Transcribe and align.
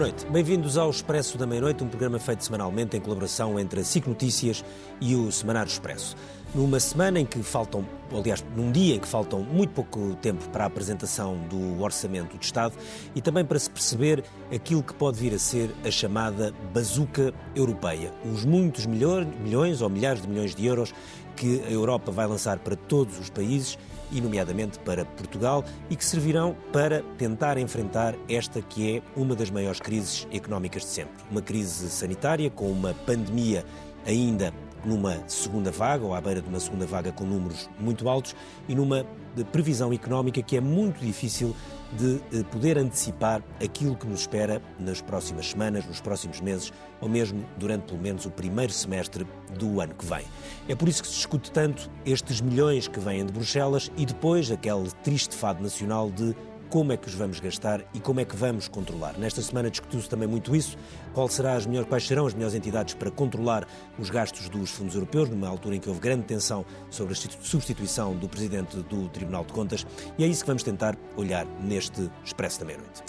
Boa 0.00 0.08
noite. 0.08 0.24
Bem-vindos 0.30 0.78
ao 0.78 0.88
Expresso 0.88 1.36
da 1.36 1.46
Meia-Noite, 1.46 1.84
um 1.84 1.86
programa 1.86 2.18
feito 2.18 2.42
semanalmente 2.42 2.96
em 2.96 3.00
colaboração 3.00 3.60
entre 3.60 3.80
a 3.80 3.84
SIC 3.84 4.06
Notícias 4.06 4.64
e 4.98 5.14
o 5.14 5.30
Semanário 5.30 5.68
Expresso. 5.68 6.16
Numa 6.54 6.80
semana 6.80 7.20
em 7.20 7.26
que 7.26 7.42
faltam, 7.42 7.86
aliás, 8.10 8.42
num 8.56 8.72
dia 8.72 8.94
em 8.94 8.98
que 8.98 9.06
faltam 9.06 9.40
muito 9.40 9.74
pouco 9.74 10.14
tempo 10.22 10.48
para 10.48 10.64
a 10.64 10.68
apresentação 10.68 11.36
do 11.50 11.82
Orçamento 11.82 12.38
de 12.38 12.46
Estado 12.46 12.74
e 13.14 13.20
também 13.20 13.44
para 13.44 13.58
se 13.58 13.68
perceber 13.68 14.24
aquilo 14.50 14.82
que 14.82 14.94
pode 14.94 15.18
vir 15.18 15.34
a 15.34 15.38
ser 15.38 15.70
a 15.84 15.90
chamada 15.90 16.50
bazuca 16.72 17.34
europeia. 17.54 18.10
Os 18.24 18.42
muitos 18.42 18.86
milhões, 18.86 19.28
milhões 19.38 19.82
ou 19.82 19.90
milhares 19.90 20.22
de 20.22 20.28
milhões 20.28 20.54
de 20.54 20.64
euros 20.64 20.94
que 21.36 21.60
a 21.68 21.70
Europa 21.70 22.10
vai 22.10 22.26
lançar 22.26 22.58
para 22.58 22.74
todos 22.74 23.18
os 23.18 23.28
países 23.28 23.76
e, 24.10 24.20
nomeadamente, 24.20 24.78
para 24.78 25.04
Portugal, 25.04 25.64
e 25.88 25.96
que 25.96 26.04
servirão 26.04 26.56
para 26.72 27.02
tentar 27.16 27.58
enfrentar 27.58 28.14
esta 28.28 28.60
que 28.60 28.96
é 28.96 29.02
uma 29.16 29.34
das 29.34 29.50
maiores 29.50 29.80
crises 29.80 30.26
económicas 30.32 30.82
de 30.82 30.88
sempre. 30.88 31.12
Uma 31.30 31.42
crise 31.42 31.88
sanitária 31.90 32.50
com 32.50 32.70
uma 32.70 32.94
pandemia 32.94 33.64
ainda 34.06 34.52
numa 34.84 35.22
segunda 35.28 35.70
vaga, 35.70 36.04
ou 36.04 36.14
à 36.14 36.20
beira 36.20 36.40
de 36.40 36.48
uma 36.48 36.60
segunda 36.60 36.86
vaga 36.86 37.12
com 37.12 37.24
números 37.24 37.68
muito 37.78 38.08
altos, 38.08 38.34
e 38.68 38.74
numa 38.74 39.04
previsão 39.52 39.92
económica 39.92 40.42
que 40.42 40.56
é 40.56 40.60
muito 40.60 41.04
difícil 41.04 41.54
de 41.92 42.20
eh, 42.32 42.42
poder 42.50 42.78
antecipar 42.78 43.42
aquilo 43.62 43.96
que 43.96 44.06
nos 44.06 44.20
espera 44.20 44.62
nas 44.78 45.00
próximas 45.00 45.50
semanas, 45.50 45.84
nos 45.86 46.00
próximos 46.00 46.40
meses, 46.40 46.72
ou 47.00 47.08
mesmo 47.08 47.44
durante 47.56 47.86
pelo 47.86 48.00
menos 48.00 48.26
o 48.26 48.30
primeiro 48.30 48.72
semestre 48.72 49.26
do 49.58 49.80
ano 49.80 49.94
que 49.94 50.04
vem. 50.04 50.24
É 50.68 50.74
por 50.74 50.88
isso 50.88 51.02
que 51.02 51.08
se 51.08 51.14
discute 51.14 51.50
tanto 51.50 51.90
estes 52.04 52.40
milhões 52.40 52.86
que 52.86 53.00
vêm 53.00 53.24
de 53.24 53.32
Bruxelas 53.32 53.90
e 53.96 54.06
depois 54.06 54.50
aquele 54.50 54.90
triste 55.02 55.34
fado 55.34 55.62
nacional 55.62 56.10
de 56.10 56.34
como 56.70 56.92
é 56.92 56.96
que 56.96 57.08
os 57.08 57.14
vamos 57.14 57.40
gastar 57.40 57.82
e 57.92 57.98
como 57.98 58.20
é 58.20 58.24
que 58.24 58.36
vamos 58.36 58.68
controlar. 58.68 59.18
Nesta 59.18 59.42
semana 59.42 59.68
discutiu-se 59.68 60.08
também 60.08 60.28
muito 60.28 60.54
isso, 60.54 60.78
qual 61.12 61.28
será 61.28 61.54
as 61.54 61.66
melhores, 61.66 61.88
quais 61.88 62.06
serão 62.06 62.26
as 62.26 62.32
melhores 62.32 62.54
entidades 62.54 62.94
para 62.94 63.10
controlar 63.10 63.66
os 63.98 64.08
gastos 64.08 64.48
dos 64.48 64.70
fundos 64.70 64.94
europeus, 64.94 65.28
numa 65.28 65.48
altura 65.48 65.74
em 65.74 65.80
que 65.80 65.88
houve 65.88 66.00
grande 66.00 66.24
tensão 66.24 66.64
sobre 66.88 67.12
a 67.12 67.16
substituição 67.16 68.14
do 68.14 68.28
Presidente 68.28 68.76
do 68.76 69.08
Tribunal 69.08 69.44
de 69.44 69.52
Contas, 69.52 69.84
e 70.16 70.22
é 70.22 70.28
isso 70.28 70.42
que 70.42 70.46
vamos 70.46 70.62
tentar 70.62 70.96
olhar 71.16 71.44
neste 71.60 72.08
Expresso 72.24 72.60
da 72.60 72.66
Meia-Noite. 72.66 73.02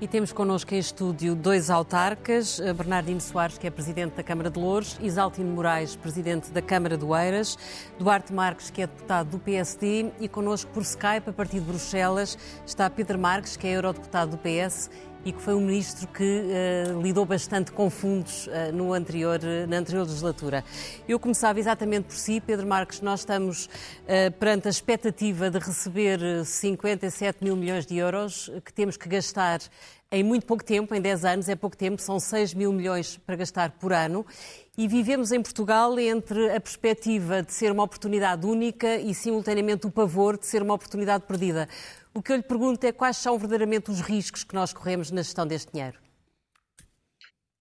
E 0.00 0.06
temos 0.06 0.32
connosco 0.32 0.72
em 0.72 0.78
estúdio 0.78 1.34
dois 1.34 1.70
autarcas, 1.70 2.60
eh, 2.60 2.72
Bernardino 2.72 3.20
Soares, 3.20 3.58
que 3.58 3.66
é 3.66 3.70
Presidente 3.70 4.14
da 4.14 4.22
Câmara 4.22 4.48
de 4.48 4.56
Louros, 4.56 4.96
Isaltino 5.02 5.52
Moraes, 5.52 5.96
Presidente 5.96 6.52
da 6.52 6.62
Câmara 6.62 6.96
do 6.96 7.16
Eiras, 7.16 7.58
Duarte 7.98 8.32
Marques, 8.32 8.70
que 8.70 8.80
é 8.80 8.86
deputado 8.86 9.30
do 9.30 9.40
PSD, 9.40 10.12
e 10.20 10.28
connosco 10.28 10.70
por 10.70 10.84
Skype, 10.84 11.28
a 11.28 11.32
partir 11.32 11.58
de 11.58 11.66
Bruxelas, 11.66 12.38
está 12.64 12.88
Pedro 12.88 13.18
Marques, 13.18 13.56
que 13.56 13.66
é 13.66 13.72
Eurodeputado 13.72 14.30
do 14.30 14.38
PS 14.38 14.88
e 15.24 15.32
que 15.32 15.42
foi 15.42 15.54
um 15.54 15.60
ministro 15.60 16.06
que 16.08 16.22
uh, 16.22 17.02
lidou 17.02 17.24
bastante 17.24 17.72
com 17.72 17.90
fundos 17.90 18.46
uh, 18.46 18.72
no 18.72 18.92
anterior, 18.92 19.40
uh, 19.40 19.66
na 19.68 19.78
anterior 19.78 20.04
legislatura. 20.04 20.64
Eu 21.08 21.18
começava 21.18 21.58
exatamente 21.58 22.06
por 22.06 22.16
si, 22.16 22.40
Pedro 22.40 22.66
Marques, 22.66 23.00
nós 23.00 23.20
estamos 23.20 23.68
perante 24.38 24.68
a 24.68 24.70
expectativa 24.70 25.50
de 25.50 25.58
receber 25.58 26.44
57 26.44 27.42
mil 27.44 27.56
milhões 27.56 27.84
de 27.84 27.96
euros 27.96 28.50
que 28.64 28.72
temos 28.72 28.96
que 28.96 29.08
gastar 29.08 29.60
em 30.10 30.22
muito 30.22 30.46
pouco 30.46 30.64
tempo, 30.64 30.94
em 30.94 31.00
10 31.02 31.24
anos, 31.26 31.48
é 31.50 31.54
pouco 31.54 31.76
tempo, 31.76 32.00
são 32.00 32.18
6 32.18 32.54
mil 32.54 32.72
milhões 32.72 33.18
para 33.18 33.36
gastar 33.36 33.72
por 33.72 33.92
ano. 33.92 34.24
E 34.76 34.88
vivemos 34.88 35.32
em 35.32 35.42
Portugal 35.42 35.98
entre 35.98 36.50
a 36.50 36.58
perspectiva 36.58 37.42
de 37.42 37.52
ser 37.52 37.70
uma 37.70 37.82
oportunidade 37.82 38.46
única 38.46 38.96
e, 38.96 39.12
simultaneamente, 39.12 39.86
o 39.86 39.90
pavor 39.90 40.38
de 40.38 40.46
ser 40.46 40.62
uma 40.62 40.72
oportunidade 40.72 41.24
perdida. 41.26 41.68
O 42.14 42.22
que 42.22 42.32
eu 42.32 42.36
lhe 42.36 42.42
pergunto 42.42 42.84
é 42.84 42.92
quais 42.92 43.16
são 43.16 43.38
verdadeiramente 43.38 43.90
os 43.90 44.00
riscos 44.00 44.44
que 44.44 44.54
nós 44.54 44.72
corremos 44.72 45.10
na 45.10 45.22
gestão 45.22 45.46
deste 45.46 45.72
dinheiro? 45.72 45.98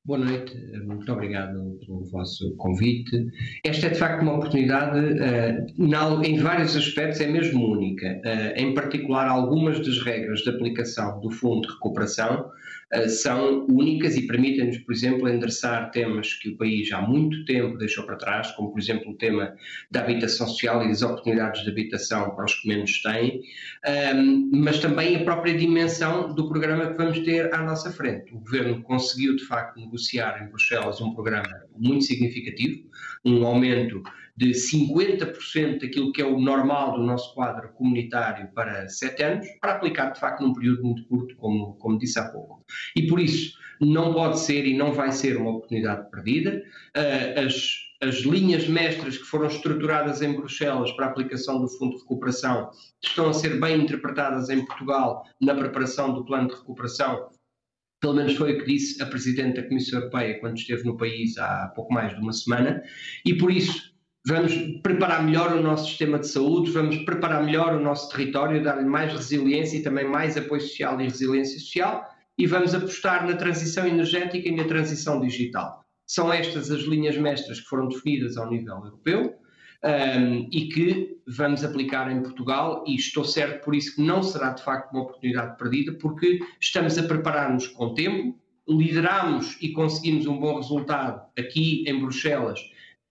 Boa 0.08 0.19
noite, 0.19 0.56
muito 0.85 1.12
obrigado 1.12 1.78
pelo 1.85 2.06
vosso 2.06 2.56
convite. 2.56 3.28
Esta 3.66 3.88
é 3.88 3.90
de 3.90 4.00
facto 4.00 4.22
uma 4.22 4.36
oportunidade, 4.36 4.97
uh, 4.97 6.24
em 6.24 6.38
vários 6.38 6.78
aspectos, 6.78 7.19
é 7.19 7.28
mesmo 7.28 7.74
única. 7.74 8.22
Uh, 8.25 8.57
em 8.57 8.74
particular, 8.74 9.28
algumas 9.28 9.86
das 9.86 10.02
regras 10.02 10.40
de 10.40 10.50
aplicação 10.50 11.19
do 11.19 11.30
Fundo 11.30 11.68
de 11.68 11.74
Recuperação 11.74 12.50
são 13.08 13.66
únicas 13.68 14.16
e 14.16 14.25
permitem-nos, 14.25 14.78
por 14.80 14.94
exemplo, 14.94 15.28
endereçar 15.28 15.92
temas 15.92 16.34
que 16.34 16.50
o 16.50 16.58
país 16.58 16.92
há 16.92 17.02
muito 17.02 17.44
tempo 17.46 17.78
deixou 17.78 18.06
para 18.06 18.16
trás, 18.16 18.52
como, 18.52 18.72
por 18.72 18.80
exemplo, 18.80 19.12
o 19.12 19.16
tema 19.16 19.53
da 19.92 20.02
habitação 20.02 20.48
social 20.48 20.84
e 20.84 20.88
das 20.88 21.02
oportunidades 21.02 21.64
de 21.64 21.70
habitação 21.70 22.34
para 22.36 22.46
os 22.46 22.56
que 22.56 22.68
menos 22.68 23.02
têm, 23.02 23.42
um, 24.16 24.50
mas 24.53 24.80
também 24.80 25.18
a 25.18 25.24
própria 25.24 25.58
dimensão 25.58 26.34
do 26.34 26.48
programa 26.48 26.88
que 26.88 26.98
vamos 26.98 27.20
ter 27.20 27.53
à 27.53 27.62
nossa 27.62 27.92
frente. 27.92 28.34
O 28.34 28.40
Governo 28.40 28.81
conseguiu, 28.84 29.36
de 29.36 29.44
facto, 29.46 29.80
negociar 29.80 30.42
em 30.42 30.48
Bruxelas 30.48 31.02
um 31.02 31.14
programa 31.14 31.48
muito 31.78 32.06
significativo, 32.06 32.88
um 33.25 33.46
aumento 33.46 34.02
de 34.38 34.52
50% 34.52 35.81
daquilo 35.81 36.12
que 36.12 36.22
é 36.22 36.25
o 36.25 36.40
normal 36.40 36.94
do 36.94 37.03
nosso 37.03 37.34
quadro 37.34 37.70
comunitário 37.74 38.48
para 38.53 38.88
sete 38.88 39.24
anos, 39.24 39.48
para 39.59 39.74
aplicar 39.74 40.12
de 40.12 40.20
facto 40.20 40.42
num 40.42 40.53
período 40.53 40.84
muito 40.84 41.03
curto, 41.08 41.36
como, 41.38 41.74
como 41.78 41.98
disse 41.98 42.20
há 42.20 42.30
pouco. 42.30 42.64
E 42.96 43.08
por 43.08 43.20
isso 43.20 43.58
não 43.81 44.14
pode 44.14 44.40
ser 44.40 44.68
e 44.68 44.78
não 44.78 44.94
vai 44.94 45.12
ser 45.12 45.38
uma 45.38 45.50
oportunidade 45.50 46.09
perdida. 46.12 46.64
Uh, 46.96 47.46
as, 47.48 47.78
as 48.02 48.16
linhas 48.18 48.68
mestras 48.68 49.18
que 49.18 49.24
foram 49.24 49.48
estruturadas 49.48 50.22
em 50.22 50.34
Bruxelas 50.34 50.92
para 50.92 51.08
a 51.08 51.09
aplicação 51.09 51.59
do 51.59 51.68
Fundo 51.68 51.96
de 51.96 52.02
Recuperação 52.04 52.69
estão 53.04 53.30
a 53.30 53.34
ser 53.34 53.59
bem 53.59 53.81
interpretadas 53.81 54.50
em 54.50 54.64
Portugal 54.66 55.24
na 55.42 55.56
preparação 55.56 56.14
do 56.14 56.24
plano 56.24 56.50
de 56.50 56.56
recuperação 56.56 57.28
pelo 58.00 58.14
menos 58.14 58.36
foi 58.36 58.54
o 58.54 58.59
que 58.59 58.66
disse 58.66 59.02
a 59.02 59.08
Presidente 59.08 59.59
da 59.59 59.68
Comissão 59.68 60.00
Europeia 60.00 60.40
quando 60.40 60.58
esteve 60.58 60.84
no 60.84 60.96
país 60.96 61.36
há 61.40 61.72
pouco 61.75 61.92
mais 61.92 62.14
de 62.14 62.22
uma 62.22 62.31
semana, 62.31 62.84
e 63.25 63.34
por 63.36 63.52
isso 63.52 63.97
vamos 64.27 64.53
preparar 64.83 65.23
melhor 65.23 65.53
o 65.53 65.61
nosso 65.61 65.88
sistema 65.88 66.19
de 66.19 66.27
saúde, 66.27 66.69
vamos 66.71 66.97
preparar 66.97 67.45
melhor 67.45 67.73
o 67.73 67.79
nosso 67.79 68.09
território, 68.11 68.61
dar-lhe 68.61 68.85
mais 68.85 69.13
resiliência 69.13 69.77
e 69.77 69.81
também 69.81 70.05
mais 70.05 70.35
apoio 70.35 70.59
social 70.59 70.99
e 70.99 71.05
resiliência 71.05 71.57
social, 71.57 72.03
e 72.38 72.45
vamos 72.45 72.75
apostar 72.75 73.25
na 73.25 73.38
transição 73.38 73.88
energética 73.88 74.49
e 74.49 74.51
na 74.51 74.65
transição 74.65 75.21
digital. 75.21 75.81
São 76.05 76.31
estas 76.31 76.69
as 76.69 76.81
linhas 76.81 77.17
mestras 77.17 77.61
que 77.61 77.67
foram 77.67 77.88
definidas 77.88 78.35
ao 78.35 78.49
nível 78.49 78.75
europeu 78.75 79.33
um, 79.85 80.49
e 80.51 80.67
que 80.73 81.17
vamos 81.25 81.63
aplicar 81.63 82.11
em 82.11 82.21
Portugal, 82.21 82.83
e 82.85 82.95
estou 82.95 83.23
certo 83.23 83.63
por 83.63 83.73
isso 83.73 83.95
que 83.95 84.01
não 84.01 84.21
será 84.21 84.49
de 84.49 84.61
facto 84.61 84.91
uma 84.91 85.03
oportunidade 85.03 85.57
perdida, 85.57 85.94
porque 85.94 86.39
estamos 86.59 86.97
a 86.97 87.03
preparar-nos 87.03 87.67
com 87.67 87.94
tempo, 87.94 88.38
lideramos 88.67 89.57
e 89.61 89.69
conseguimos 89.69 90.27
um 90.27 90.38
bom 90.38 90.57
resultado 90.57 91.21
aqui 91.38 91.85
em 91.88 91.97
Bruxelas 91.97 92.59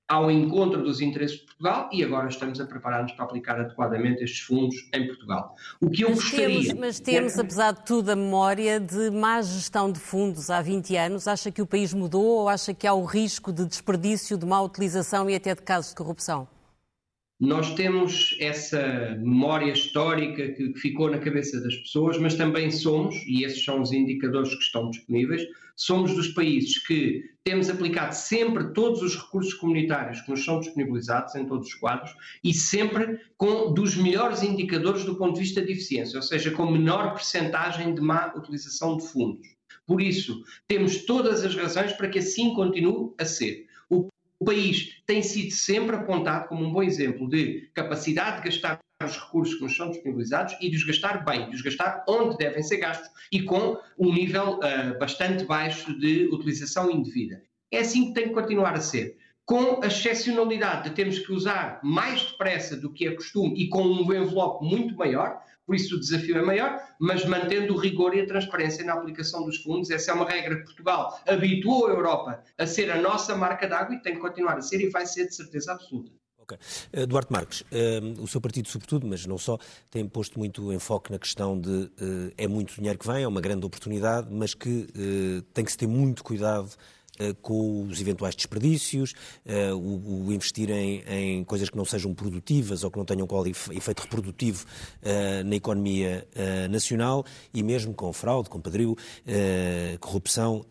ao 0.09 0.31
encontro 0.31 0.83
dos 0.83 1.01
interesses 1.01 1.39
de 1.39 1.47
Portugal 1.47 1.89
e 1.93 2.05
agora 2.05 2.29
estamos 2.29 2.61
a 2.61 2.67
preparar-nos 2.67 3.13
para 3.13 3.25
aplicar 3.25 3.61
adequadamente 3.61 4.23
estes 4.23 4.41
fundos 4.41 4.77
em 4.95 5.07
Portugal. 5.07 5.55
O 5.81 5.91
que 5.91 6.03
eu 6.03 6.11
mas 6.11 6.19
gostaria... 6.21 6.47
Temos, 6.47 6.73
mas 6.75 7.01
temos, 7.01 7.39
apesar 7.39 7.73
de 7.73 7.85
tudo, 7.85 8.11
a 8.11 8.17
memória 8.17 8.79
de 8.79 9.11
má 9.11 9.43
gestão 9.43 9.91
de 9.91 9.99
fundos 9.99 10.49
há 10.49 10.63
20 10.63 10.97
anos. 10.97 11.27
Acha 11.27 11.51
que 11.51 11.61
o 11.61 11.67
país 11.67 11.93
mudou 11.93 12.25
ou 12.25 12.49
acha 12.49 12.73
que 12.73 12.87
há 12.87 12.95
o 12.95 13.05
risco 13.05 13.53
de 13.53 13.65
desperdício, 13.65 14.39
de 14.39 14.47
má 14.47 14.61
utilização 14.61 15.29
e 15.29 15.35
até 15.35 15.55
de 15.55 15.63
casos 15.63 15.91
de 15.91 15.97
corrupção? 15.97 16.47
Nós 17.39 17.75
temos 17.75 18.35
essa 18.41 19.15
memória 19.19 19.71
histórica 19.71 20.53
que, 20.53 20.73
ficou 20.75 21.11
na 21.11 21.19
cabeça 21.19 21.61
das 21.61 21.77
pessoas, 21.77 22.17
mas 22.17 22.35
também 22.35 22.71
somos, 22.71 23.15
e 23.27 23.45
esses 23.45 23.63
são 23.63 23.83
os 23.83 23.93
indicadores 23.93 24.55
que 24.55 24.63
estão 24.63 24.89
disponíveis, 24.89 25.43
somos 25.77 26.15
dos 26.15 26.29
países 26.29 26.79
que 26.87 27.23
temos 27.45 27.69
aplicado 27.69 28.15
sempre 28.15 28.73
todos 28.73 29.03
os 29.03 29.15
recursos 29.15 29.53
comunitários 29.53 30.23
que 30.23 30.31
nos 30.31 30.43
são 30.43 30.61
disponibilizados 30.61 31.35
em 31.35 31.47
todos 31.47 31.69
os 31.69 31.75
quadros 31.75 32.11
e 32.43 32.55
sempre 32.55 33.21
com 33.37 33.75
dos 33.75 33.95
melhores 33.97 34.43
indicadores 34.43 35.05
do 35.05 35.17
ponto 35.17 35.35
de 35.35 35.41
vista 35.41 35.61
de 35.61 35.73
eficiência, 35.73 36.17
ou 36.17 36.23
seja, 36.23 36.51
com 36.51 36.71
menor 36.71 37.13
percentagem 37.13 37.95
de 37.95 38.01
má 38.01 38.33
utilização 38.35 38.97
de 38.97 39.07
fundos. 39.07 39.47
Por 39.87 40.01
isso, 40.01 40.43
temos 40.67 41.05
todas 41.05 41.45
as 41.45 41.55
razões 41.55 41.93
para 41.93 42.09
que 42.09 42.19
assim 42.19 42.55
continue 42.55 43.13
a 43.19 43.27
ser. 43.27 43.67
O 44.39 44.45
país 44.45 45.03
tem 45.07 45.23
sido 45.23 45.51
sempre 45.53 45.97
apontado 45.97 46.49
como 46.49 46.65
um 46.65 46.73
bom 46.73 46.83
exemplo 46.83 47.29
de 47.29 47.71
capacidade 47.75 48.39
de 48.39 48.51
gastar 48.51 48.79
os 49.05 49.17
recursos 49.17 49.55
que 49.55 49.63
nos 49.63 49.77
são 49.77 49.91
disponibilizados 49.91 50.57
e 50.61 50.71
de 50.71 50.77
os 50.77 50.85
gastar 50.85 51.25
bem, 51.25 51.49
de 51.51 51.57
os 51.57 51.63
gastar 51.63 52.05
onde 52.09 52.37
devem 52.37 52.63
ser 52.63 52.79
gastos 52.79 53.11
e 53.31 53.43
com 53.43 53.79
um 53.99 54.13
nível 54.13 54.59
uh, 54.59 54.99
bastante 54.99 55.45
baixo 55.45 55.99
de 55.99 56.29
utilização 56.33 56.91
indevida. 56.91 57.43
É 57.71 57.81
assim 57.81 58.09
que 58.09 58.15
tem 58.15 58.29
que 58.29 58.35
continuar 58.35 58.75
a 58.75 58.81
ser. 58.81 59.17
Com 59.45 59.81
a 59.83 59.87
excepcionalidade 59.87 60.89
de 60.89 60.97
termos 60.97 61.19
que 61.19 61.33
usar 61.33 61.79
mais 61.83 62.23
depressa 62.23 62.77
do 62.77 62.93
que 62.93 63.07
é 63.07 63.15
costume 63.15 63.55
e 63.57 63.69
com 63.69 63.83
um 63.83 64.01
envelope 64.01 64.65
muito 64.65 64.97
maior, 64.97 65.41
por 65.67 65.75
isso 65.75 65.97
o 65.97 66.01
desafio 66.01 66.39
é 66.39 66.43
maior, 66.43 66.81
mas 66.99 67.25
mantendo 67.25 67.75
o 67.75 67.79
rigor 67.79 68.15
e 68.15 68.21
a 68.21 68.27
transparência 68.27 68.85
na 68.85 68.95
aplicação 68.95 69.45
dos 69.45 69.59
fundos. 69.59 69.91
Essa 69.91 70.13
é 70.13 70.15
uma 70.15 70.29
regra 70.29 70.57
que 70.57 70.65
Portugal 70.65 71.21
habituou 71.27 71.89
a 71.89 71.91
Europa 71.91 72.45
a 72.57 72.67
ser 72.67 72.91
a 72.91 73.01
nossa 73.01 73.35
marca 73.35 73.67
d'água 73.67 73.97
e 73.97 74.01
tem 74.01 74.15
que 74.15 74.21
continuar 74.21 74.57
a 74.57 74.63
ser 74.63 74.81
e 74.81 74.89
vai 74.89 75.05
ser 75.05 75.27
de 75.27 75.35
certeza 75.35 75.73
absoluta. 75.73 76.13
Ok. 76.39 76.57
Uh, 76.97 77.07
Duarte 77.09 77.33
Marques, 77.33 77.63
uh, 77.63 78.23
o 78.23 78.29
seu 78.29 78.41
partido, 78.41 78.69
sobretudo, 78.69 79.05
mas 79.05 79.27
não 79.27 79.37
só, 79.37 79.59
tem 79.91 80.09
posto 80.09 80.39
muito 80.39 80.73
enfoque 80.73 81.11
na 81.11 81.19
questão 81.19 81.61
de 81.61 81.69
uh, 81.69 82.33
é 82.39 82.47
muito 82.47 82.77
dinheiro 82.77 82.97
que 82.97 83.07
vem, 83.07 83.25
é 83.25 83.29
uma 83.29 83.41
grande 83.41 83.67
oportunidade, 83.67 84.29
mas 84.31 84.55
que 84.55 84.87
tem 85.53 85.65
que 85.65 85.73
se 85.73 85.79
ter 85.79 85.89
muito 85.89 86.23
cuidado 86.23 86.71
com 87.43 87.85
os 87.85 88.01
eventuais 88.01 88.35
desperdícios, 88.35 89.15
o, 89.75 90.27
o 90.27 90.33
investir 90.33 90.71
em, 90.71 91.03
em, 91.07 91.45
coisas 91.45 91.71
que 91.71 91.77
não 91.77 91.85
sejam 91.85 92.15
produtivas 92.15 92.85
ou 92.85 92.91
que 92.91 92.99
não 92.99 93.05
tenham 93.05 93.27
qual 93.27 93.47
efeito 93.47 94.03
reprodutivo 94.03 94.65
na 95.45 95.57
economia 95.57 96.27
nacional 96.71 97.25
e 97.53 97.63
mesmo 97.63 97.95
com 97.95 98.13
fraude, 98.13 98.49
com 98.49 98.61
padril, 98.61 98.97
corrupção, 100.01 100.65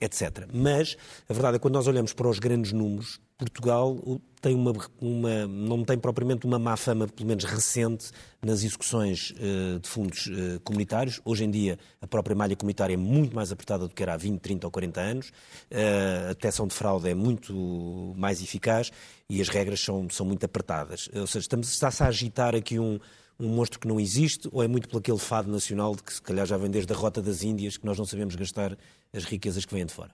etc. 0.00 0.46
Mas 0.52 0.96
a 1.28 1.32
verdade 1.32 1.56
é 1.56 1.58
que 1.58 1.62
quando 1.62 1.74
nós 1.74 1.86
olhamos 1.86 2.12
para 2.12 2.28
os 2.28 2.38
grandes 2.38 2.72
números, 2.72 3.20
Portugal 3.38 3.98
tem 4.40 4.54
uma, 4.54 4.72
uma, 4.98 5.46
não 5.46 5.84
tem 5.84 5.98
propriamente 5.98 6.46
uma 6.46 6.58
má 6.58 6.76
fama, 6.76 7.06
pelo 7.06 7.28
menos 7.28 7.44
recente, 7.44 8.10
nas 8.40 8.62
execuções 8.62 9.32
uh, 9.32 9.78
de 9.78 9.88
fundos 9.88 10.26
uh, 10.28 10.60
comunitários. 10.64 11.20
Hoje 11.24 11.44
em 11.44 11.50
dia, 11.50 11.78
a 12.00 12.06
própria 12.06 12.34
malha 12.34 12.56
comunitária 12.56 12.94
é 12.94 12.96
muito 12.96 13.34
mais 13.34 13.52
apertada 13.52 13.86
do 13.86 13.94
que 13.94 14.02
era 14.02 14.14
há 14.14 14.16
20, 14.16 14.40
30 14.40 14.66
ou 14.66 14.70
40 14.70 15.00
anos. 15.00 15.28
Uh, 15.70 16.26
a 16.26 16.28
detecção 16.28 16.66
de 16.66 16.74
fraude 16.74 17.10
é 17.10 17.14
muito 17.14 18.14
mais 18.16 18.40
eficaz 18.42 18.90
e 19.28 19.42
as 19.42 19.48
regras 19.48 19.80
são, 19.80 20.08
são 20.08 20.24
muito 20.24 20.44
apertadas. 20.44 21.10
Ou 21.14 21.26
seja, 21.26 21.46
está-se 21.60 22.02
a 22.02 22.06
agitar 22.06 22.54
aqui 22.54 22.78
um, 22.78 22.98
um 23.38 23.48
monstro 23.48 23.78
que 23.78 23.86
não 23.86 24.00
existe 24.00 24.48
ou 24.50 24.62
é 24.62 24.68
muito 24.68 24.88
por 24.88 24.98
aquele 24.98 25.18
fado 25.18 25.50
nacional 25.50 25.94
de 25.94 26.02
que 26.02 26.14
se 26.14 26.22
calhar 26.22 26.46
já 26.46 26.56
vem 26.56 26.70
desde 26.70 26.92
a 26.92 26.96
Rota 26.96 27.20
das 27.20 27.42
Índias, 27.42 27.76
que 27.76 27.84
nós 27.84 27.98
não 27.98 28.06
sabemos 28.06 28.34
gastar 28.34 28.76
as 29.12 29.24
riquezas 29.24 29.64
que 29.66 29.74
vêm 29.74 29.84
de 29.84 29.92
fora? 29.92 30.10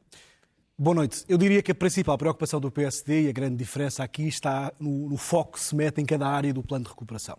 Boa 0.78 0.94
noite. 0.94 1.22
Eu 1.28 1.36
diria 1.36 1.62
que 1.62 1.70
a 1.70 1.74
principal 1.74 2.16
preocupação 2.16 2.58
do 2.58 2.70
PSD 2.70 3.24
e 3.24 3.28
a 3.28 3.32
grande 3.32 3.56
diferença 3.56 4.02
aqui 4.02 4.26
está 4.26 4.72
no, 4.80 5.10
no, 5.10 5.16
foco 5.18 5.52
que 5.52 5.60
se 5.60 5.76
mete 5.76 6.00
em 6.00 6.04
cada 6.04 6.26
área 6.26 6.52
do 6.52 6.62
plano 6.62 6.84
de 6.84 6.90
recuperação. 6.90 7.36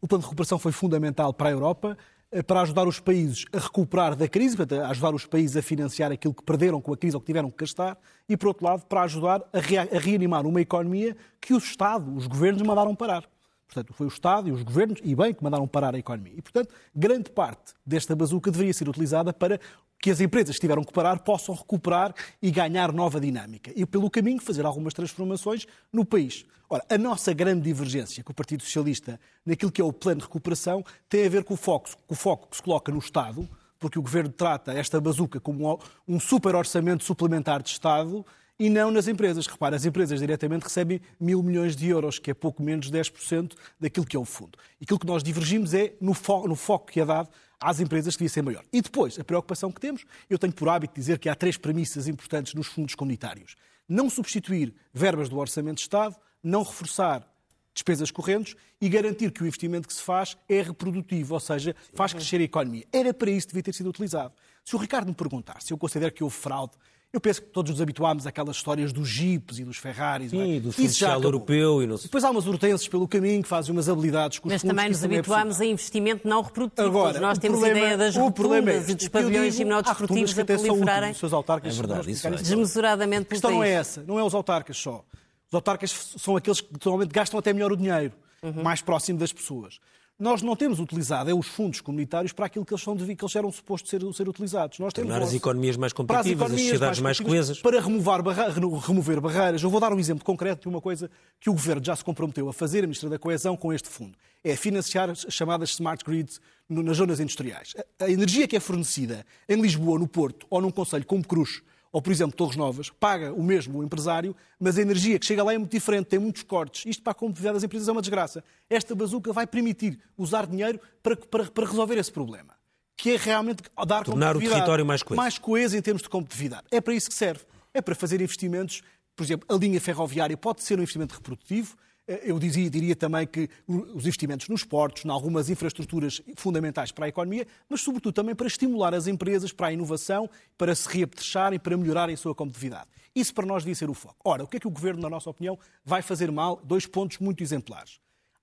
O 0.00 0.08
plano 0.08 0.20
de 0.20 0.26
recuperação 0.26 0.58
foi 0.58 0.72
fundamental 0.72 1.32
para 1.32 1.48
a 1.48 1.52
Europa, 1.52 1.96
eh, 2.32 2.42
para 2.42 2.60
ajudar 2.62 2.88
os 2.88 2.98
países 2.98 3.44
a 3.52 3.58
recuperar 3.60 4.16
da 4.16 4.28
crise, 4.28 4.56
para 4.56 4.88
ajudar 4.88 5.14
os 5.14 5.24
países 5.24 5.56
a 5.56 5.62
financiar 5.62 6.10
aquilo 6.10 6.34
que 6.34 6.42
perderam 6.42 6.80
com 6.80 6.92
a 6.92 6.96
crise 6.96 7.16
ou 7.16 7.20
que 7.20 7.26
tiveram 7.26 7.52
que 7.52 7.58
gastar, 7.58 7.96
e, 8.28 8.36
por 8.36 8.48
outro 8.48 8.66
lado, 8.66 8.84
para 8.86 9.02
ajudar 9.02 9.42
a, 9.52 9.58
a 9.58 9.98
reanimar 10.00 10.44
uma 10.44 10.60
economia 10.60 11.16
que 11.40 11.54
o 11.54 11.58
Estado, 11.58 12.12
os 12.12 12.26
governos, 12.26 12.62
mandaram 12.62 12.96
parar. 12.96 13.24
Portanto, 13.72 13.94
foi 13.94 14.06
o 14.06 14.08
Estado 14.08 14.48
e 14.48 14.52
os 14.52 14.62
governos, 14.62 15.00
e 15.02 15.14
bem, 15.14 15.32
que 15.32 15.42
mandaram 15.42 15.66
parar 15.68 15.94
a 15.94 15.98
economia. 15.98 16.34
E, 16.36 16.42
portanto, 16.42 16.74
grande 16.94 17.30
parte 17.30 17.72
desta 17.86 18.14
bazuca 18.14 18.50
deveria 18.50 18.74
ser 18.74 18.88
utilizada 18.88 19.32
para 19.32 19.58
que 20.02 20.10
as 20.10 20.20
empresas 20.20 20.56
que 20.56 20.60
tiveram 20.60 20.82
que 20.82 20.92
parar 20.92 21.20
possam 21.20 21.54
recuperar 21.54 22.12
e 22.42 22.50
ganhar 22.50 22.92
nova 22.92 23.20
dinâmica. 23.20 23.70
E, 23.76 23.86
pelo 23.86 24.10
caminho, 24.10 24.42
fazer 24.42 24.66
algumas 24.66 24.92
transformações 24.92 25.64
no 25.92 26.04
país. 26.04 26.44
Ora, 26.68 26.84
a 26.90 26.98
nossa 26.98 27.32
grande 27.32 27.62
divergência 27.62 28.24
com 28.24 28.32
o 28.32 28.34
Partido 28.34 28.64
Socialista 28.64 29.20
naquilo 29.46 29.70
que 29.70 29.80
é 29.80 29.84
o 29.84 29.92
plano 29.92 30.18
de 30.20 30.26
recuperação 30.26 30.84
tem 31.08 31.24
a 31.24 31.28
ver 31.28 31.44
com 31.44 31.54
o 31.54 31.56
foco, 31.56 31.88
com 32.04 32.14
o 32.14 32.16
foco 32.16 32.48
que 32.48 32.56
se 32.56 32.62
coloca 32.62 32.90
no 32.90 32.98
Estado, 32.98 33.48
porque 33.78 33.96
o 33.96 34.02
Governo 34.02 34.30
trata 34.30 34.72
esta 34.72 35.00
bazuca 35.00 35.38
como 35.38 35.78
um 36.08 36.18
super 36.18 36.56
orçamento 36.56 37.04
suplementar 37.04 37.62
de 37.62 37.70
Estado 37.70 38.26
e 38.62 38.70
não 38.70 38.92
nas 38.92 39.08
empresas. 39.08 39.48
Repara, 39.48 39.74
as 39.74 39.84
empresas 39.84 40.20
diretamente 40.20 40.62
recebem 40.62 41.00
mil 41.18 41.42
milhões 41.42 41.74
de 41.74 41.88
euros, 41.88 42.20
que 42.20 42.30
é 42.30 42.34
pouco 42.34 42.62
menos 42.62 42.88
de 42.88 42.96
10% 42.96 43.56
daquilo 43.80 44.06
que 44.06 44.16
é 44.16 44.20
o 44.20 44.24
fundo. 44.24 44.56
E 44.80 44.84
aquilo 44.84 45.00
que 45.00 45.06
nós 45.06 45.20
divergimos 45.20 45.74
é 45.74 45.94
no, 46.00 46.14
fo 46.14 46.46
no 46.46 46.54
foco 46.54 46.86
que 46.86 47.00
é 47.00 47.04
dado 47.04 47.28
às 47.60 47.80
empresas 47.80 48.14
que 48.14 48.20
devia 48.20 48.32
ser 48.32 48.42
maior. 48.42 48.64
E 48.72 48.80
depois, 48.80 49.18
a 49.18 49.24
preocupação 49.24 49.72
que 49.72 49.80
temos, 49.80 50.04
eu 50.30 50.38
tenho 50.38 50.52
por 50.52 50.68
hábito 50.68 50.94
dizer 50.94 51.18
que 51.18 51.28
há 51.28 51.34
três 51.34 51.56
premissas 51.56 52.06
importantes 52.06 52.54
nos 52.54 52.68
fundos 52.68 52.94
comunitários. 52.94 53.56
Não 53.88 54.08
substituir 54.08 54.72
verbas 54.94 55.28
do 55.28 55.38
Orçamento 55.38 55.78
de 55.78 55.82
Estado, 55.82 56.14
não 56.40 56.62
reforçar 56.62 57.28
despesas 57.74 58.12
correntes 58.12 58.54
e 58.80 58.88
garantir 58.88 59.32
que 59.32 59.42
o 59.42 59.46
investimento 59.46 59.88
que 59.88 59.94
se 59.94 60.02
faz 60.02 60.36
é 60.48 60.62
reprodutivo, 60.62 61.34
ou 61.34 61.40
seja, 61.40 61.74
faz 61.94 62.12
crescer 62.12 62.40
a 62.40 62.44
economia. 62.44 62.84
Era 62.92 63.12
para 63.12 63.30
isso 63.30 63.48
que 63.48 63.54
devia 63.54 63.64
ter 63.64 63.74
sido 63.74 63.90
utilizado. 63.90 64.32
Se 64.64 64.76
o 64.76 64.78
Ricardo 64.78 65.08
me 65.08 65.14
perguntar 65.14 65.60
se 65.60 65.72
eu 65.72 65.78
considero 65.78 66.12
que 66.12 66.22
houve 66.22 66.36
fraude 66.36 66.74
eu 67.12 67.20
penso 67.20 67.42
que 67.42 67.48
todos 67.48 67.70
nos 67.70 67.80
habituámos 67.80 68.26
àquelas 68.26 68.56
histórias 68.56 68.90
dos 68.90 69.06
jipes 69.06 69.58
e 69.58 69.64
dos 69.64 69.76
Ferraris. 69.76 70.30
Sim, 70.30 70.56
é? 70.56 70.60
do 70.60 70.72
Social 70.72 71.22
Europeu. 71.22 71.82
E 71.82 71.86
não... 71.86 71.96
Depois 71.96 72.24
há 72.24 72.30
umas 72.30 72.46
hortenses 72.46 72.88
pelo 72.88 73.06
caminho 73.06 73.42
que 73.42 73.48
fazem 73.48 73.70
umas 73.70 73.88
habilidades 73.88 74.38
com 74.38 74.48
os 74.48 74.54
Mas 74.54 74.62
fundos, 74.62 74.76
também 74.76 74.90
nos 74.90 75.02
é 75.02 75.06
habituámos 75.06 75.60
é 75.60 75.64
a 75.64 75.66
investimento 75.66 76.26
não 76.26 76.40
reprodutivo. 76.40 76.88
Agora, 76.88 77.20
Nós 77.20 77.38
temos 77.38 77.60
problema, 77.60 77.80
a 77.80 77.84
ideia 77.84 77.98
das 77.98 78.16
rotundas 78.16 78.88
é, 78.88 78.92
e 78.92 78.94
dos 78.94 79.08
pavilhões 79.08 79.54
gimnodesportivos 79.54 80.38
a 80.38 80.44
proliferarem 80.44 81.10
os 81.10 81.18
seus 81.18 81.32
autarcas, 81.34 81.74
é 81.74 81.76
verdade, 81.76 82.10
isso 82.10 82.26
é. 82.26 82.30
desmesuradamente 82.30 83.22
A 83.22 83.26
questão 83.26 83.50
não 83.50 83.62
é 83.62 83.70
essa, 83.70 84.02
não 84.02 84.18
é 84.18 84.24
os 84.24 84.34
autarcas 84.34 84.78
só. 84.78 85.04
Os 85.48 85.54
autarcas 85.54 86.14
são 86.16 86.34
aqueles 86.34 86.62
que 86.62 86.70
normalmente 86.82 87.12
gastam 87.12 87.38
até 87.38 87.52
melhor 87.52 87.72
o 87.72 87.76
dinheiro, 87.76 88.14
uhum. 88.42 88.62
mais 88.62 88.80
próximo 88.80 89.18
das 89.18 89.32
pessoas 89.32 89.78
nós 90.18 90.42
não 90.42 90.54
temos 90.54 90.78
utilizado 90.78 91.30
é 91.30 91.34
os 91.34 91.46
fundos 91.46 91.80
comunitários 91.80 92.32
para 92.32 92.46
aquilo 92.46 92.64
que 92.64 92.72
eles, 92.72 92.82
são, 92.82 92.96
que 92.96 93.02
eles 93.04 93.36
eram 93.36 93.50
supostos 93.50 93.90
ser, 93.90 94.00
ser 94.12 94.28
utilizados. 94.28 94.78
Nós 94.78 94.92
temos 94.92 95.10
Tornar 95.10 95.24
as 95.24 95.34
economias 95.34 95.76
mais 95.76 95.92
competitivas, 95.92 96.46
as, 96.46 96.52
as 96.52 96.60
sociedades 96.60 97.00
mais, 97.00 97.20
mais 97.20 97.28
coesas. 97.28 97.60
Para 97.60 97.80
remover, 97.80 98.22
barra, 98.22 98.48
remover 98.48 99.20
barreiras. 99.20 99.62
Eu 99.62 99.70
vou 99.70 99.80
dar 99.80 99.92
um 99.92 99.98
exemplo 99.98 100.24
concreto 100.24 100.62
de 100.62 100.68
uma 100.68 100.80
coisa 100.80 101.10
que 101.40 101.50
o 101.50 101.52
Governo 101.52 101.84
já 101.84 101.96
se 101.96 102.04
comprometeu 102.04 102.48
a 102.48 102.52
fazer, 102.52 102.78
a 102.78 102.82
Ministra 102.82 103.08
da 103.10 103.18
Coesão, 103.18 103.56
com 103.56 103.72
este 103.72 103.88
fundo. 103.88 104.16
É 104.44 104.54
financiar 104.54 105.10
as 105.10 105.26
chamadas 105.28 105.70
smart 105.70 106.04
grids 106.04 106.40
nas 106.68 106.96
zonas 106.96 107.18
industriais. 107.18 107.74
A 107.98 108.08
energia 108.10 108.46
que 108.46 108.56
é 108.56 108.60
fornecida 108.60 109.26
em 109.48 109.60
Lisboa, 109.60 109.98
no 109.98 110.06
Porto 110.06 110.46
ou 110.48 110.60
num 110.60 110.70
conselho 110.70 111.04
como 111.04 111.26
Cruz, 111.26 111.62
ou, 111.92 112.00
por 112.00 112.10
exemplo, 112.10 112.34
Torres 112.34 112.56
Novas, 112.56 112.88
paga 112.88 113.32
o 113.34 113.42
mesmo 113.42 113.80
o 113.80 113.84
empresário, 113.84 114.34
mas 114.58 114.78
a 114.78 114.82
energia 114.82 115.18
que 115.18 115.26
chega 115.26 115.44
lá 115.44 115.52
é 115.52 115.58
muito 115.58 115.70
diferente, 115.70 116.06
tem 116.06 116.18
muitos 116.18 116.42
cortes. 116.42 116.86
Isto 116.86 117.02
para 117.02 117.10
a 117.10 117.14
competitividade 117.14 117.56
das 117.56 117.64
empresas 117.64 117.86
é 117.86 117.92
uma 117.92 118.00
desgraça. 118.00 118.42
Esta 118.70 118.94
bazuca 118.94 119.30
vai 119.30 119.46
permitir 119.46 120.00
usar 120.16 120.46
dinheiro 120.46 120.80
para, 121.02 121.14
para, 121.14 121.44
para 121.44 121.66
resolver 121.66 121.98
esse 121.98 122.10
problema, 122.10 122.54
que 122.96 123.10
é 123.10 123.16
realmente 123.18 123.62
dar 123.86 124.04
Tornar 124.04 124.34
o 124.34 124.40
território 124.40 124.86
mais 124.86 125.02
coeso. 125.02 125.20
Mais 125.20 125.36
coeso 125.36 125.76
em 125.76 125.82
termos 125.82 126.02
de 126.02 126.08
competitividade. 126.08 126.64
É 126.70 126.80
para 126.80 126.94
isso 126.94 127.10
que 127.10 127.14
serve. 127.14 127.44
É 127.74 127.82
para 127.82 127.94
fazer 127.94 128.22
investimentos, 128.22 128.82
por 129.14 129.24
exemplo, 129.24 129.46
a 129.54 129.58
linha 129.58 129.80
ferroviária 129.80 130.36
pode 130.36 130.62
ser 130.62 130.78
um 130.78 130.82
investimento 130.82 131.14
reprodutivo, 131.14 131.76
eu 132.06 132.38
dizia, 132.38 132.68
diria 132.68 132.96
também 132.96 133.26
que 133.26 133.48
os 133.66 134.04
investimentos 134.04 134.48
nos 134.48 134.64
portos, 134.64 135.04
em 135.04 135.10
algumas 135.10 135.48
infraestruturas 135.48 136.20
fundamentais 136.36 136.90
para 136.90 137.06
a 137.06 137.08
economia, 137.08 137.46
mas 137.68 137.80
sobretudo 137.80 138.12
também 138.12 138.34
para 138.34 138.46
estimular 138.46 138.94
as 138.94 139.06
empresas 139.06 139.52
para 139.52 139.68
a 139.68 139.72
inovação, 139.72 140.28
para 140.58 140.74
se 140.74 140.88
reapetrecharem, 140.88 141.58
para 141.58 141.76
melhorarem 141.76 142.14
a 142.14 142.18
sua 142.18 142.34
competitividade. 142.34 142.88
Isso 143.14 143.32
para 143.34 143.46
nós 143.46 143.62
devia 143.62 143.74
ser 143.74 143.90
o 143.90 143.94
foco. 143.94 144.16
Ora, 144.24 144.44
o 144.44 144.48
que 144.48 144.56
é 144.56 144.60
que 144.60 144.66
o 144.66 144.70
Governo, 144.70 145.02
na 145.02 145.10
nossa 145.10 145.30
opinião, 145.30 145.58
vai 145.84 146.02
fazer 146.02 146.30
mal? 146.32 146.60
Dois 146.64 146.86
pontos 146.86 147.18
muito 147.18 147.42
exemplares. 147.42 148.00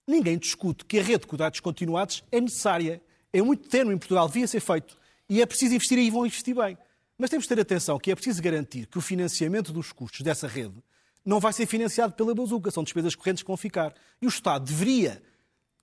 Ninguém 0.08 0.38
discute 0.38 0.86
que 0.86 1.00
a 1.00 1.04
rede 1.04 1.22
de 1.22 1.28
cuidados 1.28 1.60
continuados 1.60 2.24
é 2.32 2.40
necessária. 2.40 3.02
É 3.34 3.42
muito 3.42 3.68
termo 3.68 3.92
em 3.92 3.98
Portugal, 3.98 4.28
devia 4.28 4.48
ser 4.48 4.60
feito. 4.60 4.98
E 5.28 5.42
é 5.42 5.46
preciso 5.46 5.76
investir 5.76 5.98
e 5.98 6.10
vão 6.10 6.26
investir 6.26 6.56
bem. 6.56 6.78
Mas 7.18 7.30
temos 7.30 7.46
de 7.46 7.50
ter 7.50 7.62
atenção 7.62 8.00
que 8.00 8.12
é 8.12 8.16
preciso 8.16 8.42
garantir 8.42 8.88
que 8.88 8.98
o 8.98 9.02
financiamento 9.02 9.74
dos 9.74 9.92
custos 9.92 10.22
dessa 10.22 10.48
rede 10.48 10.82
não 11.30 11.40
vai 11.40 11.54
ser 11.54 11.68
financiado 11.68 12.14
pela 12.14 12.34
bazuca, 12.34 12.72
são 12.72 12.84
despesas 12.84 13.14
correntes 13.14 13.44
que 13.44 13.48
vão 13.48 13.56
ficar. 13.56 13.94
E 14.20 14.26
o 14.26 14.30
Estado 14.30 14.66
deveria 14.66 15.22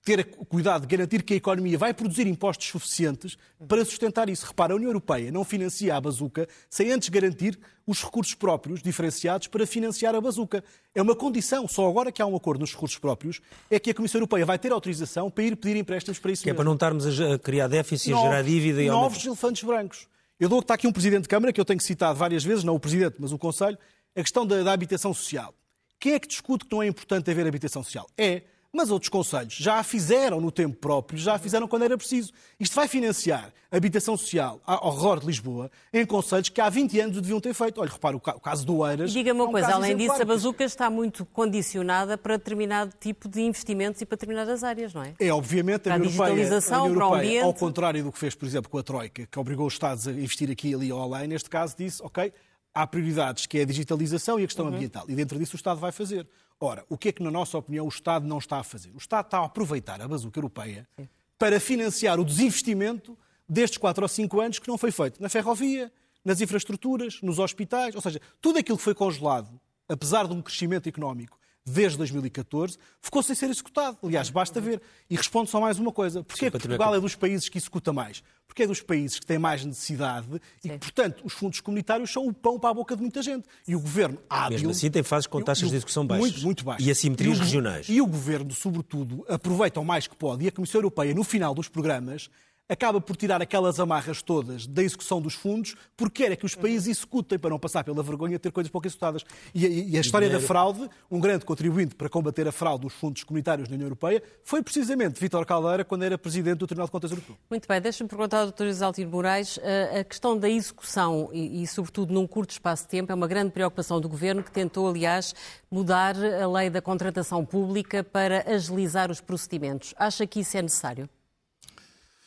ter 0.03 0.23
cuidado 0.25 0.81
de 0.81 0.87
garantir 0.87 1.21
que 1.23 1.33
a 1.33 1.37
economia 1.37 1.77
vai 1.77 1.93
produzir 1.93 2.27
impostos 2.27 2.67
suficientes 2.67 3.37
para 3.67 3.83
sustentar 3.83 4.29
isso. 4.29 4.45
Repara, 4.45 4.73
a 4.73 4.75
União 4.75 4.89
Europeia 4.89 5.31
não 5.31 5.43
financia 5.43 5.95
a 5.95 5.99
bazuca 5.99 6.47
sem 6.69 6.91
antes 6.91 7.09
garantir 7.09 7.59
os 7.85 8.03
recursos 8.03 8.33
próprios 8.33 8.81
diferenciados 8.81 9.47
para 9.47 9.65
financiar 9.65 10.15
a 10.15 10.21
bazuca. 10.21 10.63
É 10.93 11.01
uma 11.01 11.15
condição, 11.15 11.67
só 11.67 11.89
agora 11.89 12.11
que 12.11 12.21
há 12.21 12.25
um 12.25 12.35
acordo 12.35 12.61
nos 12.61 12.73
recursos 12.73 12.97
próprios, 12.97 13.41
é 13.69 13.79
que 13.79 13.89
a 13.89 13.93
Comissão 13.93 14.19
Europeia 14.19 14.45
vai 14.45 14.59
ter 14.59 14.71
autorização 14.71 15.29
para 15.29 15.43
ir 15.43 15.55
pedir 15.57 15.77
empréstimos 15.77 16.19
para 16.19 16.31
isso 16.31 16.43
Que 16.43 16.49
mesmo. 16.49 16.55
é 16.55 16.57
para 16.57 16.65
não 16.65 16.73
estarmos 16.73 17.21
a 17.21 17.39
criar 17.39 17.67
déficit, 17.67 18.13
a 18.13 18.21
gerar 18.21 18.41
dívida 18.43 18.81
e 18.81 18.87
Novos 18.87 19.25
elefantes 19.25 19.63
brancos. 19.63 20.07
Eu 20.39 20.47
dou 20.47 20.59
que 20.59 20.65
está 20.65 20.75
aqui 20.75 20.87
um 20.87 20.91
Presidente 20.93 21.23
de 21.23 21.29
Câmara, 21.29 21.51
que 21.51 21.59
eu 21.59 21.65
tenho 21.65 21.81
citado 21.81 22.17
várias 22.17 22.43
vezes, 22.43 22.63
não 22.63 22.75
o 22.75 22.79
Presidente, 22.79 23.15
mas 23.19 23.31
o 23.31 23.37
Conselho, 23.37 23.77
a 24.17 24.21
questão 24.23 24.45
da, 24.45 24.63
da 24.63 24.73
habitação 24.73 25.13
social. 25.13 25.53
Quem 25.99 26.13
é 26.13 26.19
que 26.19 26.27
discute 26.27 26.65
que 26.65 26.71
não 26.71 26.81
é 26.81 26.87
importante 26.87 27.29
haver 27.29 27.47
habitação 27.47 27.83
social? 27.83 28.07
É 28.17 28.41
mas 28.77 28.91
outros 28.91 29.09
conselhos 29.09 29.53
já 29.53 29.79
a 29.79 29.83
fizeram 29.83 30.39
no 30.39 30.51
tempo 30.51 30.75
próprio, 30.77 31.17
já 31.17 31.35
a 31.35 31.39
fizeram 31.39 31.67
quando 31.67 31.83
era 31.83 31.97
preciso. 31.97 32.31
Isto 32.59 32.75
vai 32.75 32.87
financiar 32.87 33.51
a 33.71 33.77
habitação 33.77 34.15
social 34.15 34.61
ao 34.65 34.95
redor 34.95 35.19
de 35.19 35.25
Lisboa 35.25 35.71
em 35.91 36.05
conselhos 36.05 36.49
que 36.49 36.61
há 36.61 36.69
20 36.69 36.99
anos 36.99 37.21
deviam 37.21 37.39
ter 37.39 37.53
feito. 37.53 37.81
Olha, 37.81 37.89
repara, 37.89 38.15
o 38.15 38.19
caso 38.19 38.65
do 38.65 38.87
Eiras... 38.87 39.11
Diga-me 39.11 39.39
uma 39.39 39.45
é 39.45 39.47
um 39.47 39.51
coisa, 39.51 39.73
além 39.73 39.97
disso, 39.97 40.21
a 40.21 40.25
bazuca 40.25 40.63
está 40.63 40.89
muito 40.89 41.25
condicionada 41.25 42.17
para 42.17 42.37
determinado 42.37 42.93
tipo 42.99 43.27
de 43.27 43.41
investimentos 43.41 44.01
e 44.01 44.05
para 44.05 44.15
determinadas 44.15 44.63
áreas, 44.63 44.93
não 44.93 45.03
é? 45.03 45.13
É, 45.19 45.33
obviamente, 45.33 45.81
para 45.81 45.95
a 45.95 45.97
União 45.97 46.11
Europeia, 46.11 46.59
a 46.59 46.83
União 46.83 47.03
Europeia 47.03 47.43
ao 47.43 47.53
contrário 47.53 48.03
do 48.03 48.11
que 48.11 48.19
fez, 48.19 48.35
por 48.35 48.45
exemplo, 48.45 48.69
com 48.69 48.77
a 48.77 48.83
Troika, 48.83 49.25
que 49.25 49.39
obrigou 49.39 49.65
os 49.65 49.73
Estados 49.73 50.07
a 50.07 50.11
investir 50.11 50.51
aqui, 50.51 50.73
ali 50.73 50.91
ou 50.91 51.01
além, 51.01 51.27
neste 51.27 51.49
caso 51.49 51.75
disse, 51.77 52.01
ok, 52.03 52.31
há 52.81 52.85
prioridades 52.85 53.47
que 53.47 53.57
é 53.57 53.61
a 53.63 53.65
digitalização 53.65 54.39
e 54.39 54.43
a 54.43 54.45
questão 54.45 54.67
uhum. 54.67 54.73
ambiental. 54.75 55.05
E 55.07 55.15
dentro 55.15 55.39
disso 55.39 55.55
o 55.55 55.57
Estado 55.57 55.79
vai 55.79 55.91
fazer. 55.91 56.27
Ora, 56.59 56.85
o 56.89 56.97
que 56.97 57.09
é 57.09 57.11
que, 57.11 57.23
na 57.23 57.31
nossa 57.31 57.57
opinião, 57.57 57.85
o 57.85 57.89
Estado 57.89 58.27
não 58.27 58.37
está 58.37 58.59
a 58.59 58.63
fazer? 58.63 58.91
O 58.93 58.97
Estado 58.97 59.25
está 59.25 59.39
a 59.39 59.45
aproveitar 59.45 59.99
a 60.01 60.07
bazuca 60.07 60.39
europeia 60.39 60.87
Sim. 60.95 61.07
para 61.39 61.59
financiar 61.59 62.19
o 62.19 62.25
desinvestimento 62.25 63.17
destes 63.49 63.77
4 63.77 64.03
ou 64.03 64.07
5 64.07 64.41
anos 64.41 64.59
que 64.59 64.67
não 64.67 64.77
foi 64.77 64.91
feito 64.91 65.21
na 65.21 65.29
ferrovia, 65.29 65.91
nas 66.23 66.39
infraestruturas, 66.39 67.19
nos 67.21 67.39
hospitais, 67.39 67.95
ou 67.95 68.01
seja, 68.01 68.21
tudo 68.41 68.59
aquilo 68.59 68.77
que 68.77 68.83
foi 68.83 68.93
congelado, 68.93 69.49
apesar 69.87 70.27
de 70.27 70.33
um 70.33 70.41
crescimento 70.41 70.87
económico, 70.87 71.39
desde 71.69 71.97
2014, 71.97 72.77
ficou 73.01 73.21
sem 73.21 73.35
ser 73.35 73.49
executado. 73.49 73.97
Aliás, 74.03 74.29
basta 74.29 74.61
ver. 74.61 74.81
E 75.09 75.15
respondo 75.15 75.49
só 75.49 75.59
mais 75.59 75.77
uma 75.77 75.91
coisa. 75.91 76.23
Porquê 76.23 76.45
que 76.45 76.51
Portugal 76.51 76.95
é 76.95 76.99
dos 76.99 77.15
países 77.15 77.49
que 77.49 77.57
executa 77.57 77.91
mais? 77.91 78.23
Porque 78.47 78.63
é 78.63 78.67
dos 78.67 78.81
países 78.81 79.19
que 79.19 79.25
têm 79.25 79.37
mais 79.37 79.63
necessidade 79.63 80.27
Sim. 80.27 80.39
e, 80.73 80.77
portanto, 80.77 81.21
os 81.25 81.33
fundos 81.33 81.59
comunitários 81.59 82.11
são 82.11 82.25
o 82.25 82.33
pão 82.33 82.57
para 82.57 82.69
a 82.69 82.73
boca 82.73 82.95
de 82.95 83.01
muita 83.01 83.21
gente. 83.21 83.45
E 83.67 83.75
o 83.75 83.79
governo 83.79 84.17
hábil... 84.29 84.57
Mesmo 84.57 84.71
assim 84.71 84.89
tem 84.89 85.03
fases 85.03 85.27
com 85.27 85.41
taxas 85.41 85.69
de 85.69 85.75
execução 85.75 86.07
baixas. 86.07 86.31
Muito, 86.31 86.43
muito 86.43 86.63
baixas. 86.63 86.87
E 86.87 86.89
assimetrias 86.89 87.37
e 87.37 87.41
regionais. 87.41 87.89
E 87.89 88.01
o 88.01 88.07
governo, 88.07 88.51
sobretudo, 88.53 89.25
aproveita 89.27 89.79
o 89.79 89.85
mais 89.85 90.07
que 90.07 90.15
pode. 90.15 90.45
E 90.45 90.47
a 90.47 90.51
Comissão 90.51 90.79
Europeia, 90.79 91.13
no 91.13 91.23
final 91.23 91.53
dos 91.53 91.67
programas, 91.67 92.29
acaba 92.69 92.99
por 92.99 93.15
tirar 93.15 93.41
aquelas 93.41 93.79
amarras 93.79 94.21
todas 94.21 94.67
da 94.67 94.83
execução 94.83 95.21
dos 95.21 95.33
fundos, 95.33 95.75
porque 95.95 96.23
é 96.23 96.35
que 96.35 96.45
os 96.45 96.55
países 96.55 96.97
executem 96.97 97.39
para 97.39 97.49
não 97.49 97.59
passar 97.59 97.83
pela 97.83 98.03
vergonha 98.03 98.33
de 98.33 98.39
ter 98.39 98.51
coisas 98.51 98.69
pouco 98.69 98.87
executadas. 98.87 99.23
E, 99.53 99.65
e, 99.65 99.91
e 99.91 99.97
a 99.97 100.01
história 100.01 100.29
da 100.29 100.39
fraude, 100.39 100.89
um 101.09 101.19
grande 101.19 101.45
contribuinte 101.45 101.95
para 101.95 102.09
combater 102.09 102.47
a 102.47 102.51
fraude 102.51 102.83
dos 102.83 102.93
fundos 102.93 103.23
comunitários 103.23 103.67
da 103.67 103.75
União 103.75 103.85
Europeia, 103.85 104.21
foi 104.43 104.61
precisamente 104.61 105.19
Vítor 105.19 105.45
Caldeira, 105.45 105.85
quando 105.85 106.03
era 106.03 106.17
presidente 106.17 106.57
do 106.57 106.67
Tribunal 106.67 106.87
de 106.87 106.91
Contas 106.91 107.11
Europeu. 107.11 107.37
Muito 107.49 107.67
bem, 107.67 107.79
deixa-me 107.79 108.09
perguntar 108.09 108.41
ao 108.41 108.51
Dr. 108.51 108.65
Isaltino 108.65 109.11
Moraes, 109.11 109.59
a 109.99 110.03
questão 110.03 110.37
da 110.37 110.49
execução 110.49 111.29
e, 111.31 111.63
e, 111.63 111.67
sobretudo, 111.67 112.13
num 112.13 112.27
curto 112.27 112.51
espaço 112.51 112.83
de 112.83 112.89
tempo, 112.89 113.11
é 113.11 113.15
uma 113.15 113.27
grande 113.27 113.51
preocupação 113.51 114.01
do 114.01 114.09
Governo, 114.09 114.43
que 114.43 114.51
tentou, 114.51 114.89
aliás, 114.89 115.33
mudar 115.71 116.15
a 116.17 116.47
lei 116.47 116.69
da 116.69 116.81
contratação 116.81 117.45
pública 117.45 118.03
para 118.03 118.43
agilizar 118.49 119.09
os 119.09 119.21
procedimentos. 119.21 119.93
Acha 119.97 120.25
que 120.27 120.41
isso 120.41 120.57
é 120.57 120.61
necessário? 120.61 121.09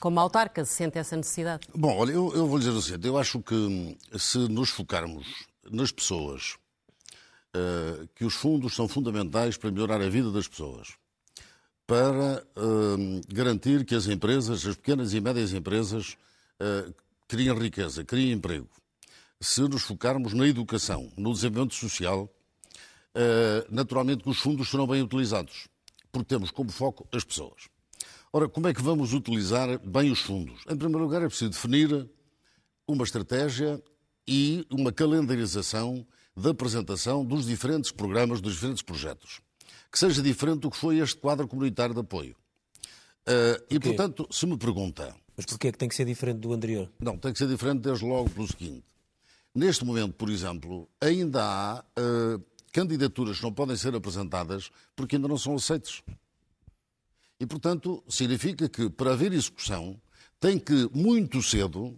Como 0.01 0.19
autarca, 0.19 0.65
se 0.65 0.73
sente 0.73 0.99
essa 0.99 1.15
necessidade? 1.15 1.69
Bom, 1.75 1.95
olha, 1.95 2.13
eu, 2.13 2.35
eu 2.35 2.47
vou 2.47 2.59
dizer 2.59 2.71
o 2.71 2.81
seguinte: 2.81 3.07
eu 3.07 3.19
acho 3.19 3.41
que 3.43 3.99
se 4.19 4.39
nos 4.49 4.71
focarmos 4.71 5.27
nas 5.71 5.93
pessoas, 5.93 6.57
uh, 7.55 8.09
que 8.15 8.25
os 8.25 8.33
fundos 8.35 8.75
são 8.75 8.89
fundamentais 8.89 9.59
para 9.59 9.71
melhorar 9.71 10.01
a 10.01 10.09
vida 10.09 10.33
das 10.33 10.49
pessoas, 10.49 10.95
para 11.87 12.43
uh, 12.57 13.21
garantir 13.29 13.85
que 13.85 13.95
as 13.95 14.07
empresas, 14.07 14.67
as 14.67 14.75
pequenas 14.75 15.13
e 15.13 15.21
médias 15.21 15.53
empresas, 15.53 16.17
uh, 16.59 16.95
criem 17.29 17.55
riqueza, 17.55 18.03
criem 18.03 18.33
emprego. 18.33 18.71
Se 19.39 19.61
nos 19.61 19.83
focarmos 19.83 20.33
na 20.33 20.47
educação, 20.47 21.13
no 21.17 21.33
desenvolvimento 21.33 21.75
social, 21.75 22.29
naturalmente 23.71 24.23
que 24.23 24.29
os 24.29 24.39
fundos 24.39 24.69
serão 24.69 24.87
bem 24.87 25.03
utilizados, 25.03 25.67
porque 26.13 26.29
temos 26.29 26.51
como 26.51 26.71
foco 26.71 27.09
as 27.11 27.25
pessoas. 27.25 27.71
Ora, 28.33 28.49
como 28.49 28.69
é 28.69 28.75
que 28.75 28.81
vamos 28.81 29.13
utilizar 29.13 29.81
bem 29.81 30.11
os 30.13 30.21
fundos? 30.21 30.61
Em 30.69 30.77
primeiro 30.77 31.03
lugar, 31.03 31.21
é 31.21 31.27
preciso 31.27 31.51
definir 31.51 32.09
uma 32.87 33.03
estratégia 33.03 33.83
e 34.27 34.65
uma 34.71 34.93
calendarização 34.93 36.07
da 36.37 36.51
apresentação 36.51 37.25
dos 37.25 37.45
diferentes 37.45 37.91
programas, 37.91 38.41
dos 38.41 38.55
diferentes 38.55 38.83
projetos. 38.83 39.41
Que 39.91 39.99
seja 39.99 40.23
diferente 40.23 40.61
do 40.61 40.71
que 40.71 40.77
foi 40.77 40.99
este 40.99 41.17
quadro 41.17 41.49
comunitário 41.49 41.93
de 41.93 42.01
apoio. 42.01 42.37
Uh, 43.27 43.65
e, 43.69 43.81
portanto, 43.81 44.29
se 44.31 44.47
me 44.47 44.57
pergunta. 44.57 45.13
Mas 45.37 45.45
porquê 45.47 45.69
é 45.69 45.73
que 45.73 45.79
tem 45.79 45.89
que 45.89 45.97
ser 45.97 46.05
diferente 46.05 46.39
do 46.39 46.53
anterior? 46.53 46.89
Não, 47.01 47.19
tem 47.19 47.33
que 47.33 47.39
ser 47.39 47.49
diferente 47.49 47.81
desde 47.81 48.05
logo 48.05 48.31
pelo 48.31 48.47
seguinte. 48.47 48.85
Neste 49.53 49.85
momento, 49.85 50.15
por 50.15 50.31
exemplo, 50.31 50.89
ainda 51.01 51.43
há 51.43 51.85
uh, 51.99 52.45
candidaturas 52.73 53.39
que 53.39 53.43
não 53.43 53.53
podem 53.53 53.77
ser 53.77 53.93
apresentadas 53.93 54.71
porque 54.95 55.17
ainda 55.17 55.27
não 55.27 55.37
são 55.37 55.57
aceitas. 55.57 56.01
E, 57.41 57.47
portanto, 57.47 58.05
significa 58.07 58.69
que, 58.69 58.91
para 58.91 59.15
haver 59.15 59.33
execução, 59.33 59.99
tem 60.39 60.59
que, 60.59 60.91
muito 60.93 61.43
cedo, 61.43 61.97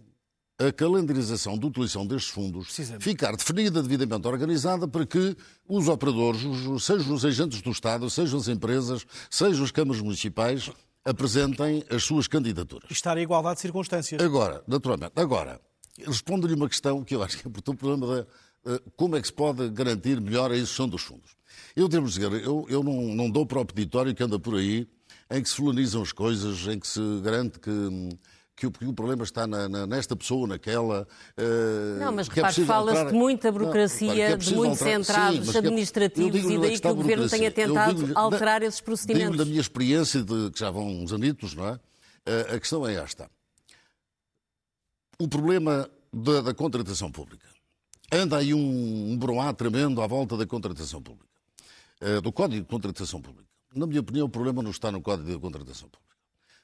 a 0.57 0.71
calendarização 0.71 1.57
da 1.57 1.67
utilização 1.67 2.07
destes 2.07 2.31
fundos 2.31 2.67
ficar 2.99 3.35
definida, 3.35 3.83
devidamente 3.83 4.25
organizada, 4.25 4.87
para 4.87 5.05
que 5.05 5.35
os 5.67 5.89
operadores, 5.89 6.41
sejam 6.81 7.13
os 7.13 7.25
agentes 7.25 7.61
do 7.61 7.71
Estado, 7.71 8.09
sejam 8.09 8.39
as 8.39 8.47
empresas, 8.47 9.05
sejam 9.29 9.65
as 9.65 9.71
câmaras 9.71 10.01
municipais, 10.01 10.71
apresentem 11.03 11.83
as 11.89 12.03
suas 12.03 12.27
candidaturas. 12.27 12.89
E 12.89 12.93
estar 12.93 13.17
em 13.17 13.23
igualdade 13.23 13.55
de 13.55 13.61
circunstâncias. 13.61 14.21
Agora, 14.21 14.63
naturalmente, 14.65 15.13
agora, 15.17 15.59
respondo-lhe 15.97 16.53
uma 16.53 16.69
questão 16.69 17.03
que 17.03 17.15
eu 17.15 17.21
acho 17.21 17.37
que 17.37 17.45
é 17.45 17.49
o 17.49 17.75
problema 17.75 18.07
da 18.07 18.27
eh, 18.65 18.81
como 18.95 19.17
é 19.17 19.21
que 19.21 19.27
se 19.27 19.33
pode 19.33 19.69
garantir 19.69 20.21
melhor 20.21 20.51
a 20.51 20.55
execução 20.55 20.87
dos 20.87 21.01
fundos. 21.01 21.31
Eu 21.75 21.89
devo 21.89 22.07
dizer, 22.07 22.31
eu, 22.31 22.65
eu 22.69 22.81
não, 22.81 23.13
não 23.13 23.29
dou 23.29 23.45
para 23.45 23.59
o 23.59 23.65
peditório 23.65 24.15
que 24.15 24.23
anda 24.23 24.39
por 24.39 24.55
aí 24.55 24.87
em 25.33 25.41
que 25.41 25.49
se 25.49 25.55
fulanizam 25.55 26.01
as 26.01 26.11
coisas, 26.11 26.67
em 26.67 26.79
que 26.79 26.87
se 26.87 27.01
garante 27.21 27.59
que 27.59 27.71
que 28.55 28.67
o, 28.67 28.71
que 28.71 28.93
problema 28.93 29.23
está 29.23 29.47
na, 29.47 29.67
na, 29.67 29.87
nesta 29.87 30.15
pessoa 30.15 30.41
ou 30.41 30.47
naquela. 30.47 31.07
Uh, 31.37 31.99
não, 31.99 32.11
mas 32.11 32.29
é 32.29 32.33
repare, 32.33 32.61
é 32.61 32.65
fala-se 32.65 33.05
de 33.07 33.13
muita 33.13 33.51
burocracia, 33.51 34.07
não, 34.07 34.21
é 34.21 34.37
de 34.37 34.53
muitos 34.53 34.81
alterar... 34.81 34.99
entraves 34.99 35.49
Sim, 35.49 35.57
administrativos 35.57 36.43
e 36.43 36.57
daí 36.59 36.79
que 36.79 36.87
o 36.87 36.95
Governo 36.95 37.27
tenha 37.27 37.51
tentado 37.51 38.11
alterar 38.15 38.61
esses 38.61 38.79
procedimentos. 38.79 39.31
Digo 39.31 39.43
da 39.43 39.45
minha 39.45 39.59
experiência, 39.59 40.23
de, 40.23 40.51
que 40.51 40.59
já 40.59 40.69
vão 40.69 40.87
uns 40.87 41.11
anitos, 41.11 41.55
não 41.55 41.67
é? 41.67 41.73
Uh, 41.73 42.55
a 42.55 42.59
questão 42.59 42.87
é 42.87 42.93
esta. 42.93 43.29
O 45.19 45.27
problema 45.27 45.89
da, 46.11 46.41
da 46.41 46.53
contratação 46.53 47.11
pública. 47.11 47.47
Anda 48.11 48.37
aí 48.37 48.53
um, 48.53 49.11
um 49.11 49.17
broá 49.17 49.51
tremendo 49.51 49.99
à 50.01 50.05
volta 50.05 50.37
da 50.37 50.45
contratação 50.45 51.01
pública, 51.01 51.33
uh, 52.01 52.21
do 52.21 52.31
Código 52.31 52.61
de 52.61 52.69
Contratação 52.69 53.19
Pública 53.19 53.52
na 53.75 53.87
minha 53.87 54.01
opinião, 54.01 54.25
o 54.25 54.29
problema 54.29 54.61
não 54.61 54.71
está 54.71 54.91
no 54.91 55.01
Código 55.01 55.29
de 55.29 55.39
Contratação 55.39 55.89
Pública. 55.89 56.13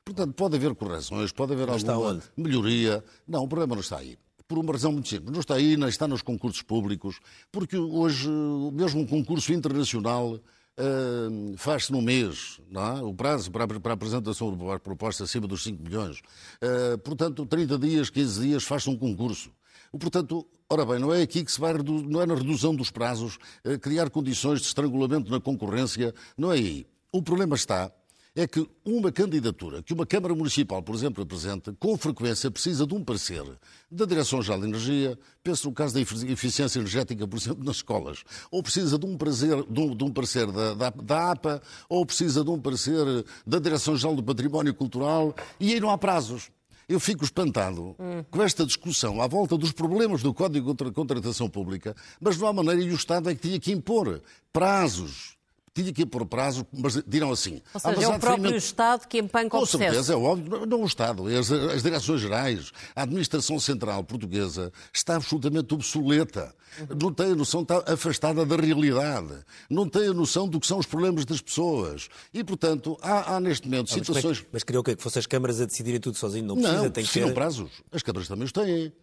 Portanto, 0.03 0.33
pode 0.33 0.55
haver 0.55 0.73
correções, 0.75 1.31
pode 1.31 1.53
haver 1.53 1.67
Mas 1.67 1.87
alguma 1.87 2.21
melhoria. 2.35 3.03
Não, 3.27 3.43
o 3.43 3.47
problema 3.47 3.75
não 3.75 3.81
está 3.81 3.97
aí. 3.97 4.17
Por 4.47 4.57
uma 4.57 4.71
razão 4.73 4.91
muito 4.91 5.07
simples. 5.07 5.31
Não 5.31 5.39
está 5.39 5.55
aí, 5.55 5.77
nem 5.77 5.87
está 5.87 6.07
nos 6.07 6.23
concursos 6.23 6.63
públicos, 6.63 7.19
porque 7.51 7.77
hoje, 7.77 8.27
mesmo 8.73 9.01
um 9.01 9.05
concurso 9.05 9.53
internacional, 9.53 10.33
uh, 10.79 11.57
faz-se 11.57 11.91
num 11.91 12.01
mês, 12.01 12.59
não 12.71 12.97
é? 12.97 13.03
o 13.03 13.13
prazo 13.13 13.51
para 13.51 13.65
a, 13.65 13.79
para 13.79 13.91
a 13.91 13.93
apresentação 13.93 14.55
de 14.55 14.79
proposta 14.79 15.25
acima 15.25 15.45
dos 15.45 15.61
5 15.63 15.83
milhões. 15.83 16.21
Uh, 16.63 16.97
portanto, 16.99 17.45
30 17.45 17.77
dias, 17.77 18.09
15 18.09 18.41
dias, 18.41 18.63
faz-se 18.63 18.89
um 18.89 18.97
concurso. 18.97 19.51
Portanto, 19.91 20.47
ora 20.67 20.85
bem, 20.85 20.99
não 20.99 21.13
é 21.13 21.21
aqui 21.21 21.43
que 21.43 21.51
se 21.51 21.59
vai, 21.59 21.73
não 21.73 22.21
é 22.21 22.25
na 22.25 22.35
redução 22.35 22.73
dos 22.75 22.89
prazos, 22.89 23.37
uh, 23.63 23.77
criar 23.79 24.09
condições 24.09 24.61
de 24.61 24.67
estrangulamento 24.67 25.29
na 25.29 25.39
concorrência, 25.39 26.13
não 26.35 26.51
é 26.51 26.55
aí. 26.55 26.87
O 27.11 27.23
problema 27.23 27.55
está 27.55 27.91
é 28.35 28.45
que 28.45 28.69
uma 28.85 29.11
candidatura 29.11 29.81
que 29.81 29.93
uma 29.93 30.05
Câmara 30.05 30.35
Municipal, 30.35 30.81
por 30.83 30.93
exemplo, 30.93 31.23
apresenta, 31.23 31.75
com 31.79 31.97
frequência 31.97 32.51
precisa 32.51 32.85
de 32.85 32.93
um 32.93 33.03
parecer 33.03 33.43
da 33.89 34.05
Direção-Geral 34.05 34.61
de 34.61 34.67
Energia, 34.67 35.17
penso 35.43 35.67
no 35.67 35.73
caso 35.73 35.95
da 35.95 36.01
eficiência 36.01 36.77
energética, 36.77 37.27
por 37.27 37.37
exemplo, 37.37 37.63
nas 37.63 37.77
escolas, 37.77 38.23
ou 38.51 38.61
precisa 38.61 38.99
de 38.99 39.07
um, 39.07 39.17
prazer, 39.17 39.63
de 39.67 39.79
um, 39.79 39.95
de 39.95 40.03
um 40.03 40.11
parecer 40.11 40.51
da, 40.51 40.75
da, 40.75 40.89
da, 40.91 41.31
APA, 41.31 41.61
ou 41.89 42.05
precisa 42.05 42.43
de 42.43 42.51
um 42.51 42.61
parecer 42.61 43.25
da 43.45 43.57
Direção-Geral 43.57 44.15
do 44.15 44.23
Património 44.23 44.75
Cultural, 44.75 45.35
e 45.59 45.73
aí 45.73 45.79
não 45.79 45.89
há 45.89 45.97
prazos. 45.97 46.51
Eu 46.87 46.99
fico 46.99 47.23
espantado 47.23 47.95
hum. 47.99 48.23
com 48.29 48.43
esta 48.43 48.65
discussão 48.65 49.21
à 49.21 49.27
volta 49.27 49.57
dos 49.57 49.71
problemas 49.71 50.21
do 50.21 50.33
Código 50.33 50.75
de 50.75 50.91
Contratação 50.91 51.49
Pública, 51.49 51.95
mas 52.21 52.37
não 52.37 52.47
há 52.47 52.53
maneira 52.53 52.81
e 52.81 52.91
o 52.91 52.95
Estado 52.95 53.29
é 53.29 53.35
que 53.35 53.41
tinha 53.41 53.59
que 53.59 53.71
impor 53.71 54.21
prazos 54.53 55.38
tinha 55.73 55.93
que 55.93 56.01
ir 56.03 56.05
por 56.05 56.25
prazo, 56.25 56.65
mas 56.71 57.01
dirão 57.07 57.31
assim. 57.31 57.61
Ou 57.73 57.79
seja, 57.79 58.03
é 58.03 58.07
o 58.07 58.19
próprio 58.19 58.55
Estado 58.55 59.07
que 59.07 59.17
empanca 59.17 59.57
o 59.57 59.59
processo. 59.59 59.77
Com 59.77 59.83
certeza, 59.83 60.13
é 60.13 60.15
óbvio. 60.15 60.65
Não 60.65 60.83
o 60.83 60.85
Estado, 60.85 61.27
as, 61.27 61.51
as 61.51 61.83
direções 61.83 62.21
gerais, 62.21 62.71
a 62.95 63.03
administração 63.03 63.59
central 63.59 64.03
portuguesa 64.03 64.71
está 64.93 65.15
absolutamente 65.15 65.73
obsoleta. 65.73 66.53
Não 67.01 67.11
tem 67.13 67.31
a 67.31 67.35
noção, 67.35 67.61
está 67.61 67.83
afastada 67.87 68.45
da 68.45 68.55
realidade. 68.55 69.33
Não 69.69 69.87
tem 69.87 70.07
a 70.07 70.13
noção 70.13 70.47
do 70.47 70.59
que 70.59 70.67
são 70.67 70.77
os 70.77 70.85
problemas 70.85 71.25
das 71.25 71.41
pessoas. 71.41 72.09
E, 72.33 72.43
portanto, 72.43 72.97
há, 73.01 73.35
há 73.35 73.39
neste 73.39 73.67
momento 73.67 73.91
ah, 73.91 73.93
situações... 73.93 74.39
Mas, 74.39 74.47
mas 74.51 74.63
que, 74.63 74.95
que 74.95 75.03
fossem 75.03 75.19
as 75.19 75.25
câmaras 75.25 75.59
a 75.59 75.65
decidirem 75.65 75.99
tudo 75.99 76.17
sozinho? 76.17 76.45
Não 76.45 76.55
precisa, 76.55 76.83
não, 76.83 76.89
tem 76.91 77.03
que 77.03 77.11
ter... 77.11 77.33
prazos. 77.33 77.71
As 77.91 78.03
câmaras 78.03 78.27
também 78.27 78.45
os 78.45 78.51
têm. 78.51 78.93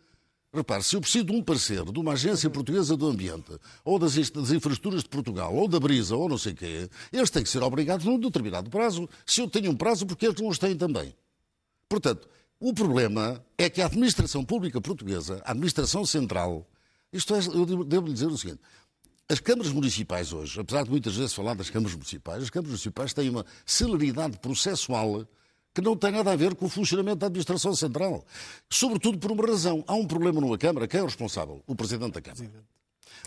Repare, 0.52 0.82
se 0.82 0.96
eu 0.96 1.00
preciso 1.00 1.24
de 1.24 1.32
um 1.32 1.42
parceiro 1.42 1.92
de 1.92 1.98
uma 1.98 2.12
agência 2.12 2.48
portuguesa 2.48 2.96
do 2.96 3.06
ambiente, 3.06 3.52
ou 3.84 3.98
das, 3.98 4.14
das, 4.14 4.50
infraestruturas 4.50 5.02
de 5.02 5.08
Portugal, 5.08 5.54
ou 5.54 5.68
da 5.68 5.78
Brisa, 5.78 6.16
ou 6.16 6.28
não 6.28 6.38
sei 6.38 6.52
o 6.52 6.56
quê, 6.56 6.88
eles 7.12 7.30
têm 7.30 7.42
que 7.42 7.48
ser 7.48 7.62
obrigados 7.62 8.06
num 8.06 8.18
determinado 8.18 8.70
prazo. 8.70 9.08
Se 9.26 9.40
eu 9.40 9.50
tenho 9.50 9.70
um 9.70 9.76
prazo, 9.76 10.06
porque 10.06 10.26
eles 10.26 10.40
não 10.40 10.48
os 10.48 10.58
têm 10.58 10.76
também. 10.76 11.14
Portanto, 11.88 12.28
o 12.58 12.72
problema 12.72 13.44
é 13.58 13.68
que 13.68 13.82
a 13.82 13.86
administração 13.86 14.44
pública 14.44 14.80
portuguesa, 14.80 15.42
a 15.44 15.50
administração 15.50 16.06
central, 16.06 16.66
isto 17.12 17.34
é, 17.34 17.38
eu 17.38 17.84
devo 17.84 18.06
lhe 18.06 18.14
dizer 18.14 18.26
o 18.26 18.38
seguinte, 18.38 18.60
as 19.28 19.40
câmaras 19.40 19.72
municipais 19.72 20.32
hoje, 20.32 20.58
apesar 20.58 20.84
de 20.84 20.90
muitas 20.90 21.16
vezes 21.16 21.34
falar 21.34 21.54
das 21.54 21.68
câmaras 21.68 21.94
municipais, 21.94 22.44
as 22.44 22.50
câmaras 22.50 22.70
municipais 22.70 23.12
têm 23.12 23.28
uma 23.28 23.44
celeridade 23.66 24.38
processual 24.38 25.26
que 25.76 25.82
não 25.82 25.94
tem 25.94 26.10
nada 26.10 26.32
a 26.32 26.36
ver 26.36 26.54
com 26.54 26.64
o 26.64 26.68
funcionamento 26.70 27.18
da 27.18 27.26
administração 27.26 27.74
central. 27.76 28.24
Sobretudo 28.70 29.18
por 29.18 29.30
uma 29.30 29.46
razão. 29.46 29.84
Há 29.86 29.92
um 29.92 30.06
problema 30.06 30.40
numa 30.40 30.56
Câmara. 30.56 30.88
Quem 30.88 31.00
é 31.00 31.02
o 31.02 31.06
responsável? 31.06 31.62
O 31.66 31.76
Presidente 31.76 32.12
da 32.12 32.20
Câmara. 32.22 32.50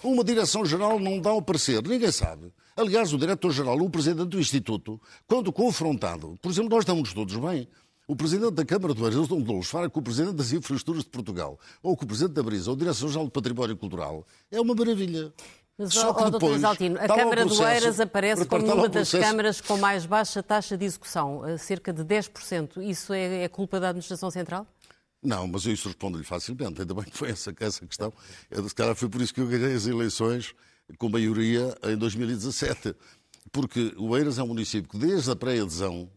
Uma 0.03 0.23
direção-geral 0.23 0.99
não 0.99 1.19
dá 1.19 1.31
o 1.31 1.43
parecer, 1.43 1.83
ninguém 1.83 2.11
sabe. 2.11 2.51
Aliás, 2.75 3.13
o 3.13 3.19
diretor-geral, 3.19 3.77
o 3.77 3.89
presidente 3.89 4.29
do 4.29 4.39
Instituto, 4.39 4.99
quando 5.27 5.53
confrontado, 5.53 6.39
por 6.41 6.49
exemplo, 6.49 6.71
nós 6.71 6.79
estamos 6.79 7.13
todos 7.13 7.35
bem. 7.35 7.67
O 8.07 8.15
presidente 8.15 8.53
da 8.53 8.65
Câmara 8.65 8.95
do 8.95 9.05
Ares, 9.05 9.27
Dom 9.27 9.41
Doulos, 9.41 9.67
fala 9.67 9.87
com 9.87 9.99
o 9.99 10.03
presidente 10.03 10.33
das 10.33 10.51
infraestruturas 10.51 11.03
de 11.03 11.09
Portugal, 11.11 11.59
ou 11.83 11.95
com 11.95 12.05
o 12.05 12.07
presidente 12.07 12.33
da 12.33 12.41
Brisa, 12.41 12.71
ou 12.71 12.75
o 12.75 12.79
diretor-geral 12.79 13.25
do 13.25 13.31
Património 13.31 13.77
Cultural. 13.77 14.25
É 14.49 14.59
uma 14.59 14.73
maravilha. 14.73 15.31
Mas, 15.79 15.93
Só 15.93 16.13
que 16.13 16.29
depois, 16.29 16.57
Exaltino, 16.57 16.99
a 16.99 17.07
Câmara 17.07 17.45
de 17.45 17.53
Oeiras 17.53 18.01
aparece 18.01 18.45
como 18.45 18.73
uma 18.73 18.89
das 18.89 19.11
câmaras 19.11 19.61
com 19.61 19.77
mais 19.77 20.05
baixa 20.05 20.43
taxa 20.43 20.77
de 20.77 20.83
execução, 20.83 21.41
cerca 21.57 21.93
de 21.93 22.03
10%. 22.03 22.83
Isso 22.83 23.13
é, 23.13 23.43
é 23.43 23.47
culpa 23.47 23.79
da 23.79 23.87
Administração 23.87 24.29
Central? 24.29 24.67
Não, 25.23 25.47
mas 25.47 25.65
eu 25.65 25.71
isso 25.71 25.87
respondo-lhe 25.87 26.25
facilmente. 26.25 26.81
Ainda 26.81 26.93
bem 26.93 27.05
que 27.05 27.17
foi 27.17 27.29
essa, 27.29 27.55
essa 27.57 27.85
questão. 27.85 28.11
Eu, 28.51 28.67
se 28.67 28.75
calhar 28.75 28.93
foi 28.93 29.07
por 29.07 29.21
isso 29.21 29.33
que 29.33 29.39
eu 29.39 29.47
ganhei 29.47 29.73
as 29.73 29.87
eleições 29.87 30.53
com 30.97 31.07
maioria 31.07 31.73
em 31.83 31.95
2017. 31.95 32.93
Porque 33.49 33.93
o 33.97 34.17
Eiras 34.17 34.37
é 34.37 34.43
um 34.43 34.47
município 34.47 34.89
que, 34.89 34.97
desde 34.97 35.31
a 35.31 35.35
pré-adesão, 35.35 36.09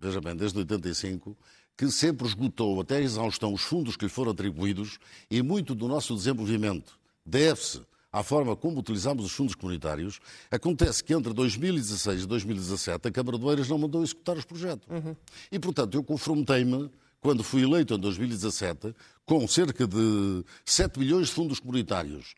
veja 0.00 0.22
bem, 0.22 0.34
desde 0.34 0.58
85, 0.58 1.36
que 1.76 1.90
sempre 1.90 2.26
esgotou 2.26 2.80
até 2.80 2.96
a 2.96 3.00
exaustão 3.00 3.52
os 3.52 3.62
fundos 3.62 3.94
que 3.94 4.06
lhe 4.06 4.10
foram 4.10 4.32
atribuídos 4.32 4.98
e 5.30 5.42
muito 5.42 5.74
do 5.74 5.86
nosso 5.86 6.14
desenvolvimento 6.14 6.98
deve-se 7.24 7.82
à 8.12 8.22
forma 8.22 8.54
como 8.54 8.78
utilizamos 8.78 9.24
os 9.24 9.32
fundos 9.32 9.54
comunitários, 9.54 10.20
acontece 10.50 11.02
que 11.02 11.14
entre 11.14 11.32
2016 11.32 12.24
e 12.24 12.26
2017 12.26 13.08
a 13.08 13.10
Câmara 13.10 13.38
de 13.38 13.44
Oeiras 13.44 13.68
não 13.68 13.78
mandou 13.78 14.02
executar 14.02 14.36
os 14.36 14.44
projetos. 14.44 14.86
Uhum. 14.88 15.16
E, 15.50 15.58
portanto, 15.58 15.94
eu 15.94 16.04
confrontei-me, 16.04 16.90
quando 17.20 17.42
fui 17.42 17.62
eleito 17.62 17.94
em 17.94 17.98
2017, 17.98 18.94
com 19.24 19.48
cerca 19.48 19.86
de 19.86 20.44
7 20.64 20.98
milhões 20.98 21.28
de 21.28 21.34
fundos 21.34 21.58
comunitários, 21.58 22.34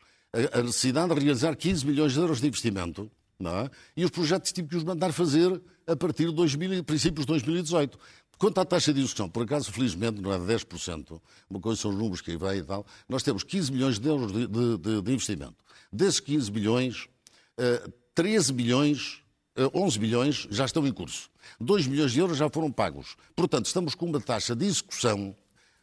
a 0.53 0.61
necessidade 0.61 1.13
de 1.13 1.19
realizar 1.19 1.55
15 1.55 1.85
milhões 1.85 2.13
de 2.13 2.19
euros 2.19 2.39
de 2.39 2.47
investimento, 2.47 3.11
é? 3.41 3.69
e 3.97 4.05
os 4.05 4.11
projetos 4.11 4.51
tive 4.51 4.69
que 4.69 4.77
os 4.77 4.83
mandar 4.83 5.11
fazer 5.11 5.61
a 5.87 5.95
partir 5.95 6.27
de 6.27 6.33
2000, 6.33 6.83
princípios 6.83 7.25
de 7.25 7.33
2018. 7.33 7.97
Quanto 8.37 8.59
à 8.59 8.65
taxa 8.65 8.93
de 8.93 8.99
execução, 8.99 9.29
por 9.29 9.43
acaso, 9.43 9.71
felizmente, 9.71 10.21
não 10.21 10.33
é 10.33 10.37
de 10.37 10.45
10%, 10.45 11.21
uma 11.49 11.59
coisa 11.59 11.81
são 11.81 11.91
os 11.91 11.97
números 11.97 12.21
que 12.21 12.31
aí 12.31 12.37
vêm 12.37 12.59
e 12.59 12.63
tal, 12.63 12.85
nós 13.07 13.23
temos 13.23 13.43
15 13.43 13.71
milhões 13.71 13.99
de 13.99 14.07
euros 14.07 14.31
de, 14.31 14.47
de, 14.47 15.01
de 15.01 15.11
investimento. 15.11 15.55
Desses 15.91 16.19
15 16.19 16.51
milhões, 16.51 17.07
13 18.13 18.51
eh, 18.51 18.53
milhões, 18.53 19.21
11 19.73 19.97
eh, 19.97 20.01
milhões 20.01 20.47
já 20.51 20.65
estão 20.65 20.85
em 20.85 20.91
curso. 20.91 21.29
2 21.59 21.87
milhões 21.87 22.11
de 22.11 22.19
euros 22.19 22.37
já 22.37 22.49
foram 22.49 22.71
pagos. 22.71 23.15
Portanto, 23.35 23.67
estamos 23.67 23.95
com 23.95 24.05
uma 24.05 24.19
taxa 24.19 24.55
de 24.55 24.65
execução, 24.65 25.35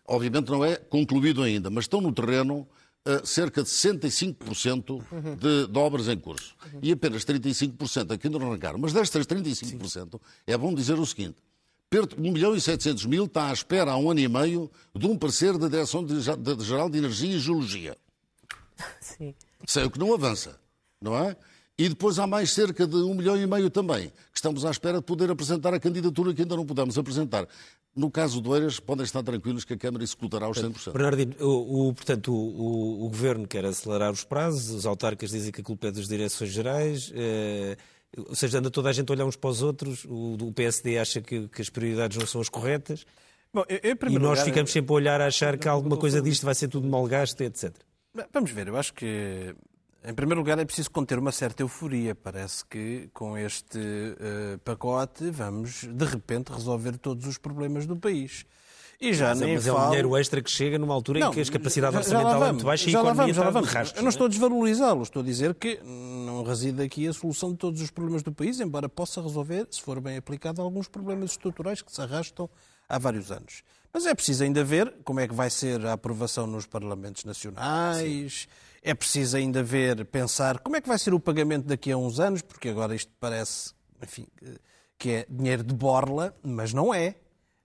obviamente 0.06 0.50
não 0.50 0.64
é 0.64 0.76
concluído 0.76 1.42
ainda, 1.42 1.70
mas 1.70 1.84
estão 1.84 2.00
no 2.00 2.12
terreno 2.12 2.66
uh, 3.06 3.26
cerca 3.26 3.62
de 3.62 3.68
65% 3.68 5.02
de, 5.38 5.66
de 5.66 5.78
obras 5.78 6.08
em 6.08 6.18
curso. 6.18 6.54
E 6.82 6.92
apenas 6.92 7.24
35% 7.24 8.12
aqui 8.12 8.28
não 8.28 8.40
arrancaram. 8.40 8.78
Mas 8.78 8.92
destas 8.92 9.26
35%, 9.26 10.20
é 10.46 10.56
bom 10.56 10.74
dizer 10.74 10.98
o 10.98 11.06
seguinte, 11.06 11.36
1 12.00 12.32
milhão 12.32 12.54
e 12.54 12.60
700 12.60 13.06
mil 13.06 13.26
está 13.26 13.48
à 13.48 13.52
espera 13.52 13.92
há 13.92 13.96
um 13.96 14.10
ano 14.10 14.20
e 14.20 14.28
meio 14.28 14.70
de 14.94 15.06
um 15.06 15.16
parecer 15.16 15.58
da 15.58 15.68
Direção-Geral 15.68 16.88
de 16.88 16.98
Energia 16.98 17.36
e 17.36 17.38
Geologia. 17.38 17.96
Sim. 19.00 19.34
Sei 19.66 19.84
o 19.84 19.90
que 19.90 19.98
não 19.98 20.14
avança, 20.14 20.58
não 21.00 21.16
é? 21.16 21.36
E 21.78 21.88
depois 21.88 22.18
há 22.18 22.26
mais 22.26 22.52
cerca 22.52 22.86
de 22.86 22.96
um 22.96 23.14
milhão 23.14 23.36
e 23.36 23.46
meio 23.46 23.70
também, 23.70 24.08
que 24.08 24.36
estamos 24.36 24.64
à 24.64 24.70
espera 24.70 24.98
de 24.98 25.04
poder 25.04 25.30
apresentar 25.30 25.72
a 25.72 25.80
candidatura 25.80 26.34
que 26.34 26.42
ainda 26.42 26.54
não 26.54 26.66
pudemos 26.66 26.98
apresentar. 26.98 27.46
No 27.94 28.10
caso 28.10 28.40
do 28.40 28.54
Eiras, 28.54 28.78
podem 28.80 29.04
estar 29.04 29.22
tranquilos 29.22 29.64
que 29.64 29.74
a 29.74 29.76
Câmara 29.76 30.02
executará 30.02 30.48
os 30.48 30.58
100%. 30.58 30.92
Bernardino, 30.92 31.34
o, 31.40 31.88
o 31.88 31.94
portanto, 31.94 32.32
o, 32.32 33.04
o, 33.04 33.08
Governo 33.08 33.46
quer 33.46 33.64
acelerar 33.64 34.12
os 34.12 34.24
prazos, 34.24 34.70
os 34.70 34.86
autarcas 34.86 35.30
dizem 35.30 35.52
que 35.52 35.60
a 35.60 35.64
culpa 35.64 35.88
é 35.88 35.90
das 35.90 36.08
direções 36.08 36.50
gerais. 36.50 37.12
Eh, 37.14 37.76
ou 38.16 38.34
seja, 38.34 38.58
anda 38.58 38.70
toda 38.70 38.90
a 38.90 38.92
gente 38.92 39.08
a 39.10 39.12
olhar 39.12 39.24
uns 39.24 39.36
para 39.36 39.50
os 39.50 39.62
outros, 39.62 40.04
o, 40.04 40.34
o 40.34 40.52
PSD 40.52 40.98
acha 40.98 41.20
que, 41.20 41.48
que, 41.48 41.62
as 41.62 41.70
prioridades 41.70 42.18
não 42.18 42.26
são 42.26 42.40
as 42.40 42.48
corretas. 42.48 43.06
Bom, 43.52 43.64
eu, 43.68 43.80
eu, 43.82 43.96
e 44.08 44.18
nós 44.18 44.38
lugar, 44.38 44.44
ficamos 44.44 44.70
eu... 44.70 44.74
sempre 44.74 44.92
a 44.92 44.96
olhar 44.96 45.20
a 45.20 45.26
achar 45.26 45.58
que 45.58 45.68
alguma 45.68 45.96
coisa 45.96 46.20
disto 46.20 46.44
vai 46.44 46.54
ser 46.54 46.68
tudo 46.68 46.86
mal 46.86 47.06
gasto, 47.06 47.40
etc. 47.40 47.74
Vamos 48.32 48.50
ver, 48.50 48.68
eu 48.68 48.76
acho 48.76 48.92
que, 48.92 49.54
em 50.04 50.14
primeiro 50.14 50.40
lugar, 50.40 50.58
é 50.58 50.64
preciso 50.64 50.90
conter 50.90 51.18
uma 51.18 51.32
certa 51.32 51.62
euforia. 51.62 52.14
Parece 52.14 52.64
que 52.66 53.08
com 53.14 53.36
este 53.36 53.78
uh, 53.78 54.58
pacote 54.58 55.30
vamos, 55.30 55.84
de 55.84 56.04
repente, 56.04 56.52
resolver 56.52 56.98
todos 56.98 57.26
os 57.26 57.38
problemas 57.38 57.86
do 57.86 57.96
país. 57.96 58.44
E 59.02 59.12
já 59.12 59.30
mas, 59.30 59.42
é, 59.42 59.44
nem 59.46 59.54
mas 59.56 59.66
falo... 59.66 59.78
é 59.78 59.80
um 59.80 59.86
dinheiro 59.88 60.16
extra 60.16 60.40
que 60.40 60.50
chega 60.50 60.78
numa 60.78 60.94
altura 60.94 61.18
não, 61.18 61.30
em 61.30 61.32
que 61.32 61.40
a 61.40 61.44
capacidade 61.44 61.96
orçamental 61.96 62.44
é 62.44 62.52
muito 62.52 62.64
baixa 62.64 62.88
e 62.88 62.94
a 62.94 63.00
economia 63.00 63.14
vamos, 63.14 63.36
já 63.36 63.42
está 63.42 63.50
vamos. 63.50 63.68
Rastro, 63.68 63.98
Eu 63.98 64.02
não 64.04 64.10
estou 64.10 64.26
a 64.26 64.28
desvalorizá-lo, 64.28 65.02
estou 65.02 65.22
a 65.22 65.24
dizer 65.24 65.54
que 65.54 65.80
não 65.82 66.44
reside 66.44 66.80
aqui 66.80 67.08
a 67.08 67.12
solução 67.12 67.50
de 67.50 67.58
todos 67.58 67.80
os 67.80 67.90
problemas 67.90 68.22
do 68.22 68.30
país, 68.30 68.60
embora 68.60 68.88
possa 68.88 69.20
resolver, 69.20 69.66
se 69.72 69.82
for 69.82 70.00
bem 70.00 70.16
aplicado, 70.16 70.62
alguns 70.62 70.86
problemas 70.86 71.32
estruturais 71.32 71.82
que 71.82 71.90
se 71.90 72.00
arrastam 72.00 72.48
há 72.88 72.96
vários 72.96 73.32
anos. 73.32 73.64
Mas 73.92 74.06
é 74.06 74.14
preciso 74.14 74.44
ainda 74.44 74.62
ver 74.62 74.94
como 75.02 75.18
é 75.18 75.26
que 75.26 75.34
vai 75.34 75.50
ser 75.50 75.84
a 75.84 75.94
aprovação 75.94 76.46
nos 76.46 76.64
parlamentos 76.64 77.24
nacionais, 77.24 78.42
Sim. 78.42 78.48
é 78.82 78.94
preciso 78.94 79.36
ainda 79.36 79.64
ver, 79.64 80.04
pensar 80.06 80.60
como 80.60 80.76
é 80.76 80.80
que 80.80 80.88
vai 80.88 80.98
ser 80.98 81.12
o 81.12 81.18
pagamento 81.18 81.66
daqui 81.66 81.90
a 81.90 81.96
uns 81.96 82.20
anos, 82.20 82.40
porque 82.40 82.68
agora 82.68 82.94
isto 82.94 83.10
parece, 83.18 83.72
enfim, 84.00 84.26
que 84.96 85.10
é 85.10 85.26
dinheiro 85.28 85.64
de 85.64 85.74
borla, 85.74 86.32
mas 86.40 86.72
não 86.72 86.94
é. 86.94 87.16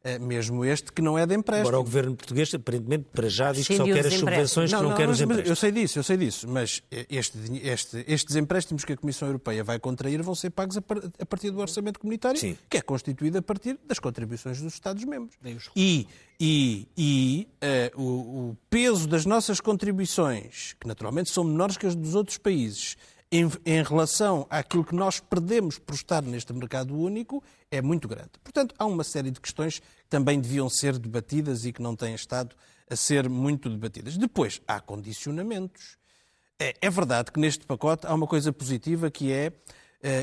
Eh, 0.08 0.20
mesmo 0.20 0.64
este 0.64 0.90
que 0.94 1.02
não 1.02 1.20
é 1.20 1.26
de 1.26 1.36
empréstimo. 1.36 1.68
Agora 1.68 1.82
o 1.82 1.84
governo 1.84 2.16
português, 2.16 2.54
aparentemente, 2.54 3.08
para 3.12 3.28
já 3.28 3.52
diz 3.52 3.68
que 3.68 3.76
só 3.76 3.84
quer 3.84 4.08
as 4.08 4.14
subvenções, 4.14 4.72
não, 4.72 4.80
que 4.80 4.84
não, 4.84 4.90
não 4.92 4.98
quer 4.98 5.10
os 5.10 5.20
empréstimos. 5.20 5.50
Eu 5.50 5.56
sei 5.58 5.72
disso, 5.74 6.00
eu 6.00 6.04
sei 6.04 6.16
disso, 6.16 6.48
mas 6.48 6.82
este, 6.90 7.38
este, 7.62 8.06
estes 8.08 8.36
empréstimos 8.38 8.86
que 8.86 8.94
a 8.94 8.98
Comissão 8.98 9.28
Europeia 9.28 9.66
vai 9.66 9.78
contrair 9.80 10.24
vão 10.24 10.34
ser 10.34 10.52
pagos 10.52 10.78
a, 10.78 11.26
partir 11.26 11.52
do 11.52 11.60
orçamento 11.60 12.00
comunitário, 12.00 12.40
Sim. 12.40 12.58
que 12.70 12.78
é 12.78 12.82
constituído 12.82 13.38
a 13.38 13.42
partir 13.42 13.78
das 13.86 14.00
contribuições 14.00 14.62
dos 14.62 14.74
Estados-membros. 14.76 15.36
E, 15.76 16.08
e, 16.40 16.88
e 16.98 17.48
uh, 17.98 18.02
o, 18.02 18.52
o 18.52 18.58
peso 18.70 19.10
das 19.10 19.26
nossas 19.26 19.60
contribuições, 19.60 20.74
que 20.80 20.88
naturalmente 20.88 21.30
são 21.32 21.44
menores 21.44 21.76
que 21.76 21.86
as 21.86 21.96
dos 21.96 22.16
outros 22.16 22.38
países, 22.38 22.96
em, 23.32 23.50
em, 23.66 23.84
relação 23.84 24.48
àquilo 24.50 24.86
que 24.86 24.96
nós 24.96 25.20
perdemos 25.20 25.78
por 25.78 25.96
estar 25.96 26.22
neste 26.22 26.54
mercado 26.54 26.98
único 26.98 27.44
é 27.70 27.82
muito 27.82 28.08
grande. 28.08 28.32
Portanto, 28.44 28.74
há 28.78 28.86
uma 28.86 29.04
série 29.04 29.32
de 29.32 29.42
questões 29.42 29.80
que 29.80 30.10
também 30.10 30.40
deviam 30.40 30.70
ser 30.70 30.98
debatidas 30.98 31.66
e 31.66 31.74
que 31.74 31.82
não 31.82 31.96
têm 31.96 32.16
estado 32.16 32.56
a 32.90 32.96
ser 32.96 33.28
muito 33.28 33.70
debatidas. 33.70 34.18
Depois, 34.18 34.62
há 34.68 34.80
condicionamentos. 34.80 35.98
É, 36.60 36.74
é 36.82 36.90
verdade 36.90 37.32
que 37.32 37.40
neste 37.40 37.66
pacote 37.66 38.08
há 38.08 38.14
uma 38.14 38.26
coisa 38.26 38.52
positiva 38.52 39.12
que 39.12 39.32
é 39.32 39.52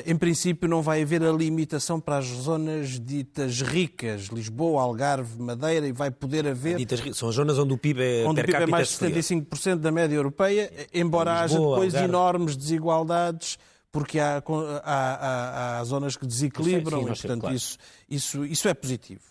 em 0.07 0.17
princípio, 0.17 0.69
não 0.69 0.81
vai 0.81 1.03
haver 1.03 1.23
a 1.23 1.33
limitação 1.33 2.01
para 2.01 2.19
as 2.19 2.27
zonas 2.27 3.01
ditas 3.01 3.61
ricas, 3.61 4.27
Lisboa, 4.27 4.83
Algarve, 4.83 5.41
Madeira, 5.41 5.87
e 5.87 5.93
vai 5.93 6.11
poder 6.11 6.47
haver. 6.47 6.77
Ditas, 6.77 7.01
são 7.17 7.29
as 7.29 7.35
zonas 7.35 7.59
onde 7.59 7.75
o 7.75 7.79
PIB 7.79 8.03
é, 8.03 8.25
onde 8.27 8.41
o 8.41 8.45
PIB 8.45 8.63
é 8.63 8.67
mais 8.67 8.89
de 8.89 8.95
75% 8.97 9.77
da 9.77 9.91
média 9.91 10.15
europeia, 10.15 10.71
embora 10.93 11.43
Lisboa, 11.43 11.45
haja 11.45 11.59
depois 11.59 11.95
Algarve. 11.95 12.09
enormes 12.09 12.57
desigualdades, 12.57 13.59
porque 13.91 14.19
há, 14.19 14.43
há, 14.83 14.83
há, 14.85 15.79
há 15.79 15.85
zonas 15.85 16.17
que 16.17 16.27
desequilibram, 16.27 17.01
sim, 17.01 17.05
sim, 17.05 17.11
e, 17.11 17.17
portanto, 17.17 17.41
claro. 17.43 17.57
isso, 17.57 17.79
isso, 18.09 18.45
isso 18.45 18.69
é 18.69 18.75
positivo. 18.75 19.23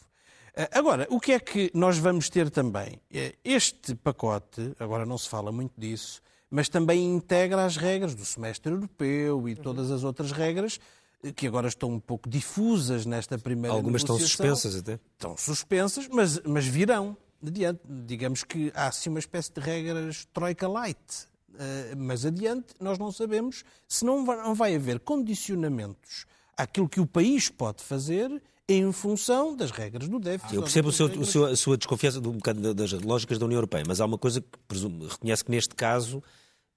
Eh, 0.56 0.70
agora, 0.72 1.08
o 1.10 1.20
que 1.20 1.32
é 1.34 1.40
que 1.40 1.72
nós 1.74 1.98
vamos 1.98 2.30
ter 2.30 2.50
também? 2.50 3.02
Eh, 3.12 3.36
este 3.44 3.96
pacote, 3.96 4.74
agora 4.80 5.06
não 5.06 5.18
se 5.18 5.28
fala 5.28 5.52
muito 5.52 5.74
disso, 5.78 6.22
mas 6.54 6.70
também 6.70 7.04
integra 7.04 7.66
as 7.66 7.78
regras 7.78 8.14
do 8.14 8.24
semestre 8.24 8.72
europeu 8.72 9.50
e 9.50 9.56
todas 9.56 9.90
as 9.90 10.04
outras 10.04 10.32
regras 10.32 10.80
eh, 11.24 11.32
que 11.32 11.48
agora 11.48 11.68
estão 11.68 11.90
um 11.90 12.00
pouco 12.00 12.30
difusas 12.30 13.08
nesta 13.08 13.40
primeira 13.40 13.76
Algumas 13.76 14.04
estão 14.04 14.20
suspensas 14.20 14.76
até. 14.76 15.00
Estão 15.14 15.36
suspensas, 15.36 16.08
mas, 16.08 16.40
mas 16.46 16.68
virão 16.68 17.18
adiante. 17.44 17.80
Digamos 18.06 18.44
que 18.44 18.72
há 18.76 18.90
assim 18.90 19.10
uma 19.10 19.18
espécie 19.18 19.52
de 19.52 19.60
regras 19.62 20.28
troika 20.32 20.68
light. 20.68 21.00
Uh, 21.56 21.98
mas 21.98 22.24
adiante, 22.24 22.76
nós 22.80 23.00
não 23.00 23.12
sabemos 23.12 23.64
se 23.88 24.06
não 24.06 24.24
vai, 24.24 24.38
não 24.38 24.54
vai 24.54 24.76
haver 24.76 25.00
condicionamentos 25.00 26.28
àquilo 26.56 26.88
que 26.88 27.00
o 27.00 27.08
país 27.08 27.50
pode 27.50 27.84
fazer 27.84 28.30
em 28.70 28.92
função 28.92 29.56
das 29.56 29.72
regras 29.72 30.08
do 30.08 30.20
déficit. 30.20 30.56
Eu 30.56 30.62
percebo 30.62 30.90
o 30.90 30.92
seu, 30.92 31.08
o 31.08 31.26
seu, 31.26 31.46
a 31.46 31.56
sua 31.56 31.78
desconfiança 31.78 32.22
de 32.22 32.28
um 32.28 32.34
bocado 32.34 32.76
das 32.76 32.92
lógicas 32.92 33.40
da 33.40 33.46
União 33.46 33.58
Europeia, 33.58 33.84
mas 33.88 34.00
há 34.00 34.06
uma 34.06 34.20
coisa 34.20 34.40
que 34.40 34.48
presumo, 34.68 35.08
reconhece 35.08 35.44
que 35.44 35.50
neste 35.50 35.74
caso 35.74 36.24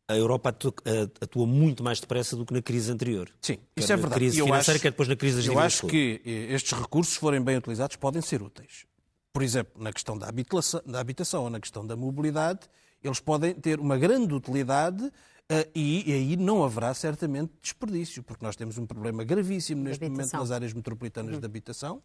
a 0.08 0.16
Europa 0.16 0.50
atua, 0.50 0.74
atua, 1.20 1.46
muito 1.46 1.82
mais 1.82 2.00
depressa 2.00 2.36
do 2.36 2.46
que 2.46 2.54
na 2.54 2.62
crise 2.62 2.90
anterior. 2.92 3.28
Sim, 3.40 3.58
isso 3.76 3.92
é 3.92 3.96
verdade. 3.96 4.20
Crise 4.20 4.36
financeira, 4.36 4.76
acho, 4.76 4.82
quer 4.82 4.90
depois 4.90 5.08
na 5.08 5.16
crise 5.16 5.36
das 5.38 5.46
Eu 5.46 5.58
acho 5.58 5.86
que 5.86 6.22
eh, 6.24 6.54
estes 6.54 6.78
recursos, 6.78 7.14
se 7.14 7.20
forem 7.20 7.40
bem 7.42 7.56
utilizados, 7.56 7.96
podem 7.96 8.22
ser 8.22 8.40
úteis. 8.40 8.86
Por 9.32 9.42
exemplo, 9.42 9.82
na 9.82 9.92
questão 9.92 10.16
da 10.16 10.28
habitação, 10.28 10.80
da 10.86 11.00
habitação 11.00 11.44
ou 11.44 11.50
na 11.50 11.60
questão 11.60 11.84
da 11.84 11.96
mobilidade, 11.96 12.60
eles 13.02 13.20
podem 13.20 13.54
ter 13.54 13.80
uma 13.80 13.98
grande 13.98 14.32
utilidade 14.32 15.04
uh, 15.04 15.70
e, 15.74 16.10
e, 16.10 16.12
aí 16.14 16.36
não 16.36 16.64
haverá 16.64 16.94
certamente 16.94 17.52
desperdício, 17.60 18.22
porque 18.22 18.44
nós 18.44 18.56
temos 18.56 18.78
um 18.78 18.86
problema 18.86 19.24
gravíssimo 19.24 19.82
neste 19.82 20.08
momento 20.08 20.32
nas 20.32 20.50
áreas 20.50 20.72
metropolitanas 20.72 21.34
uhum. 21.34 21.40
de 21.40 21.46
habitação. 21.46 22.02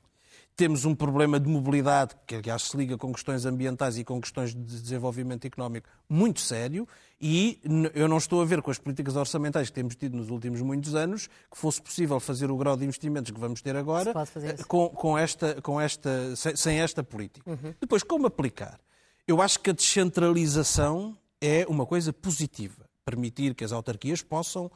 Temos 0.56 0.86
um 0.86 0.94
problema 0.94 1.40
de 1.40 1.50
mobilidade, 1.50 2.16
que 2.28 2.36
aliás 2.36 2.64
se 2.64 2.78
liga 2.78 2.98
com 2.98 3.12
questões 3.12 3.46
ambientais 3.46 3.98
e 3.98 4.04
com 4.04 4.22
questões 4.22 4.54
de 4.54 4.62
desenvolvimento 4.62 5.46
económico 5.46 5.90
muito 6.08 6.40
sério, 6.42 6.88
e 7.20 7.60
eu 7.94 8.08
não 8.08 8.18
estou 8.18 8.42
a 8.42 8.46
ver 8.46 8.62
com 8.62 8.70
as 8.70 8.78
políticas 8.78 9.16
orçamentais 9.16 9.70
que 9.70 9.74
temos 9.74 9.96
tido 9.96 10.18
nos 10.18 10.30
últimos 10.30 10.62
muitos 10.62 10.94
anos 10.94 11.28
que 11.28 11.58
fosse 11.58 11.82
possível 11.82 12.20
fazer 12.20 12.52
o 12.52 12.58
grau 12.58 12.76
de 12.78 12.86
investimentos 12.86 13.32
que 13.32 13.40
vamos 13.40 13.62
ter 13.62 13.76
agora 13.76 14.14
com, 14.68 14.90
com, 14.90 15.18
esta, 15.18 15.62
com 15.62 15.80
esta, 15.80 16.36
sem, 16.36 16.56
sem 16.56 16.80
esta 16.80 17.04
política. 17.04 17.50
Uhum. 17.50 17.74
Depois, 17.80 18.04
como 18.04 18.28
aplicar? 18.28 18.80
Eu 19.28 19.42
acho 19.42 19.60
que 19.60 19.70
a 19.70 19.74
descentralização 19.74 21.18
é 21.40 21.66
uma 21.68 21.86
coisa 21.86 22.12
positiva. 22.12 22.86
permitir 23.04 23.56
que 23.56 23.64
as 23.64 23.72
autarquias 23.72 24.22
possam 24.22 24.72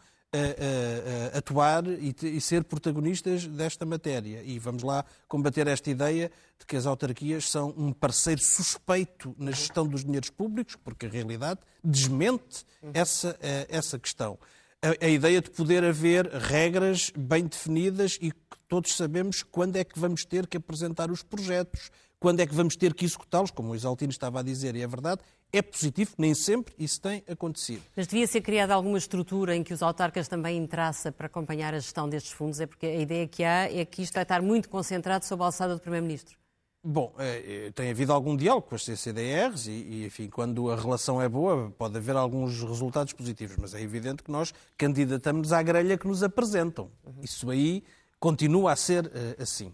atuar 1.33 1.85
e, 1.87 2.15
e, 2.23 2.41
ser 2.41 2.63
protagonistas 2.63 3.47
desta 3.47 3.85
matéria. 3.85 4.41
E 4.43 4.57
vamos 4.59 4.83
lá 4.83 5.05
combater 5.27 5.67
esta 5.67 5.89
ideia 5.89 6.31
de 6.59 6.65
que 6.65 6.75
as 6.75 6.85
autarquias 6.85 7.49
são 7.49 7.73
um 7.77 7.91
parceiro 7.91 8.41
suspeito 8.41 9.35
na 9.37 9.51
gestão 9.51 9.87
dos 9.87 10.03
dinheiros 10.03 10.29
públicos, 10.29 10.75
porque 10.75 11.05
a 11.05 11.09
realidade 11.09 11.59
desmente 11.83 12.65
essa, 12.93 13.37
essa 13.69 13.99
questão. 13.99 14.37
A, 14.81 15.05
a 15.05 15.09
ideia 15.09 15.41
de 15.41 15.49
poder 15.49 15.83
haver 15.83 16.27
regras 16.27 17.11
bem 17.17 17.45
definidas 17.45 18.17
e 18.21 18.31
que 18.31 18.57
todos 18.67 18.95
sabemos 18.95 19.43
quando 19.43 19.77
é 19.77 19.83
que 19.83 19.97
vamos 19.97 20.25
ter 20.25 20.47
que 20.47 20.57
apresentar 20.57 21.11
os 21.11 21.23
projetos, 21.23 21.91
quando 22.19 22.39
é 22.39 22.45
que 22.45 22.53
vamos 22.53 22.75
ter 22.75 22.93
que 22.93 23.05
executá-los, 23.05 23.51
como 23.51 23.71
o 23.71 23.75
Isaltino 23.75 24.11
estava 24.11 24.39
a 24.39 24.43
dizer, 24.43 24.75
e 24.75 24.81
é 24.81 24.87
verdade, 24.87 25.21
é 25.51 25.61
positivo, 25.61 26.11
nem 26.17 26.33
sempre 26.33 26.73
isso 26.77 26.99
tem 26.99 27.23
acontecido. 27.29 27.81
Mas 27.95 28.07
devia 28.07 28.27
ser 28.27 28.41
criada 28.41 28.73
alguma 28.73 28.97
estrutura 28.97 29.55
em 29.55 29.63
que 29.63 29.73
os 29.73 29.81
autarcas 29.81 30.27
também 30.27 30.57
entrassem 30.57 31.11
para 31.11 31.27
acompanhar 31.27 31.73
a 31.73 31.79
gestão 31.79 32.09
destes 32.09 32.31
fundos? 32.31 32.59
É 32.59 32.65
porque 32.65 32.85
a 32.85 32.95
ideia 32.95 33.27
que 33.27 33.43
há 33.43 33.71
é 33.71 33.85
que 33.85 34.01
isto 34.01 34.13
vai 34.13 34.23
estar 34.23 34.41
muito 34.41 34.69
concentrado 34.69 35.25
sob 35.25 35.41
a 35.43 35.45
alçada 35.45 35.73
do 35.73 35.79
Primeiro-Ministro. 35.79 36.37
Bom, 36.83 37.15
é, 37.17 37.67
é 37.67 37.71
tem 37.71 37.89
havido 37.89 38.13
algum 38.13 38.35
diálogo 38.35 38.67
com 38.67 38.75
as 38.75 38.83
CCDRs 38.83 39.67
e, 39.67 39.71
e, 39.71 40.05
enfim, 40.05 40.29
quando 40.29 40.69
a 40.69 40.75
relação 40.75 41.21
é 41.21 41.27
boa, 41.27 41.73
pode 41.77 41.97
haver 41.97 42.15
alguns 42.15 42.61
resultados 42.61 43.13
positivos, 43.13 43.57
mas 43.57 43.73
é 43.73 43.81
evidente 43.81 44.21
que 44.21 44.29
nós 44.29 44.53
candidatamos 44.77 45.51
à 45.51 45.63
grelha 45.63 45.97
que 45.97 46.07
nos 46.07 46.21
apresentam. 46.21 46.91
Isso 47.23 47.49
aí 47.49 47.83
continua 48.19 48.73
a 48.73 48.75
ser 48.75 49.05
uh, 49.05 49.41
assim. 49.41 49.73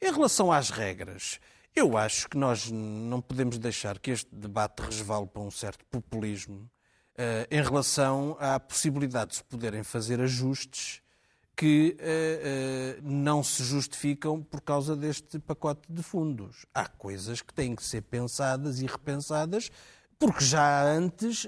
Em 0.00 0.12
relação 0.12 0.52
às 0.52 0.70
regras, 0.70 1.40
eu 1.76 1.94
acho 1.98 2.26
que 2.30 2.38
nós 2.38 2.70
não 2.70 3.20
podemos 3.20 3.58
deixar 3.58 3.98
que 3.98 4.10
este 4.10 4.34
debate 4.34 4.80
resvale 4.80 5.26
para 5.26 5.42
um 5.42 5.50
certo 5.50 5.84
populismo 5.90 6.60
uh, 6.60 7.46
em 7.50 7.62
relação 7.62 8.34
à 8.40 8.58
possibilidade 8.58 9.32
de 9.32 9.36
se 9.36 9.44
poderem 9.44 9.82
fazer 9.82 10.18
ajustes 10.18 11.02
que 11.54 11.94
uh, 12.00 12.98
uh, 12.98 13.02
não 13.02 13.44
se 13.44 13.62
justificam 13.62 14.42
por 14.42 14.62
causa 14.62 14.96
deste 14.96 15.38
pacote 15.38 15.82
de 15.86 16.02
fundos. 16.02 16.64
Há 16.72 16.88
coisas 16.88 17.42
que 17.42 17.52
têm 17.52 17.76
que 17.76 17.84
ser 17.84 18.00
pensadas 18.00 18.80
e 18.80 18.86
repensadas 18.86 19.70
porque 20.18 20.46
já 20.46 20.82
antes 20.82 21.46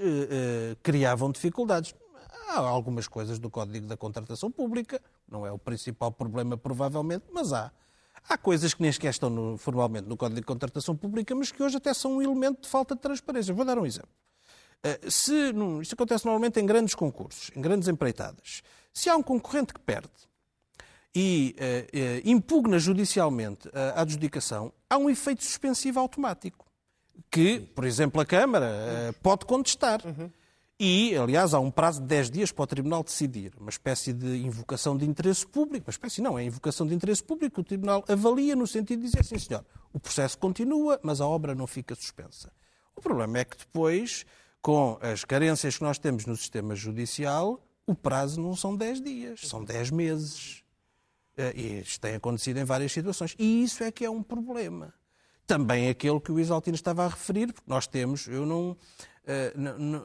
criavam 0.83 1.33
dificuldades. 1.33 1.95
Há 2.51 2.59
algumas 2.59 3.09
coisas 3.09 3.39
do 3.39 3.49
Código 3.49 3.87
da 3.87 3.97
Contratação 3.97 4.51
Pública, 4.51 5.01
não 5.27 5.47
é 5.47 5.51
o 5.51 5.59
principal 5.59 6.13
problema, 6.13 6.55
provavelmente, 6.55 7.25
mas 7.33 7.55
há. 7.55 7.73
Há 8.29 8.37
coisas 8.37 8.75
que 8.75 8.83
nem 8.83 8.93
sequer 8.93 9.11
estão 9.11 9.31
no, 9.31 9.57
formalmente 9.57 10.07
no 10.07 10.17
Código 10.17 10.41
de 10.41 10.47
Contratação 10.47 10.95
Pública, 10.95 11.35
mas 11.35 11.51
que 11.51 11.63
hoje 11.63 11.79
até 11.79 11.95
são 11.95 12.17
um 12.17 12.23
elemento 12.23 12.63
de 12.63 12.69
falta 12.69 12.95
de 12.95 13.01
transparência. 13.01 13.55
Vou 13.55 13.65
dar 13.65 13.79
um 13.79 13.87
exemplo. 13.87 14.11
Uh, 14.85 15.11
se, 15.11 15.33
isto 15.81 15.95
acontece 15.95 16.25
normalmente 16.27 16.61
em 16.61 16.67
grandes 16.67 16.95
concursos, 16.95 17.51
em 17.57 17.61
grandes 17.61 17.89
empreitadas. 17.89 18.63
Se 18.93 19.09
há 19.09 19.17
um 19.17 19.23
concorrente 19.23 19.73
que 19.73 19.81
perde 19.81 20.11
e 21.15 21.57
uh, 21.59 22.29
uh, 22.29 22.31
impugna 22.31 22.79
judicialmente 22.79 23.69
a 23.73 24.03
adjudicação, 24.03 24.73
há 24.91 24.99
um 24.99 25.09
efeito 25.09 25.43
suspensivo 25.43 25.99
automático 25.99 26.67
que, 27.31 27.61
por 27.61 27.85
exemplo, 27.85 28.21
a 28.21 28.27
Câmara 28.27 29.15
pode 29.23 29.47
contestar. 29.47 30.01
Uhum. 30.05 30.31
E, 30.81 31.17
aliás, 31.17 31.55
há 31.55 31.59
um 31.59 31.73
prazo 31.73 32.01
de 32.01 32.07
10 32.07 32.31
dias 32.31 32.53
para 32.53 32.63
o 32.63 32.67
Tribunal 32.67 33.03
decidir. 33.03 33.53
Uma 33.59 33.71
espécie 33.71 34.13
de 34.13 34.37
invocação 34.37 34.97
de 34.97 35.05
interesse 35.05 35.45
público. 35.45 35.89
Uma 35.89 35.91
espécie 35.91 36.23
não, 36.23 36.39
é 36.39 36.45
invocação 36.45 36.87
de 36.87 36.95
interesse 36.95 37.23
público. 37.23 37.61
O 37.61 37.65
Tribunal 37.65 38.05
avalia 38.07 38.55
no 38.55 38.65
sentido 38.65 39.01
de 39.01 39.07
dizer, 39.07 39.25
sim 39.25 39.39
senhor, 39.39 39.65
o 39.93 39.99
processo 39.99 40.39
continua, 40.39 41.01
mas 41.03 41.21
a 41.21 41.27
obra 41.27 41.53
não 41.53 41.67
fica 41.67 41.97
suspensa. 41.97 42.53
O 42.95 43.01
problema 43.01 43.39
é 43.39 43.45
que 43.45 43.57
depois, 43.57 44.25
com 44.63 44.97
as 45.01 45.25
carências 45.25 45.77
que 45.77 45.83
nós 45.83 45.99
temos 45.99 46.27
no 46.27 46.37
sistema 46.37 46.77
judicial, 46.77 47.61
o 47.85 47.95
prazo 47.95 48.41
não 48.41 48.55
são 48.55 48.77
10 48.77 49.01
dias, 49.01 49.41
são 49.49 49.65
10 49.65 49.91
meses. 49.91 50.63
Eh, 51.37 51.53
e 51.57 51.81
isto 51.81 52.01
tem 52.01 52.15
acontecido 52.15 52.59
em 52.59 52.65
várias 52.65 52.93
situações. 52.93 53.35
E 53.37 53.65
isso 53.65 53.83
é 53.83 53.91
que 53.91 54.05
é 54.05 54.11
um 54.11 54.23
problema. 54.23 54.95
Também 55.45 55.89
aquele 55.89 56.21
que 56.21 56.31
o 56.31 56.39
Isaltino 56.39 56.75
estava 56.77 57.05
a 57.05 57.09
referir, 57.09 57.53
porque 57.53 57.69
nós 57.69 57.87
temos, 57.87 58.29
eu 58.29 58.45
não 58.47 58.77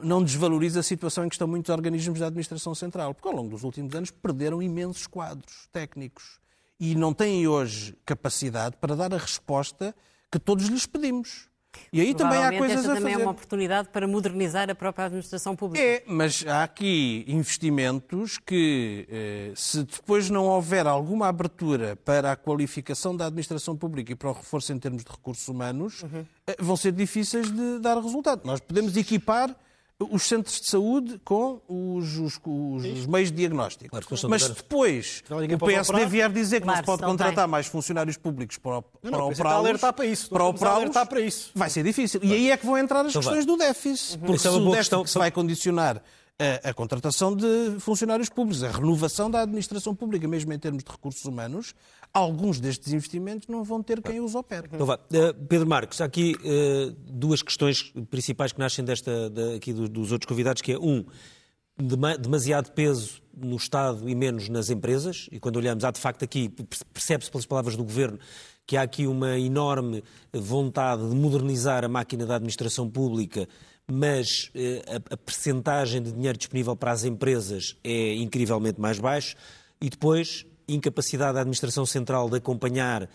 não 0.02 0.22
desvaloriza 0.22 0.80
a 0.80 0.82
situação 0.82 1.24
em 1.24 1.28
que 1.28 1.34
estão 1.34 1.48
muitos 1.48 1.70
organismos 1.70 2.20
da 2.20 2.26
administração 2.26 2.74
central, 2.74 3.14
porque 3.14 3.28
ao 3.28 3.34
longo 3.34 3.50
dos 3.50 3.64
últimos 3.64 3.94
anos 3.94 4.10
perderam 4.10 4.62
imensos 4.62 5.06
quadros 5.06 5.66
técnicos 5.72 6.38
e 6.78 6.94
não 6.94 7.14
têm 7.14 7.46
hoje 7.48 7.96
capacidade 8.04 8.76
para 8.76 8.94
dar 8.94 9.14
a 9.14 9.18
resposta 9.18 9.94
que 10.30 10.38
todos 10.38 10.66
lhes 10.66 10.86
pedimos. 10.86 11.48
E 11.92 12.00
aí 12.00 12.14
também 12.14 12.42
há 12.42 12.56
coisas 12.56 12.78
esta 12.78 12.92
a 12.92 12.94
também 12.96 13.14
é 13.14 13.18
uma 13.18 13.30
oportunidade 13.30 13.88
para 13.88 14.06
modernizar 14.06 14.68
a 14.70 14.74
própria 14.74 15.06
administração 15.06 15.54
pública. 15.54 15.84
É, 15.84 16.02
mas 16.06 16.44
há 16.46 16.62
aqui 16.62 17.24
investimentos 17.26 18.38
que, 18.38 19.06
eh, 19.10 19.52
se 19.54 19.84
depois 19.84 20.30
não 20.30 20.46
houver 20.46 20.86
alguma 20.86 21.28
abertura 21.28 21.96
para 21.96 22.32
a 22.32 22.36
qualificação 22.36 23.16
da 23.16 23.26
administração 23.26 23.76
pública 23.76 24.12
e 24.12 24.14
para 24.14 24.30
o 24.30 24.32
reforço 24.32 24.72
em 24.72 24.78
termos 24.78 25.04
de 25.04 25.10
recursos 25.10 25.46
humanos, 25.48 26.02
uhum. 26.02 26.24
vão 26.58 26.76
ser 26.76 26.92
difíceis 26.92 27.50
de 27.50 27.78
dar 27.80 27.96
resultado. 27.96 28.42
Nós 28.44 28.60
podemos 28.60 28.96
equipar 28.96 29.54
os 30.10 30.22
centros 30.24 30.60
de 30.60 30.68
saúde 30.68 31.20
com 31.24 31.60
os, 31.68 32.16
os, 32.16 32.40
os, 32.44 32.84
os 32.84 33.06
meios 33.06 33.30
de 33.30 33.36
diagnóstico. 33.36 33.90
Claro, 33.90 34.06
Mas 34.28 34.48
depois 34.48 35.22
o 35.30 35.58
PSD 35.58 36.06
vier 36.06 36.30
dizer 36.30 36.60
que 36.60 36.66
claro, 36.66 36.78
não 36.78 36.82
se 36.82 36.86
pode 36.86 37.02
contratar 37.02 37.48
mais 37.48 37.66
funcionários 37.66 38.16
públicos 38.16 38.58
para, 38.58 38.82
para 38.82 39.10
não, 39.10 39.18
não, 39.18 39.28
operá-los, 39.28 39.80
para 39.80 40.06
isso. 40.06 40.30
Para 40.30 40.44
operá-los, 40.44 40.94
para 40.94 41.20
isso. 41.20 41.50
vai 41.54 41.70
ser 41.70 41.82
difícil. 41.82 42.20
E 42.22 42.32
aí 42.32 42.50
é 42.50 42.56
que 42.56 42.66
vão 42.66 42.78
entrar 42.78 43.00
as 43.00 43.10
então 43.10 43.22
questões 43.22 43.46
vai. 43.46 43.56
do 43.56 43.56
déficit. 43.56 44.14
Uhum. 44.14 44.26
Porque 44.26 44.38
se 44.38 44.48
é 44.48 44.50
o 44.50 44.70
déficit 44.70 45.04
que 45.04 45.10
se 45.10 45.18
vai 45.18 45.30
condicionar 45.30 46.02
a, 46.38 46.70
a, 46.70 46.74
contratação 46.74 47.34
de 47.34 47.76
funcionários 47.78 48.28
públicos, 48.28 48.62
a 48.64 48.70
renovação 48.70 49.30
da 49.30 49.42
administração 49.42 49.94
pública, 49.94 50.26
mesmo 50.26 50.52
em 50.52 50.58
termos 50.58 50.82
de 50.82 50.90
recursos 50.90 51.24
humanos, 51.24 51.74
alguns 52.14 52.60
destes 52.60 52.92
investimentos 52.92 53.48
não 53.48 53.64
vão 53.64 53.82
ter 53.82 54.00
quem 54.00 54.20
os 54.20 54.36
opere. 54.36 54.68
Então 54.72 54.86
vá. 54.86 54.94
Uh, 54.94 55.34
Pedro 55.48 55.66
Marques, 55.66 56.00
há 56.00 56.04
aqui 56.04 56.36
uh, 56.36 56.94
duas 57.12 57.42
questões 57.42 57.92
principais 58.08 58.52
que 58.52 58.60
nascem 58.60 58.84
desta, 58.84 59.28
de, 59.28 59.56
aqui 59.56 59.72
dos, 59.72 60.12
outros 60.12 60.28
convidados, 60.28 60.62
que 60.62 60.72
é 60.72 60.78
um, 60.78 61.04
demasiado 62.20 62.70
peso 62.70 63.20
no 63.36 63.56
Estado 63.56 64.08
e 64.08 64.14
menos 64.14 64.48
nas 64.48 64.70
empresas, 64.70 65.28
e 65.32 65.40
quando 65.40 65.56
olhamos, 65.56 65.82
há 65.82 65.90
de 65.90 65.98
facto 65.98 66.22
aqui, 66.22 66.48
percebe-se 66.92 67.30
pelas 67.30 67.44
palavras 67.44 67.74
do 67.74 67.82
Governo, 67.82 68.18
que 68.64 68.76
há 68.76 68.82
aqui 68.82 69.08
uma 69.08 69.36
enorme 69.36 70.04
vontade 70.32 71.08
de 71.08 71.16
modernizar 71.16 71.84
a 71.84 71.88
máquina 71.88 72.24
da 72.24 72.36
administração 72.36 72.88
pública, 72.88 73.48
mas 73.90 74.50
eh, 74.54 74.82
a, 74.86 75.14
a 75.14 75.16
percentagem 75.16 76.00
de 76.00 76.12
dinheiro 76.12 76.38
disponível 76.38 76.74
para 76.74 76.92
as 76.92 77.04
empresas 77.04 77.76
é 77.84 78.14
incrivelmente 78.14 78.80
mais 78.80 78.98
baixo. 78.98 79.36
E 79.80 79.90
depois, 79.90 80.46
incapacidade 80.68 81.34
da 81.34 81.40
Administração 81.40 81.84
Central 81.86 82.28
de 82.28 82.36
acompanhar 82.36 83.08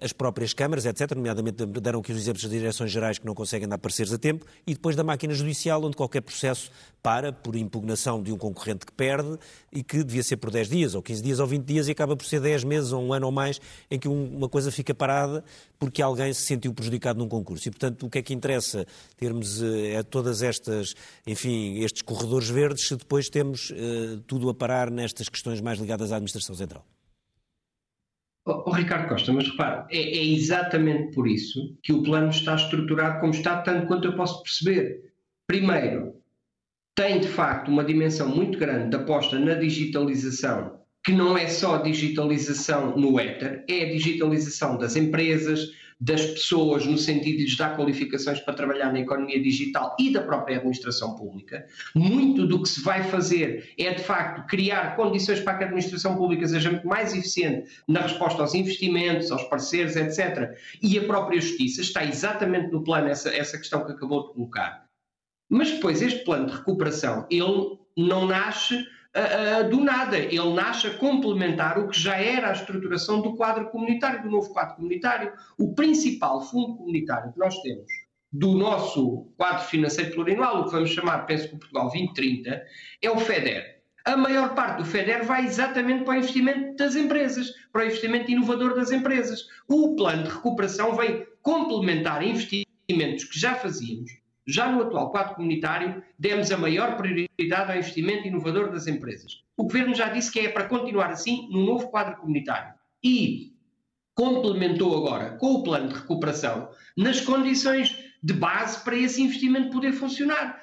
as 0.00 0.12
próprias 0.12 0.52
câmaras, 0.52 0.86
etc., 0.86 1.14
nomeadamente 1.14 1.64
deram 1.66 2.00
aqui 2.00 2.12
os 2.12 2.18
exemplos 2.18 2.42
das 2.42 2.50
direções 2.50 2.90
gerais 2.90 3.18
que 3.18 3.26
não 3.26 3.34
conseguem 3.34 3.68
dar 3.68 3.78
pareceres 3.78 4.12
a 4.12 4.18
tempo, 4.18 4.44
e 4.66 4.74
depois 4.74 4.96
da 4.96 5.04
máquina 5.04 5.34
judicial, 5.34 5.82
onde 5.84 5.96
qualquer 5.96 6.20
processo 6.20 6.70
para 7.02 7.32
por 7.32 7.54
impugnação 7.54 8.20
de 8.20 8.32
um 8.32 8.36
concorrente 8.36 8.84
que 8.84 8.92
perde 8.92 9.38
e 9.72 9.84
que 9.84 10.02
devia 10.02 10.24
ser 10.24 10.38
por 10.38 10.50
10 10.50 10.68
dias, 10.68 10.94
ou 10.94 11.02
15 11.02 11.22
dias, 11.22 11.38
ou 11.38 11.46
20 11.46 11.64
dias, 11.64 11.88
e 11.88 11.92
acaba 11.92 12.16
por 12.16 12.26
ser 12.26 12.40
10 12.40 12.64
meses, 12.64 12.92
ou 12.92 13.00
um 13.00 13.12
ano 13.12 13.26
ou 13.26 13.32
mais, 13.32 13.60
em 13.88 13.98
que 13.98 14.08
uma 14.08 14.48
coisa 14.48 14.72
fica 14.72 14.92
parada 14.92 15.44
porque 15.78 16.02
alguém 16.02 16.32
se 16.32 16.42
sentiu 16.42 16.74
prejudicado 16.74 17.18
num 17.18 17.28
concurso. 17.28 17.68
E, 17.68 17.70
portanto, 17.70 18.06
o 18.06 18.10
que 18.10 18.18
é 18.18 18.22
que 18.22 18.34
interessa 18.34 18.86
termos 19.16 19.62
uh, 19.62 20.04
todas 20.10 20.42
estas, 20.42 20.94
enfim, 21.26 21.78
estes 21.78 22.02
corredores 22.02 22.48
verdes, 22.48 22.88
se 22.88 22.96
depois 22.96 23.28
temos 23.28 23.70
uh, 23.70 24.20
tudo 24.26 24.48
a 24.48 24.54
parar 24.54 24.90
nestas 24.90 25.28
questões 25.28 25.60
mais 25.60 25.78
ligadas 25.78 26.10
à 26.10 26.16
administração 26.16 26.54
central? 26.54 26.84
Oh, 28.48 28.62
oh, 28.66 28.70
Ricardo 28.70 29.08
Costa, 29.08 29.32
mas 29.32 29.48
repare, 29.48 29.86
é, 29.90 30.18
é, 30.18 30.24
exatamente 30.24 31.12
por 31.12 31.26
isso 31.26 31.76
que 31.82 31.92
o 31.92 32.02
plano 32.04 32.30
está 32.30 32.54
estruturado 32.54 33.18
como 33.18 33.32
está, 33.32 33.60
tanto 33.60 33.88
quanto 33.88 34.06
eu 34.06 34.14
posso 34.14 34.40
perceber. 34.44 35.02
Primeiro, 35.48 36.14
tem 36.94 37.18
de 37.18 37.26
facto 37.26 37.68
uma 37.68 37.82
dimensão 37.82 38.28
muito 38.28 38.56
grande 38.56 38.90
de 38.90 38.96
aposta 38.96 39.36
na 39.36 39.54
digitalização, 39.54 40.80
que 41.04 41.10
não 41.10 41.36
é 41.36 41.48
só 41.48 41.78
digitalização 41.78 42.96
no 42.96 43.18
éter, 43.18 43.64
é 43.68 43.82
a 43.82 43.90
digitalização 43.90 44.78
das 44.78 44.94
empresas, 44.94 45.68
das 45.98 46.24
pessoas, 46.26 46.84
no 46.84 46.98
sentido 46.98 47.38
de 47.38 47.44
lhes 47.44 47.56
dar 47.56 47.74
qualificações 47.74 48.38
para 48.40 48.52
trabalhar 48.54 48.92
na 48.92 49.00
economia 49.00 49.40
digital 49.40 49.96
e 49.98 50.12
da 50.12 50.22
própria 50.22 50.58
administração 50.58 51.16
pública. 51.16 51.66
Muito 51.94 52.46
do 52.46 52.62
que 52.62 52.68
se 52.68 52.82
vai 52.82 53.02
fazer 53.04 53.72
é, 53.78 53.94
de 53.94 54.02
facto, 54.02 54.46
criar 54.46 54.94
condições 54.94 55.40
para 55.40 55.56
que 55.56 55.64
a 55.64 55.66
administração 55.66 56.16
pública 56.16 56.46
seja 56.46 56.82
mais 56.84 57.14
eficiente 57.14 57.70
na 57.88 58.02
resposta 58.02 58.42
aos 58.42 58.54
investimentos, 58.54 59.30
aos 59.30 59.44
parceiros, 59.44 59.96
etc. 59.96 60.58
E 60.82 60.98
a 60.98 61.04
própria 61.04 61.40
justiça 61.40 61.80
está 61.80 62.04
exatamente 62.04 62.70
no 62.70 62.84
plano 62.84 63.08
essa, 63.08 63.34
essa 63.34 63.56
questão 63.56 63.84
que 63.84 63.92
acabou 63.92 64.28
de 64.28 64.34
colocar. 64.34 64.86
Mas 65.48 65.70
depois, 65.70 66.02
este 66.02 66.24
plano 66.24 66.46
de 66.46 66.56
recuperação, 66.56 67.26
ele 67.30 67.78
não 67.96 68.26
nasce 68.26 68.84
do 69.70 69.80
nada. 69.80 70.18
Ele 70.18 70.52
nasce 70.52 70.86
a 70.88 70.94
complementar 70.94 71.78
o 71.78 71.88
que 71.88 71.98
já 71.98 72.16
era 72.16 72.48
a 72.48 72.52
estruturação 72.52 73.20
do 73.20 73.34
quadro 73.34 73.68
comunitário, 73.70 74.22
do 74.22 74.30
novo 74.30 74.52
quadro 74.52 74.76
comunitário. 74.76 75.32
O 75.58 75.74
principal 75.74 76.42
fundo 76.42 76.76
comunitário 76.76 77.32
que 77.32 77.38
nós 77.38 77.60
temos 77.62 77.86
do 78.32 78.54
nosso 78.54 79.32
quadro 79.36 79.64
financeiro 79.64 80.12
plurianual, 80.12 80.60
o 80.60 80.64
que 80.66 80.72
vamos 80.72 80.90
chamar, 80.90 81.24
penso 81.26 81.48
que 81.48 81.54
o 81.54 81.58
Portugal 81.58 81.84
2030, 81.84 82.62
é 83.00 83.10
o 83.10 83.18
FEDER. 83.18 83.76
A 84.04 84.16
maior 84.16 84.54
parte 84.54 84.78
do 84.78 84.84
FEDER 84.84 85.24
vai 85.24 85.46
exatamente 85.46 86.04
para 86.04 86.14
o 86.14 86.16
investimento 86.18 86.76
das 86.76 86.94
empresas, 86.94 87.52
para 87.72 87.82
o 87.82 87.86
investimento 87.86 88.30
inovador 88.30 88.74
das 88.74 88.92
empresas. 88.92 89.46
O 89.66 89.96
plano 89.96 90.24
de 90.24 90.30
recuperação 90.30 90.94
vem 90.94 91.26
complementar 91.40 92.22
investimentos 92.22 93.24
que 93.24 93.38
já 93.38 93.54
fazíamos. 93.54 94.10
Já 94.46 94.70
no 94.70 94.82
atual 94.82 95.10
quadro 95.10 95.34
comunitário, 95.34 96.02
demos 96.18 96.52
a 96.52 96.56
maior 96.56 96.96
prioridade 96.96 97.72
ao 97.72 97.78
investimento 97.78 98.28
inovador 98.28 98.70
das 98.70 98.86
empresas. 98.86 99.42
O 99.56 99.64
Governo 99.64 99.94
já 99.94 100.08
disse 100.08 100.30
que 100.30 100.40
é 100.40 100.48
para 100.48 100.68
continuar 100.68 101.10
assim 101.10 101.48
no 101.50 101.64
novo 101.64 101.88
quadro 101.88 102.16
comunitário. 102.16 102.74
E 103.02 103.56
complementou 104.14 104.96
agora 104.96 105.36
com 105.36 105.54
o 105.54 105.62
plano 105.62 105.88
de 105.88 105.94
recuperação 105.94 106.70
nas 106.96 107.20
condições 107.20 107.96
de 108.22 108.32
base 108.32 108.82
para 108.82 108.96
esse 108.96 109.20
investimento 109.20 109.70
poder 109.70 109.92
funcionar. 109.92 110.62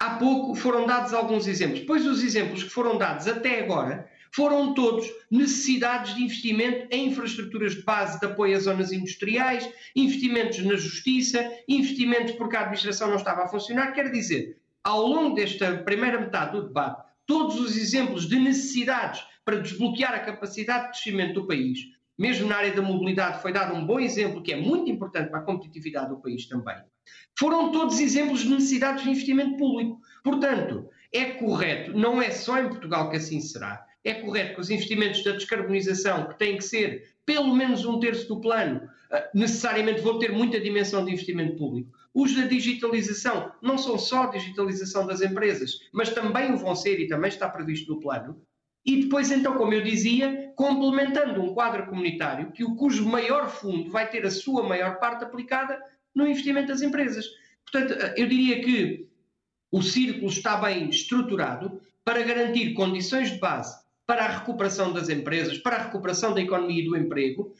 Há 0.00 0.16
pouco 0.16 0.54
foram 0.54 0.86
dados 0.86 1.12
alguns 1.12 1.46
exemplos, 1.46 1.80
pois 1.80 2.06
os 2.06 2.22
exemplos 2.22 2.62
que 2.62 2.70
foram 2.70 2.96
dados 2.96 3.26
até 3.26 3.60
agora 3.60 4.08
foram 4.36 4.74
todos 4.74 5.10
necessidades 5.30 6.14
de 6.14 6.22
investimento 6.22 6.86
em 6.90 7.08
infraestruturas 7.08 7.74
de 7.74 7.82
base 7.82 8.20
de 8.20 8.26
apoio 8.26 8.54
às 8.54 8.64
zonas 8.64 8.92
industriais, 8.92 9.66
investimentos 9.96 10.62
na 10.62 10.76
justiça, 10.76 11.50
investimentos 11.66 12.34
porque 12.34 12.54
a 12.54 12.60
administração 12.60 13.08
não 13.08 13.16
estava 13.16 13.44
a 13.44 13.48
funcionar. 13.48 13.92
Quer 13.92 14.12
dizer, 14.12 14.58
ao 14.84 15.06
longo 15.06 15.34
desta 15.34 15.78
primeira 15.78 16.20
metade 16.20 16.52
do 16.52 16.66
debate, 16.66 17.02
todos 17.24 17.58
os 17.58 17.78
exemplos 17.78 18.28
de 18.28 18.38
necessidades 18.38 19.24
para 19.42 19.58
desbloquear 19.58 20.14
a 20.14 20.20
capacidade 20.20 20.84
de 20.84 20.90
crescimento 20.90 21.40
do 21.40 21.46
país 21.46 21.96
mesmo 22.18 22.48
na 22.48 22.56
área 22.56 22.72
da 22.72 22.80
mobilidade, 22.80 23.42
foi 23.42 23.52
dado 23.52 23.74
um 23.74 23.84
bom 23.84 24.00
exemplo 24.00 24.42
que 24.42 24.50
é 24.50 24.56
muito 24.56 24.90
importante 24.90 25.28
para 25.28 25.40
a 25.40 25.42
competitividade 25.42 26.08
do 26.08 26.16
país 26.16 26.46
também. 26.48 26.76
Foram 27.38 27.70
todos 27.70 28.00
exemplos 28.00 28.40
de 28.40 28.48
necessidades 28.48 29.04
de 29.04 29.10
investimento 29.10 29.58
público. 29.58 30.00
Portanto, 30.24 30.88
é 31.12 31.32
correto, 31.32 31.92
não 31.92 32.20
é 32.20 32.30
só 32.30 32.58
em 32.58 32.68
Portugal 32.68 33.10
que 33.10 33.18
assim 33.18 33.38
será, 33.40 33.84
é 34.06 34.14
correto 34.14 34.54
que 34.54 34.60
os 34.60 34.70
investimentos 34.70 35.24
da 35.24 35.32
descarbonização, 35.32 36.28
que 36.28 36.38
têm 36.38 36.56
que 36.56 36.64
ser 36.64 37.10
pelo 37.26 37.52
menos 37.54 37.84
um 37.84 37.98
terço 37.98 38.28
do 38.28 38.40
plano, 38.40 38.88
eh, 39.10 39.30
necessariamente 39.34 40.00
vão 40.00 40.16
ter 40.20 40.30
muita 40.30 40.60
dimensão 40.60 41.04
de 41.04 41.10
investimento 41.10 41.56
público. 41.56 41.90
Os 42.14 42.32
da 42.36 42.46
digitalização 42.46 43.50
não 43.60 43.76
são 43.76 43.98
só 43.98 44.26
digitalização 44.26 45.08
das 45.08 45.20
empresas, 45.20 45.80
mas 45.92 46.10
também 46.10 46.52
o 46.52 46.56
vão 46.56 46.76
ser 46.76 47.00
e 47.00 47.08
também 47.08 47.28
está 47.28 47.48
previsto 47.48 47.92
no 47.92 48.00
plano. 48.00 48.40
E 48.84 49.02
depois, 49.02 49.32
então, 49.32 49.54
como 49.54 49.74
eu 49.74 49.82
dizia, 49.82 50.52
complementando 50.54 51.42
um 51.42 51.52
quadro 51.52 51.86
comunitário 51.86 52.52
que 52.52 52.62
o 52.62 52.76
cujo 52.76 53.04
maior 53.04 53.48
fundo 53.48 53.90
vai 53.90 54.08
ter 54.08 54.24
a 54.24 54.30
sua 54.30 54.62
maior 54.62 55.00
parte 55.00 55.24
aplicada 55.24 55.82
no 56.14 56.28
investimento 56.28 56.68
das 56.68 56.80
empresas. 56.80 57.26
Portanto, 57.64 57.92
eu 58.16 58.28
diria 58.28 58.62
que 58.62 59.08
o 59.72 59.82
círculo 59.82 60.28
está 60.28 60.56
bem 60.58 60.88
estruturado 60.88 61.80
para 62.04 62.22
garantir 62.22 62.72
condições 62.72 63.32
de 63.32 63.38
base 63.38 63.84
para 64.06 64.24
a 64.24 64.38
recuperação 64.38 64.92
das 64.92 65.08
empresas, 65.08 65.58
para 65.58 65.76
a 65.76 65.82
recuperação 65.84 66.32
da 66.32 66.40
economia 66.40 66.82
e 66.82 66.86
do 66.86 66.96
emprego, 66.96 67.52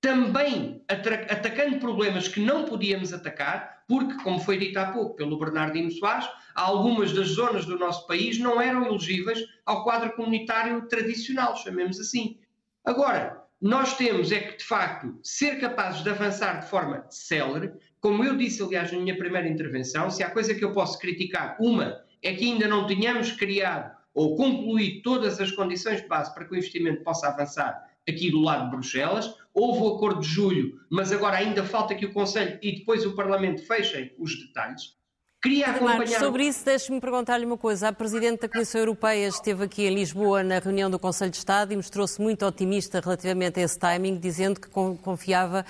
também 0.00 0.82
atacando 0.88 1.78
problemas 1.78 2.26
que 2.26 2.40
não 2.40 2.64
podíamos 2.64 3.12
atacar, 3.12 3.84
porque, 3.86 4.14
como 4.22 4.40
foi 4.40 4.56
dito 4.56 4.78
há 4.78 4.86
pouco 4.86 5.14
pelo 5.14 5.38
Bernardino 5.38 5.90
Soares, 5.90 6.26
algumas 6.54 7.12
das 7.12 7.28
zonas 7.28 7.66
do 7.66 7.78
nosso 7.78 8.06
país 8.06 8.38
não 8.38 8.60
eram 8.60 8.86
elegíveis 8.86 9.44
ao 9.66 9.84
quadro 9.84 10.12
comunitário 10.12 10.88
tradicional, 10.88 11.54
chamemos 11.56 12.00
assim. 12.00 12.38
Agora, 12.82 13.44
nós 13.60 13.94
temos 13.94 14.32
é 14.32 14.40
que, 14.40 14.56
de 14.56 14.64
facto, 14.64 15.18
ser 15.22 15.60
capazes 15.60 16.02
de 16.02 16.08
avançar 16.08 16.60
de 16.60 16.70
forma 16.70 17.04
célere. 17.10 17.72
Como 18.00 18.24
eu 18.24 18.34
disse, 18.36 18.62
aliás, 18.62 18.90
na 18.90 18.98
minha 18.98 19.18
primeira 19.18 19.46
intervenção, 19.46 20.08
se 20.08 20.22
há 20.22 20.30
coisa 20.30 20.54
que 20.54 20.64
eu 20.64 20.72
posso 20.72 20.98
criticar, 20.98 21.58
uma 21.60 22.00
é 22.22 22.32
que 22.32 22.46
ainda 22.46 22.66
não 22.66 22.86
tenhamos 22.86 23.32
criado 23.32 23.99
ou 24.14 24.36
concluído 24.36 25.02
todas 25.02 25.40
as 25.40 25.50
condições 25.50 26.02
de 26.02 26.08
base 26.08 26.32
para 26.34 26.44
que 26.44 26.52
o 26.52 26.56
investimento 26.56 27.02
possa 27.02 27.28
avançar 27.28 27.88
aqui 28.08 28.30
do 28.30 28.40
lado 28.40 28.64
de 28.64 28.70
Bruxelas. 28.70 29.34
Houve 29.52 29.82
o 29.82 29.96
acordo 29.96 30.20
de 30.20 30.28
julho, 30.28 30.80
mas 30.90 31.12
agora 31.12 31.36
ainda 31.36 31.64
falta 31.64 31.94
que 31.94 32.06
o 32.06 32.12
Conselho 32.12 32.58
e 32.62 32.78
depois 32.78 33.04
o 33.04 33.14
Parlamento 33.14 33.64
fechem 33.66 34.12
os 34.18 34.38
detalhes. 34.38 34.98
Queria 35.42 35.68
acompanhar... 35.68 36.20
Sobre 36.20 36.44
isso, 36.44 36.62
deixe-me 36.64 37.00
perguntar-lhe 37.00 37.46
uma 37.46 37.56
coisa. 37.56 37.88
A 37.88 37.92
Presidente 37.92 38.42
da 38.42 38.48
Comissão 38.48 38.80
Europeia 38.80 39.26
esteve 39.26 39.64
aqui 39.64 39.86
em 39.86 39.94
Lisboa 39.94 40.42
na 40.42 40.58
reunião 40.58 40.90
do 40.90 40.98
Conselho 40.98 41.30
de 41.30 41.38
Estado 41.38 41.72
e 41.72 41.76
mostrou-se 41.76 42.20
muito 42.20 42.44
otimista 42.44 43.00
relativamente 43.00 43.58
a 43.58 43.62
esse 43.62 43.78
timing, 43.78 44.18
dizendo 44.18 44.60
que 44.60 44.68
confiava 44.68 45.64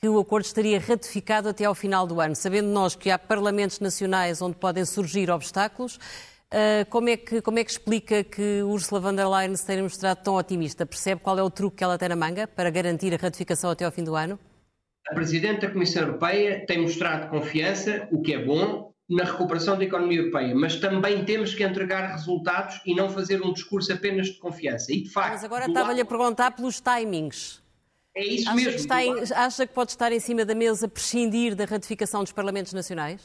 que 0.00 0.08
o 0.08 0.18
acordo 0.18 0.46
estaria 0.46 0.80
ratificado 0.80 1.50
até 1.50 1.66
ao 1.66 1.74
final 1.74 2.06
do 2.06 2.18
ano. 2.18 2.34
Sabendo 2.34 2.68
nós 2.68 2.96
que 2.96 3.10
há 3.10 3.18
parlamentos 3.18 3.78
nacionais 3.78 4.40
onde 4.40 4.56
podem 4.56 4.86
surgir 4.86 5.30
obstáculos, 5.30 5.98
eh, 6.52 6.84
como 6.90 7.08
é, 7.08 7.16
que, 7.16 7.40
como 7.40 7.58
é 7.58 7.64
que 7.64 7.70
explica 7.70 8.24
que 8.24 8.62
Ursula 8.62 9.00
von 9.00 9.14
der 9.14 9.28
Leyen 9.28 9.54
se 9.56 9.64
tenha 9.64 9.82
mostrado 9.82 10.22
tão 10.22 10.34
otimista? 10.34 10.84
Percebe 10.84 11.20
qual 11.20 11.38
é 11.38 11.42
o 11.42 11.50
truque 11.50 11.78
que 11.78 11.84
ela 11.84 11.96
tem 11.96 12.08
na 12.08 12.16
manga 12.16 12.48
para 12.48 12.70
garantir 12.70 13.14
a 13.14 13.16
ratificação 13.16 13.70
até 13.70 13.84
ao 13.84 13.92
fim 13.92 14.02
do 14.02 14.16
ano? 14.16 14.38
A 15.08 15.14
Presidente 15.14 15.60
da 15.60 15.70
Comissão 15.70 16.02
Europeia 16.02 16.64
tem 16.66 16.82
mostrado 16.82 17.28
confiança, 17.28 18.08
o 18.10 18.20
que 18.20 18.34
é 18.34 18.44
bom, 18.44 18.92
na 19.08 19.24
recuperação 19.24 19.76
da 19.76 19.84
economia 19.84 20.18
europeia, 20.18 20.54
mas 20.54 20.76
também 20.76 21.24
temos 21.24 21.54
que 21.54 21.64
entregar 21.64 22.12
resultados 22.12 22.80
e 22.86 22.94
não 22.94 23.08
fazer 23.08 23.42
um 23.42 23.52
discurso 23.52 23.92
apenas 23.92 24.28
de 24.28 24.38
confiança. 24.38 24.92
E 24.92 25.02
de 25.02 25.10
facto. 25.10 25.32
Mas 25.32 25.44
agora 25.44 25.66
estava-lhe 25.66 25.98
lado... 25.98 26.02
a 26.02 26.04
perguntar 26.04 26.50
pelos 26.52 26.80
timings. 26.80 27.60
É 28.14 28.24
isso 28.24 28.48
acha 28.48 28.56
mesmo. 28.56 28.88
Que 28.88 28.94
em, 28.94 29.32
acha 29.34 29.66
que 29.66 29.72
pode 29.72 29.90
estar 29.92 30.12
em 30.12 30.20
cima 30.20 30.44
da 30.44 30.54
mesa 30.54 30.88
prescindir 30.88 31.54
da 31.54 31.64
ratificação 31.64 32.22
dos 32.22 32.32
Parlamentos 32.32 32.72
Nacionais? 32.72 33.20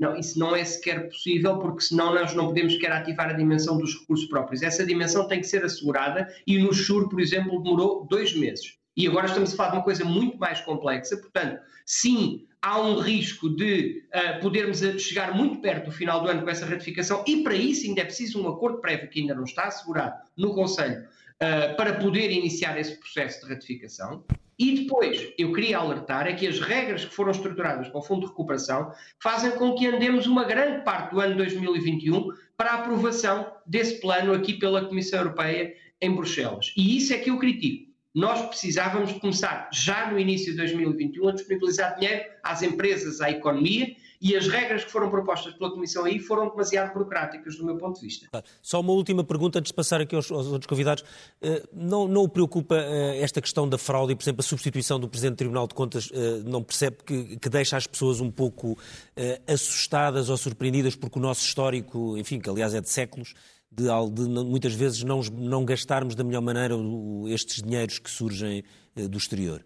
Não, 0.00 0.16
isso 0.16 0.38
não 0.38 0.56
é 0.56 0.64
sequer 0.64 1.08
possível, 1.08 1.58
porque 1.58 1.82
senão 1.82 2.14
nós 2.14 2.34
não 2.34 2.46
podemos 2.46 2.72
sequer 2.72 2.90
ativar 2.90 3.28
a 3.28 3.34
dimensão 3.34 3.76
dos 3.76 4.00
recursos 4.00 4.26
próprios. 4.26 4.62
Essa 4.62 4.84
dimensão 4.84 5.28
tem 5.28 5.40
que 5.40 5.46
ser 5.46 5.62
assegurada 5.62 6.26
e 6.46 6.58
no 6.58 6.72
SUR, 6.72 7.08
por 7.10 7.20
exemplo, 7.20 7.62
demorou 7.62 8.06
dois 8.06 8.34
meses. 8.34 8.78
E 8.96 9.06
agora 9.06 9.26
estamos 9.26 9.52
a 9.52 9.56
falar 9.56 9.70
de 9.70 9.76
uma 9.76 9.84
coisa 9.84 10.04
muito 10.04 10.38
mais 10.38 10.60
complexa. 10.62 11.18
Portanto, 11.18 11.60
sim, 11.84 12.46
há 12.62 12.80
um 12.80 12.98
risco 12.98 13.48
de 13.48 14.02
uh, 14.14 14.40
podermos 14.40 14.80
chegar 15.00 15.34
muito 15.34 15.60
perto 15.60 15.86
do 15.86 15.92
final 15.92 16.22
do 16.22 16.28
ano 16.28 16.42
com 16.42 16.50
essa 16.50 16.66
ratificação, 16.66 17.22
e 17.26 17.42
para 17.42 17.54
isso 17.54 17.86
ainda 17.86 18.00
é 18.00 18.04
preciso 18.04 18.42
um 18.42 18.48
acordo 18.48 18.80
prévio 18.80 19.08
que 19.08 19.20
ainda 19.20 19.34
não 19.34 19.44
está 19.44 19.64
assegurado 19.64 20.16
no 20.36 20.54
Conselho 20.54 21.02
uh, 21.02 21.76
para 21.76 21.94
poder 21.94 22.30
iniciar 22.30 22.78
esse 22.78 22.96
processo 22.98 23.46
de 23.46 23.52
ratificação. 23.52 24.24
E 24.60 24.82
depois, 24.82 25.32
eu 25.38 25.54
queria 25.54 25.78
alertar 25.78 26.26
é 26.26 26.34
que 26.34 26.46
as 26.46 26.60
regras 26.60 27.06
que 27.06 27.14
foram 27.14 27.30
estruturadas 27.30 27.88
para 27.88 27.98
o 27.98 28.02
Fundo 28.02 28.20
de 28.20 28.26
Recuperação 28.26 28.92
fazem 29.18 29.52
com 29.52 29.74
que 29.74 29.86
andemos 29.86 30.26
uma 30.26 30.44
grande 30.44 30.84
parte 30.84 31.12
do 31.12 31.20
ano 31.20 31.34
2021 31.34 32.28
para 32.58 32.72
a 32.72 32.74
aprovação 32.74 33.50
desse 33.66 33.98
plano 34.02 34.34
aqui 34.34 34.52
pela 34.52 34.84
Comissão 34.84 35.20
Europeia 35.20 35.74
em 35.98 36.14
Bruxelas. 36.14 36.74
E 36.76 36.98
isso 36.98 37.14
é 37.14 37.16
que 37.16 37.30
eu 37.30 37.38
critico 37.38 37.90
nós 38.14 38.44
precisávamos 38.48 39.12
começar 39.12 39.70
já 39.72 40.10
no 40.10 40.18
início 40.18 40.50
de 40.50 40.58
2021 40.58 41.28
a 41.28 41.32
disponibilizar 41.32 41.96
dinheiro 41.96 42.24
às 42.42 42.60
empresas, 42.60 43.20
à 43.20 43.30
economia 43.30 43.94
e 44.20 44.36
as 44.36 44.46
regras 44.48 44.84
que 44.84 44.90
foram 44.90 45.08
propostas 45.08 45.54
pela 45.54 45.70
Comissão 45.70 46.04
aí 46.04 46.18
foram 46.18 46.50
demasiado 46.50 46.92
burocráticas, 46.92 47.56
do 47.56 47.64
meu 47.64 47.76
ponto 47.78 47.98
de 47.98 48.06
vista. 48.06 48.28
Só 48.60 48.80
uma 48.80 48.92
última 48.92 49.24
pergunta 49.24 49.58
antes 49.58 49.70
de 49.70 49.74
passar 49.74 50.00
aqui 50.00 50.14
aos, 50.14 50.30
aos 50.30 50.46
outros 50.48 50.66
convidados. 50.66 51.02
Eh, 51.40 51.62
não, 51.72 52.06
não 52.06 52.24
o 52.24 52.28
preocupa 52.28 52.76
eh, 52.76 53.22
esta 53.22 53.40
questão 53.40 53.66
da 53.66 53.78
fraude 53.78 54.12
e, 54.12 54.16
por 54.16 54.22
exemplo, 54.22 54.40
a 54.40 54.42
substituição 54.42 55.00
do 55.00 55.08
Presidente 55.08 55.36
do 55.36 55.38
Tribunal 55.38 55.66
de 55.66 55.74
Contas 55.74 56.10
eh, 56.12 56.42
não 56.44 56.62
percebe 56.62 56.98
que, 57.04 57.38
que 57.38 57.48
deixa 57.48 57.78
as 57.78 57.86
pessoas 57.86 58.20
um 58.20 58.30
pouco 58.30 58.76
assustadas 59.46 60.28
ou 60.28 60.36
surpreendidas 60.36 60.96
porque 60.96 61.18
o 61.18 61.22
nosso 61.22 61.44
histórico, 61.44 62.16
enfim, 62.18 62.38
que 62.38 62.50
aliás 62.50 62.74
é 62.74 62.80
de 62.80 62.90
séculos, 62.90 63.34
de, 63.70 63.84
de, 63.84 64.22
muitas 64.44 64.74
vezes 64.74 65.02
não, 65.02 65.20
não 65.20 65.64
gastarmos 65.64 66.14
da 66.14 66.24
melhor 66.24 66.42
maneira 66.42 66.74
estes 67.28 67.62
dinheiros 67.62 67.98
que 67.98 68.10
surgem 68.10 68.64
do 68.94 69.16
exterior? 69.16 69.64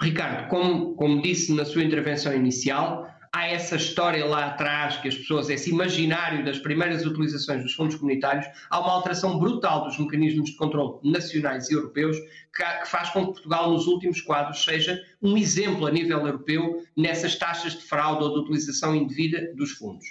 Ricardo, 0.00 0.48
como, 0.48 0.94
como 0.94 1.22
disse 1.22 1.52
na 1.52 1.64
sua 1.64 1.82
intervenção 1.82 2.34
inicial, 2.34 3.13
há 3.34 3.48
essa 3.48 3.74
história 3.74 4.24
lá 4.24 4.46
atrás 4.46 4.96
que 4.98 5.08
as 5.08 5.16
pessoas, 5.16 5.50
esse 5.50 5.68
imaginário 5.68 6.44
das 6.44 6.60
primeiras 6.60 7.04
utilizações 7.04 7.64
dos 7.64 7.74
fundos 7.74 7.96
comunitários, 7.96 8.46
há 8.70 8.78
uma 8.78 8.92
alteração 8.92 9.40
brutal 9.40 9.84
dos 9.84 9.98
mecanismos 9.98 10.50
de 10.50 10.56
controle 10.56 11.00
nacionais 11.02 11.68
e 11.68 11.74
europeus 11.74 12.16
que, 12.54 12.86
faz 12.86 13.10
com 13.10 13.26
que 13.26 13.32
Portugal, 13.32 13.72
nos 13.72 13.88
últimos 13.88 14.20
quadros, 14.20 14.62
seja 14.62 15.02
um 15.20 15.36
exemplo 15.36 15.84
a 15.86 15.90
nível 15.90 16.24
europeu 16.24 16.84
nessas 16.96 17.34
taxas 17.34 17.72
de 17.72 17.82
fraude 17.82 18.22
ou 18.22 18.34
de 18.34 18.38
utilização 18.38 18.94
indevida 18.94 19.52
dos 19.56 19.72
fundos. 19.72 20.06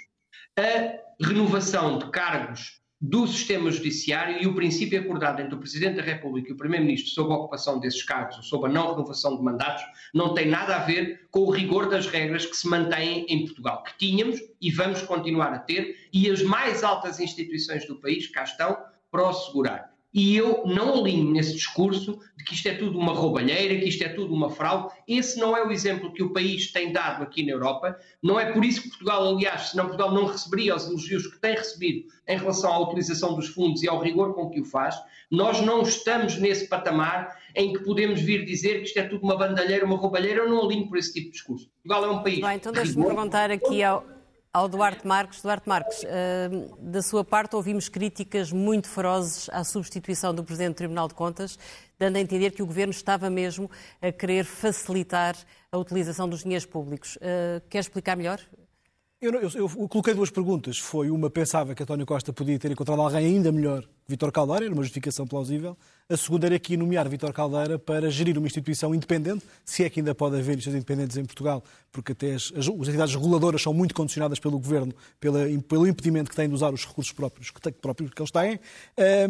A 0.58 1.24
renovação 1.26 1.98
de 1.98 2.10
cargos 2.10 2.83
do 3.06 3.26
sistema 3.26 3.70
judiciário 3.70 4.42
e 4.42 4.46
o 4.46 4.54
princípio 4.54 4.98
acordado 4.98 5.42
entre 5.42 5.54
o 5.54 5.58
Presidente 5.58 5.96
da 5.96 6.02
República 6.02 6.48
e 6.48 6.52
o 6.54 6.56
Primeiro-Ministro 6.56 7.10
sobre 7.10 7.34
a 7.34 7.36
ocupação 7.36 7.78
desses 7.78 8.02
cargos 8.02 8.38
ou 8.38 8.42
sobre 8.42 8.70
a 8.70 8.72
não 8.72 8.92
renovação 8.92 9.36
de 9.36 9.42
mandatos 9.42 9.84
não 10.14 10.32
tem 10.32 10.48
nada 10.48 10.76
a 10.76 10.78
ver 10.78 11.26
com 11.30 11.40
o 11.40 11.50
rigor 11.50 11.90
das 11.90 12.06
regras 12.06 12.46
que 12.46 12.56
se 12.56 12.66
mantêm 12.66 13.26
em 13.28 13.44
Portugal, 13.44 13.82
que 13.82 13.98
tínhamos 13.98 14.40
e 14.58 14.70
vamos 14.70 15.02
continuar 15.02 15.52
a 15.52 15.58
ter, 15.58 16.08
e 16.14 16.30
as 16.30 16.42
mais 16.42 16.82
altas 16.82 17.20
instituições 17.20 17.86
do 17.86 17.96
país 17.96 18.26
cá 18.28 18.44
estão 18.44 18.74
para 19.10 19.22
o 19.22 19.28
assegurar. 19.28 19.93
E 20.14 20.36
eu 20.36 20.62
não 20.64 21.00
alinho 21.00 21.32
nesse 21.32 21.54
discurso 21.54 22.20
de 22.36 22.44
que 22.44 22.54
isto 22.54 22.68
é 22.68 22.74
tudo 22.74 22.96
uma 22.96 23.12
roubalheira, 23.12 23.74
que 23.80 23.88
isto 23.88 24.04
é 24.04 24.08
tudo 24.08 24.32
uma 24.32 24.48
fraude. 24.48 24.94
Esse 25.08 25.40
não 25.40 25.56
é 25.56 25.66
o 25.66 25.72
exemplo 25.72 26.12
que 26.12 26.22
o 26.22 26.32
país 26.32 26.70
tem 26.70 26.92
dado 26.92 27.24
aqui 27.24 27.44
na 27.44 27.50
Europa. 27.50 27.98
Não 28.22 28.38
é 28.38 28.52
por 28.52 28.64
isso 28.64 28.82
que 28.82 28.90
Portugal, 28.90 29.28
aliás, 29.28 29.70
senão 29.70 29.86
Portugal 29.86 30.14
não 30.14 30.26
receberia 30.26 30.76
os 30.76 30.86
elogios 30.86 31.26
que 31.26 31.40
tem 31.40 31.56
recebido 31.56 32.06
em 32.28 32.38
relação 32.38 32.72
à 32.72 32.78
utilização 32.78 33.34
dos 33.34 33.48
fundos 33.48 33.82
e 33.82 33.88
ao 33.88 34.00
rigor 34.00 34.34
com 34.34 34.48
que 34.50 34.60
o 34.60 34.64
faz. 34.64 34.94
Nós 35.28 35.60
não 35.60 35.82
estamos 35.82 36.38
nesse 36.38 36.68
patamar 36.68 37.36
em 37.56 37.72
que 37.72 37.80
podemos 37.80 38.20
vir 38.20 38.44
dizer 38.44 38.78
que 38.78 38.84
isto 38.84 38.98
é 38.98 39.02
tudo 39.02 39.24
uma 39.24 39.36
bandalheira, 39.36 39.84
uma 39.84 39.96
roubalheira. 39.96 40.42
Eu 40.42 40.48
não 40.48 40.64
alinho 40.64 40.88
por 40.88 40.96
esse 40.96 41.12
tipo 41.12 41.26
de 41.26 41.32
discurso. 41.32 41.68
Portugal 41.82 42.04
é 42.04 42.16
um 42.16 42.22
país. 42.22 42.40
Bem, 42.40 42.56
então 42.56 42.72
deixe-me 42.72 43.04
perguntar 43.04 43.50
aqui 43.50 43.82
ao, 43.82 44.13
ao 44.54 44.68
Duarte 44.68 45.04
Marques. 45.04 45.42
Duarte 45.42 45.68
Marques, 45.68 46.04
uh, 46.04 46.76
da 46.78 47.02
sua 47.02 47.24
parte 47.24 47.56
ouvimos 47.56 47.88
críticas 47.88 48.52
muito 48.52 48.88
ferozes 48.88 49.50
à 49.52 49.64
substituição 49.64 50.32
do 50.32 50.44
Presidente 50.44 50.74
do 50.74 50.76
Tribunal 50.76 51.08
de 51.08 51.14
Contas, 51.14 51.58
dando 51.98 52.16
a 52.16 52.20
entender 52.20 52.52
que 52.52 52.62
o 52.62 52.66
Governo 52.66 52.92
estava 52.92 53.28
mesmo 53.28 53.68
a 54.00 54.12
querer 54.12 54.44
facilitar 54.44 55.36
a 55.72 55.76
utilização 55.76 56.28
dos 56.28 56.44
dinheiros 56.44 56.64
públicos. 56.64 57.16
Uh, 57.16 57.60
quer 57.68 57.80
explicar 57.80 58.16
melhor? 58.16 58.38
Eu, 59.24 59.32
eu, 59.40 59.50
eu, 59.54 59.88
coloquei 59.88 60.12
duas 60.12 60.28
perguntas. 60.28 60.78
Foi 60.78 61.08
uma, 61.08 61.30
pensava 61.30 61.74
que 61.74 61.82
António 61.82 62.04
Costa 62.04 62.30
podia 62.30 62.58
ter 62.58 62.70
encontrado 62.70 63.00
alguém 63.00 63.24
ainda 63.24 63.50
melhor 63.50 63.80
que 63.80 63.88
Vítor 64.06 64.30
Caldeira, 64.30 64.66
era 64.66 64.74
uma 64.74 64.82
justificação 64.82 65.26
plausível. 65.26 65.78
A 66.10 66.16
segunda 66.18 66.44
era 66.44 66.56
aqui 66.56 66.76
nomear 66.76 67.08
Vítor 67.08 67.32
Caldeira 67.32 67.78
para 67.78 68.10
gerir 68.10 68.36
uma 68.36 68.46
instituição 68.46 68.94
independente, 68.94 69.42
se 69.64 69.82
é 69.82 69.88
que 69.88 70.00
ainda 70.00 70.14
pode 70.14 70.36
haver 70.36 70.58
instituições 70.58 70.74
independentes 70.74 71.16
em 71.16 71.24
Portugal, 71.24 71.64
porque 71.90 72.12
até 72.12 72.34
as, 72.34 72.52
as, 72.54 72.68
as 72.68 72.88
entidades 72.88 73.14
reguladoras 73.14 73.62
são 73.62 73.72
muito 73.72 73.94
condicionadas 73.94 74.38
pelo 74.38 74.58
Governo, 74.58 74.94
pela, 75.18 75.46
pelo 75.66 75.86
impedimento 75.86 76.28
que 76.28 76.36
têm 76.36 76.46
de 76.46 76.54
usar 76.54 76.74
os 76.74 76.84
recursos 76.84 77.14
próprios 77.14 77.50
que, 77.50 77.72
próprios 77.72 78.10
que 78.10 78.20
eles 78.20 78.30
têm. 78.30 78.60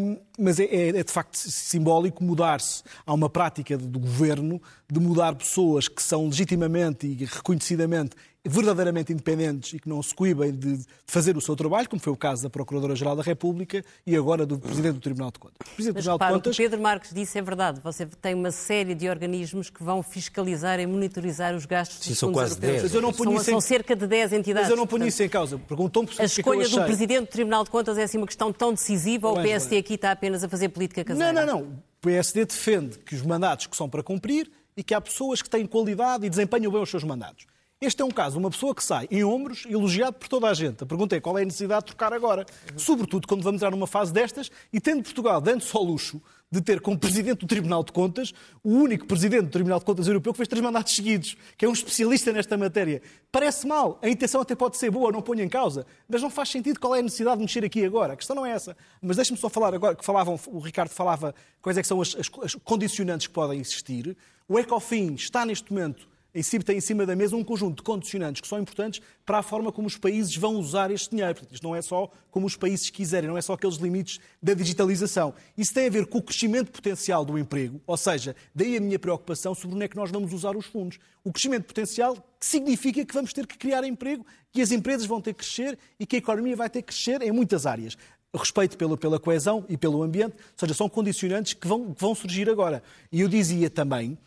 Um, 0.01 0.19
mas 0.37 0.59
é, 0.59 0.65
é, 0.65 0.89
é, 0.89 1.05
de 1.05 1.13
facto 1.13 1.37
simbólico 1.37 2.25
mudar-se. 2.25 2.83
Há 3.07 3.15
uma 3.15 3.31
prática 3.31 3.79
do 3.79 4.01
Governo 4.01 4.61
de 4.91 4.99
mudar 4.99 5.37
pessoas 5.37 5.87
que 5.87 6.03
são 6.03 6.27
legitimamente 6.27 7.07
e 7.07 7.25
reconhecidamente 7.25 8.17
verdadeiramente 8.45 9.13
independentes 9.13 9.73
e 9.73 9.79
que 9.79 9.89
não 9.89 10.03
se 10.03 10.15
coibem 10.15 10.53
de 10.53 10.81
fazer 11.07 11.37
o 11.37 11.41
seu 11.41 11.57
trabalho, 11.57 11.89
como 11.89 12.01
foi 12.01 12.13
o 12.13 12.17
caso 12.17 12.43
da 12.43 12.51
Procuradora-Geral 12.51 13.17
da 13.17 13.23
República 13.23 13.83
e 14.07 14.15
agora 14.15 14.45
do 14.45 14.59
Presidente 14.59 14.95
do 14.95 15.01
Tribunal 15.01 15.31
de 15.31 15.39
Contas. 15.39 15.57
O 15.61 15.75
Presidente 15.75 15.95
Mas, 15.95 16.05
do 16.05 16.09
Tribunal 16.09 16.19
de 16.19 16.35
Contas... 16.35 16.53
o 16.53 16.57
que 16.57 16.63
Pedro 16.63 16.81
Marques 16.81 17.15
disse 17.15 17.39
é 17.39 17.43
verdade. 17.43 17.81
Você 17.81 18.07
tem 18.07 18.35
uma 18.35 18.51
série 18.51 18.95
de 18.95 19.09
organismos 19.09 19.71
que 19.71 19.83
vão 19.83 20.03
fiscalizar 20.03 20.79
e 20.79 20.87
monitorizar 20.87 21.55
os 21.55 21.65
gastos 21.65 22.05
Sim, 22.05 22.11
dos 22.11 22.19
são 22.19 22.29
fundos 22.29 22.43
quase 22.43 22.55
europeus. 22.55 22.73
10. 22.73 22.83
Mas 22.83 22.95
eu 22.95 23.01
não 23.01 23.13
são, 23.13 23.45
são 23.45 23.61
cerca 23.61 23.97
de 23.97 24.07
10 24.07 24.33
entidades. 24.35 24.69
Mas 24.69 24.71
eu 24.71 24.77
não 24.77 24.87
ponho 24.87 25.07
isso 25.07 25.23
em 25.23 25.29
causa. 25.29 25.59
Perguntou-me 25.59 26.09
A 26.19 26.25
escolha 26.25 26.69
do 26.69 26.85
Presidente 26.85 27.21
do 27.21 27.29
Tribunal 27.29 27.65
de 27.65 27.71
Contas 27.71 27.97
é 27.97 28.03
assim 28.03 28.19
uma 28.19 28.27
questão 28.27 28.53
tão 28.53 28.75
decisiva 28.75 29.29
ou 29.29 29.39
o 29.39 29.43
PSD 29.43 29.79
aqui 29.79 29.95
está 29.95 30.11
apenas 30.11 30.45
a 30.45 30.49
fazer 30.49 30.69
política 30.69 31.03
caseira? 31.03 31.33
Não, 31.33 31.47
não, 31.47 31.61
não. 31.61 31.69
O 31.69 32.03
PSD 32.03 32.45
defende 32.45 32.99
que 32.99 33.15
os 33.15 33.23
mandatos 33.23 33.67
que 33.67 33.77
são 33.77 33.89
para 33.89 34.03
cumprir 34.03 34.51
e 34.77 34.83
que 34.83 34.93
há 34.93 35.01
pessoas 35.01 35.41
que 35.41 35.49
têm 35.49 35.65
qualidade 35.67 36.27
e 36.27 36.29
desempenham 36.29 36.71
bem 36.71 36.83
os 36.83 36.91
seus 36.91 37.05
mandatos. 37.05 37.47
Este 37.85 38.01
é 38.01 38.05
um 38.05 38.11
caso, 38.11 38.39
uma 38.39 38.51
pessoa 38.51 38.75
que 38.75 38.83
sai 38.83 39.07
em 39.11 39.23
ombros, 39.23 39.67
elogiado 39.69 40.15
por 40.15 40.27
toda 40.27 40.49
a 40.49 40.55
gente. 40.55 40.83
A 40.83 40.87
pergunta 40.87 41.15
é 41.15 41.21
qual 41.21 41.37
é 41.37 41.43
a 41.43 41.45
necessidade 41.45 41.81
de 41.81 41.87
trocar 41.89 42.15
agora? 42.15 42.47
Sobretudo 42.79 43.29
quando 43.29 43.43
vamos 43.43 43.59
entrar 43.59 43.71
numa 43.71 43.87
fase 43.87 44.11
destas 44.11 44.51
e 44.73 44.81
tendo 44.81 45.03
Portugal 45.03 45.39
dando-se 45.39 45.77
ao 45.77 45.85
luxo 45.85 46.19
de 46.51 46.63
ter 46.63 46.81
como 46.81 46.99
Presidente 46.99 47.41
do 47.41 47.47
Tribunal 47.47 47.85
de 47.85 47.93
Contas 47.93 48.33
o 48.63 48.71
único 48.71 49.05
Presidente 49.07 49.43
do 49.43 49.51
Tribunal 49.51 49.81
de 49.81 49.85
Contas 49.85 50.07
Europeu 50.07 50.33
que 50.33 50.39
fez 50.39 50.49
três 50.49 50.65
mandatos 50.65 50.97
seguidos, 50.97 51.37
que 51.59 51.67
é 51.67 51.69
um 51.69 51.75
especialista 51.75 52.33
nesta 52.33 52.57
matéria. 52.57 53.03
Parece 53.31 53.67
mal, 53.67 53.99
a 54.01 54.09
intenção 54.09 54.41
até 54.41 54.55
pode 54.55 54.79
ser 54.79 54.91
boa, 54.91 55.13
não 55.13 55.21
ponho 55.21 55.43
em 55.43 55.49
causa, 55.49 55.85
mas 56.09 56.23
não 56.23 56.31
faz 56.31 56.49
sentido 56.49 56.81
qual 56.81 56.95
é 56.95 57.01
a 57.01 57.03
necessidade 57.03 57.37
de 57.37 57.43
mexer 57.43 57.67
aqui 57.67 57.85
agora. 57.85 58.15
A 58.15 58.17
questão 58.17 58.35
não 58.35 58.47
é 58.47 58.53
essa. 58.53 58.75
Mas 59.03 59.17
deixe-me 59.17 59.37
só 59.37 59.51
falar 59.51 59.75
agora, 59.75 59.95
que 59.95 60.05
falavam, 60.05 60.41
o 60.47 60.59
Ricardo 60.59 60.89
falava 60.89 61.35
quais 61.61 61.77
é 61.77 61.83
que 61.83 61.89
são 61.89 62.01
as, 62.01 62.17
as, 62.17 62.31
as 62.43 62.55
condicionantes 62.55 63.27
que 63.27 63.33
podem 63.35 63.61
existir. 63.61 64.17
O 64.49 64.59
ECOFIN 64.59 65.15
está 65.17 65.45
neste 65.45 65.71
momento 65.71 66.14
em 66.35 66.43
cima, 66.43 66.65
tem 66.65 66.79
em 66.79 66.81
cima 66.81 67.07
da 67.07 67.15
mesa 67.15 67.37
um 67.37 67.45
conjunto 67.45 67.77
de 67.77 67.83
condicionantes 67.83 68.41
que 68.41 68.49
são 68.49 68.59
importantes 68.59 69.01
para 69.25 69.39
a 69.39 69.43
forma 69.43 69.71
como 69.71 69.87
os 69.87 69.97
países 69.97 70.35
vão 70.37 70.57
usar 70.57 70.91
este 70.91 71.11
dinheiro. 71.11 71.35
Portanto, 71.35 71.55
isto 71.55 71.63
não 71.63 71.77
é 71.77 71.81
só 71.81 72.11
como 72.31 72.47
os 72.47 72.57
países 72.57 72.91
quiserem, 72.91 73.29
não 73.29 73.39
é 73.39 73.43
só 73.43 73.53
aqueles 73.53 73.77
limites 73.77 74.19
da 74.43 74.53
digitalização. 74.53 75.33
Isso 75.57 75.73
tem 75.73 75.87
a 75.87 75.91
ver 75.91 76.07
com 76.07 76.19
o 76.19 76.23
crescimento 76.23 76.73
potencial 76.73 77.25
do 77.25 77.39
emprego, 77.39 77.81
ou 77.87 77.97
seja, 77.97 78.35
daí 78.55 78.77
a 78.77 78.81
minha 78.81 78.99
preocupação 78.99 79.55
sobre 79.55 79.77
onde 79.77 79.85
é 79.85 79.89
que 79.89 79.97
nós 79.97 80.11
vamos 80.11 80.33
usar 80.33 80.57
os 80.57 80.67
fundos. 80.67 80.99
O 81.23 81.33
crescimento 81.33 81.67
potencial 81.67 82.17
significa 82.41 83.05
que 83.05 83.15
vamos 83.15 83.33
ter 83.33 83.47
que 83.47 83.57
criar 83.57 83.85
emprego, 83.85 84.27
que 84.53 84.61
as 84.61 84.73
empresas 84.73 85.07
vão 85.07 85.21
ter 85.21 85.33
que 85.33 85.39
crescer 85.39 85.79
e 86.01 86.05
que 86.05 86.17
a 86.17 86.19
economia 86.19 86.57
vai 86.57 86.69
ter 86.69 86.83
que 86.83 86.89
crescer 86.89 87.23
em 87.23 87.31
muitas 87.31 87.65
áreas 87.65 87.97
respeito 88.37 88.77
pela, 88.77 88.97
pela 88.97 89.21
coesão 89.21 89.65
e 89.69 89.77
pelo 89.77 90.03
ambiente, 90.03 90.33
ou 90.33 90.57
seja, 90.57 90.75
são 90.75 90.89
condicionantes 90.89 91.55
que 91.55 91.69
vão, 91.69 91.95
que 91.95 92.01
vão 92.01 92.17
surgir 92.17 92.51
agora. 92.51 92.83
E 93.13 93.21
eu 93.21 93.29
dizia 93.29 93.71
também 93.71 94.19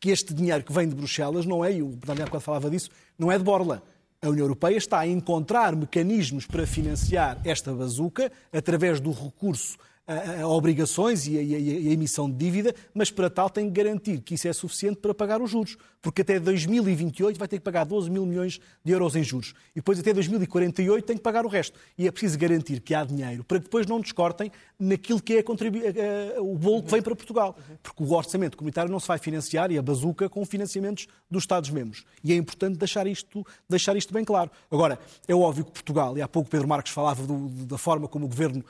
que 0.00 0.10
este 0.10 0.32
dinheiro 0.32 0.64
que 0.64 0.72
vem 0.72 0.88
de 0.88 0.94
Bruxelas 0.94 1.44
não 1.44 1.64
é, 1.64 1.74
e 1.74 1.82
o 1.82 1.88
Bernardo 1.88 2.30
quando 2.30 2.42
falava 2.42 2.70
disso, 2.70 2.90
não 3.18 3.30
é 3.30 3.36
de 3.36 3.44
borla. 3.44 3.82
A 4.22 4.28
União 4.28 4.44
Europeia 4.44 4.76
está 4.76 4.98
a 4.98 5.06
encontrar 5.06 5.76
mecanismos 5.76 6.46
para 6.46 6.66
financiar 6.66 7.38
esta 7.44 7.72
bazuca 7.72 8.32
através 8.52 9.00
do 9.00 9.12
recurso 9.12 9.78
a, 10.10 10.42
a 10.42 10.48
obrigações 10.48 11.28
e 11.28 11.38
a, 11.38 11.42
e 11.42 11.88
a, 11.88 11.92
emissão 11.92 12.28
de 12.28 12.36
dívida, 12.36 12.74
mas 12.92 13.10
para 13.10 13.30
tal 13.30 13.48
tem 13.48 13.66
que 13.66 13.70
garantir 13.70 14.20
que 14.20 14.34
isso 14.34 14.48
é 14.48 14.52
suficiente 14.52 14.96
para 14.96 15.14
pagar 15.14 15.40
os 15.40 15.50
juros, 15.50 15.76
porque 16.02 16.22
até 16.22 16.40
2028 16.40 17.38
vai 17.38 17.46
ter 17.46 17.58
que 17.58 17.64
pagar 17.64 17.84
12 17.84 18.10
mil 18.10 18.26
milhões 18.26 18.60
de 18.84 18.92
euros 18.92 19.14
em 19.14 19.22
juros 19.22 19.54
e 19.70 19.76
depois 19.76 20.00
até 20.00 20.12
2048 20.12 21.04
tem 21.04 21.16
que 21.16 21.22
pagar 21.22 21.46
o 21.46 21.48
resto. 21.48 21.78
E 21.96 22.08
é 22.08 22.10
preciso 22.10 22.36
garantir 22.36 22.80
que 22.80 22.92
há 22.94 23.04
dinheiro 23.04 23.44
para 23.44 23.58
que 23.58 23.64
depois 23.64 23.86
não 23.86 24.00
descortem 24.00 24.50
naquilo 24.78 25.20
que 25.22 25.34
é 25.36 26.40
o 26.40 26.56
bolo 26.56 26.82
que 26.82 26.90
vem 26.90 27.02
para 27.02 27.14
Portugal, 27.14 27.56
porque 27.82 28.02
o 28.02 28.12
orçamento 28.12 28.56
comunitário 28.56 28.90
não 28.90 28.98
se 28.98 29.06
vai 29.06 29.18
financiar 29.18 29.70
e 29.70 29.78
a 29.78 29.82
bazuca 29.82 30.28
com 30.28 30.44
financiamentos 30.44 31.06
dos 31.30 31.44
Estados-membros. 31.44 32.04
E 32.24 32.32
é 32.32 32.36
importante 32.36 32.78
deixar 32.78 33.06
isto, 33.06 33.46
deixar 33.68 33.96
isto 33.96 34.12
bem 34.12 34.24
claro. 34.24 34.50
Agora, 34.70 34.98
é 35.28 35.34
óbvio 35.34 35.64
que 35.64 35.72
Portugal, 35.72 36.18
e 36.18 36.22
há 36.22 36.26
pouco 36.28 36.50
Pedro 36.50 36.66
Marques 36.66 36.92
falava 36.92 37.22
do, 37.24 37.48
da 37.66 37.78
forma 37.78 38.08
como 38.08 38.24
o 38.24 38.28
governo 38.28 38.64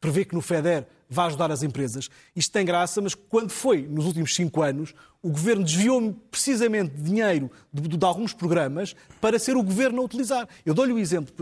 prevê 0.00 0.24
que 0.24 0.34
no 0.34 0.40
FEDER 0.40 0.86
vai 1.08 1.26
ajudar 1.26 1.50
as 1.50 1.62
empresas. 1.62 2.08
Isto 2.34 2.52
tem 2.52 2.64
graça, 2.64 3.00
mas 3.00 3.14
quando 3.14 3.50
foi, 3.50 3.86
nos 3.86 4.06
últimos 4.06 4.34
cinco 4.34 4.62
anos, 4.62 4.94
o 5.22 5.30
governo 5.30 5.64
desviou 5.64 6.12
precisamente 6.30 6.94
dinheiro 6.94 7.50
de, 7.72 7.88
de, 7.88 7.96
de, 7.96 8.04
alguns 8.04 8.32
programas 8.32 8.94
para 9.20 9.38
ser 9.38 9.56
o 9.56 9.62
governo 9.62 10.00
a 10.00 10.04
utilizar. 10.04 10.48
Eu 10.64 10.74
dou-lhe 10.74 10.92
o 10.92 10.98
exemplo 10.98 11.32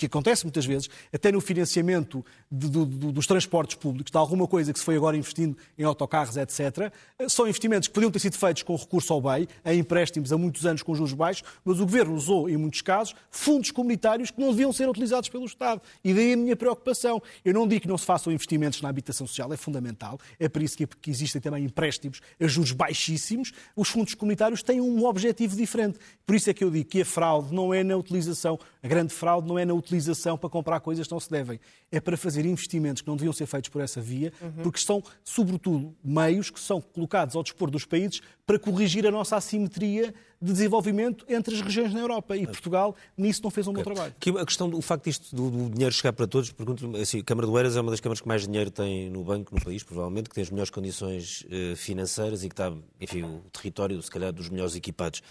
que 0.00 0.06
acontece 0.06 0.44
muitas 0.44 0.64
vezes, 0.64 0.88
até 1.12 1.30
no 1.30 1.40
financiamento 1.40 2.24
de, 2.50 2.68
de, 2.68 2.86
de, 2.86 3.12
dos 3.12 3.26
transportes 3.26 3.76
públicos, 3.76 4.10
de 4.10 4.16
alguma 4.16 4.46
coisa 4.46 4.72
que 4.72 4.78
se 4.78 4.84
foi 4.84 4.96
agora 4.96 5.16
investindo 5.16 5.56
em 5.78 5.84
autocarros, 5.84 6.36
etc., 6.36 6.92
são 7.28 7.46
investimentos 7.46 7.86
que 7.86 7.94
podiam 7.94 8.10
ter 8.10 8.18
sido 8.18 8.36
feitos 8.36 8.62
com 8.62 8.74
recurso 8.74 9.12
ao 9.12 9.20
BEI, 9.20 9.46
em 9.64 9.78
empréstimos 9.78 10.32
há 10.32 10.38
muitos 10.38 10.64
anos 10.64 10.82
com 10.82 10.94
juros 10.94 11.12
baixos, 11.12 11.44
mas 11.64 11.78
o 11.78 11.84
Governo 11.84 12.14
usou, 12.14 12.48
em 12.48 12.56
muitos 12.56 12.80
casos, 12.80 13.14
fundos 13.30 13.70
comunitários 13.70 14.30
que 14.30 14.40
não 14.40 14.50
deviam 14.50 14.72
ser 14.72 14.88
utilizados 14.88 15.28
pelo 15.28 15.44
Estado. 15.44 15.82
E 16.02 16.14
daí 16.14 16.32
a 16.32 16.36
minha 16.36 16.56
preocupação. 16.56 17.22
Eu 17.44 17.52
não 17.52 17.68
digo 17.68 17.82
que 17.82 17.88
não 17.88 17.98
se 17.98 18.06
façam 18.06 18.32
investimentos 18.32 18.80
na 18.80 18.88
habitação 18.88 19.26
social, 19.26 19.52
é 19.52 19.56
fundamental, 19.56 20.18
é 20.38 20.48
por 20.48 20.62
isso 20.62 20.76
que 20.76 21.10
existem 21.10 21.40
também 21.40 21.64
empréstimos 21.64 22.20
a 22.40 22.46
juros 22.46 22.72
baixíssimos. 22.72 23.52
Os 23.76 23.88
fundos 23.88 24.14
comunitários 24.14 24.62
têm 24.62 24.80
um 24.80 25.04
objetivo 25.04 25.56
diferente. 25.56 25.98
Por 26.24 26.34
isso 26.34 26.48
é 26.48 26.54
que 26.54 26.64
eu 26.64 26.70
digo 26.70 26.88
que 26.88 27.02
a 27.02 27.04
fraude 27.04 27.54
não 27.54 27.74
é 27.74 27.84
na 27.84 27.96
utilização, 27.96 28.58
a 28.82 28.88
grande 28.88 29.12
fraude 29.12 29.46
não 29.46 29.58
é 29.58 29.64
na 29.64 29.74
utilização 29.74 29.89
utilização 29.90 30.38
para 30.38 30.48
comprar 30.48 30.80
coisas 30.80 31.06
que 31.06 31.12
não 31.12 31.20
se 31.20 31.30
devem. 31.30 31.60
É 31.90 32.00
para 32.00 32.16
fazer 32.16 32.46
investimentos 32.46 33.02
que 33.02 33.08
não 33.08 33.16
deviam 33.16 33.32
ser 33.32 33.46
feitos 33.46 33.68
por 33.68 33.82
essa 33.82 34.00
via, 34.00 34.32
uhum. 34.40 34.62
porque 34.62 34.78
são, 34.78 35.02
sobretudo, 35.24 35.94
meios 36.02 36.50
que 36.50 36.60
são 36.60 36.80
colocados 36.80 37.34
ao 37.34 37.42
dispor 37.42 37.70
dos 37.70 37.84
países 37.84 38.20
para 38.46 38.58
corrigir 38.58 39.06
a 39.06 39.10
nossa 39.10 39.36
assimetria 39.36 40.14
de 40.42 40.52
desenvolvimento 40.52 41.24
entre 41.28 41.54
as 41.54 41.60
regiões 41.60 41.92
na 41.92 42.00
Europa. 42.00 42.36
E 42.36 42.46
Portugal, 42.46 42.96
nisso, 43.16 43.42
não 43.42 43.50
fez 43.50 43.66
um 43.66 43.72
okay. 43.72 43.84
bom 43.84 43.94
trabalho. 43.94 44.14
a 44.40 44.46
questão, 44.46 44.72
o 44.72 44.80
facto 44.80 45.04
disto 45.04 45.36
do, 45.36 45.50
do 45.50 45.70
dinheiro 45.70 45.94
chegar 45.94 46.12
para 46.12 46.26
todos, 46.26 46.50
pergunto 46.50 46.96
assim, 46.96 47.20
a 47.20 47.24
Câmara 47.24 47.46
do 47.46 47.58
Eiras 47.58 47.76
é 47.76 47.80
uma 47.80 47.90
das 47.90 48.00
câmaras 48.00 48.20
que 48.20 48.28
mais 48.28 48.46
dinheiro 48.46 48.70
tem 48.70 49.10
no 49.10 49.22
banco, 49.22 49.54
no 49.54 49.62
país, 49.62 49.82
provavelmente, 49.82 50.28
que 50.28 50.34
tem 50.34 50.42
as 50.42 50.50
melhores 50.50 50.70
condições 50.70 51.42
uh, 51.42 51.76
financeiras 51.76 52.42
e 52.42 52.48
que 52.48 52.54
está, 52.54 52.72
enfim, 53.00 53.22
o 53.22 53.42
território, 53.52 54.00
se 54.02 54.10
calhar, 54.10 54.32
dos 54.32 54.48
melhores 54.48 54.74
equipados. 54.74 55.22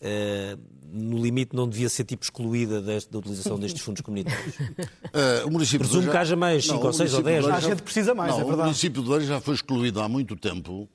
Uh, 0.00 0.60
no 0.92 1.22
limite 1.22 1.56
não 1.56 1.68
devia 1.68 1.88
ser 1.88 2.04
tipo 2.04 2.22
excluída 2.22 2.80
deste, 2.80 3.10
da 3.10 3.18
utilização 3.18 3.58
destes 3.58 3.82
fundos 3.82 4.02
comunitários? 4.02 4.56
Uh, 4.56 5.46
o 5.46 5.50
município 5.50 5.86
Presumo 5.86 6.10
que 6.10 6.16
haja 6.16 6.36
mais 6.36 6.64
5 6.64 6.86
ou 6.86 6.92
6 6.92 7.14
ou 7.14 7.22
10. 7.22 7.46
A 7.46 7.60
gente 7.60 7.82
precisa 7.82 8.14
mais, 8.14 8.30
não, 8.32 8.40
é 8.40 8.44
verdade. 8.44 8.60
O 8.60 8.64
município 8.64 9.02
de 9.02 9.10
Oeiras 9.10 9.28
já 9.28 9.40
foi 9.40 9.54
excluído 9.54 10.00
há 10.00 10.08
muito 10.08 10.36
tempo 10.36 10.88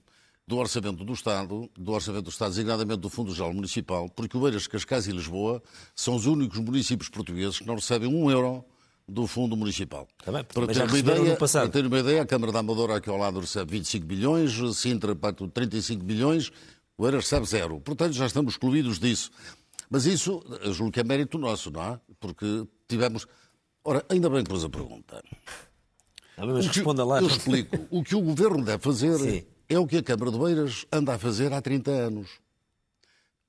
do 0.47 0.57
orçamento 0.57 1.03
do 1.03 1.13
Estado, 1.13 1.69
do 1.77 1.91
orçamento 1.91 2.23
do 2.23 2.29
Estado, 2.31 2.49
designadamente 2.49 2.99
do 2.99 3.09
Fundo 3.09 3.33
Geral 3.33 3.53
Municipal, 3.53 4.09
porque 4.09 4.35
Oeiras, 4.35 4.65
Cascais 4.65 5.07
e 5.07 5.11
Lisboa 5.11 5.61
são 5.95 6.15
os 6.15 6.25
únicos 6.25 6.57
municípios 6.59 7.07
portugueses 7.07 7.59
que 7.59 7.67
não 7.67 7.75
recebem 7.75 8.07
um 8.07 8.31
euro 8.31 8.65
do 9.07 9.27
Fundo 9.27 9.55
Municipal. 9.55 10.07
Também, 10.23 10.43
para 10.43 10.67
ter 10.67 10.83
uma, 10.83 10.97
ideia, 10.97 11.35
para 11.35 11.69
ter 11.69 11.85
uma 11.85 11.99
ideia, 11.99 12.21
a 12.21 12.25
Câmara 12.25 12.51
da 12.51 12.59
Amadora 12.59 12.95
aqui 12.95 13.09
ao 13.09 13.17
lado 13.17 13.39
recebe 13.39 13.71
25 13.73 14.05
bilhões, 14.05 14.77
Sintra 14.77 15.15
35 15.15 16.03
bilhões, 16.03 16.51
o 16.99 17.05
Eiras 17.07 17.23
recebe 17.23 17.45
zero. 17.45 17.79
Portanto, 17.79 18.11
já 18.11 18.25
estamos 18.25 18.53
excluídos 18.53 18.99
disso. 18.99 19.31
Mas 19.89 20.05
isso, 20.05 20.43
eu 20.61 20.73
julgo 20.73 20.91
que 20.91 20.99
é 20.99 21.03
mérito 21.03 21.37
nosso, 21.37 21.71
não 21.71 21.81
é? 21.81 21.99
Porque 22.19 22.67
tivemos. 22.89 23.25
Ora, 23.85 24.05
ainda 24.09 24.29
bem 24.29 24.43
que 24.43 24.49
pôs 24.49 24.65
a 24.65 24.69
pergunta. 24.69 25.23
Ah, 26.35 26.45
mas 26.45 26.67
responda 26.67 27.05
lá. 27.05 27.21
Eu 27.21 27.27
explico. 27.27 27.77
O 27.89 28.03
que 28.03 28.15
o 28.15 28.21
Governo 28.21 28.65
deve 28.65 28.83
fazer 28.83 29.17
Sim. 29.17 29.45
é 29.69 29.79
o 29.79 29.87
que 29.87 29.95
a 29.95 30.03
Câmara 30.03 30.29
de 30.29 30.37
Beiras 30.37 30.85
anda 30.91 31.15
a 31.15 31.17
fazer 31.17 31.53
há 31.53 31.61
30 31.61 31.89
anos. 31.89 32.29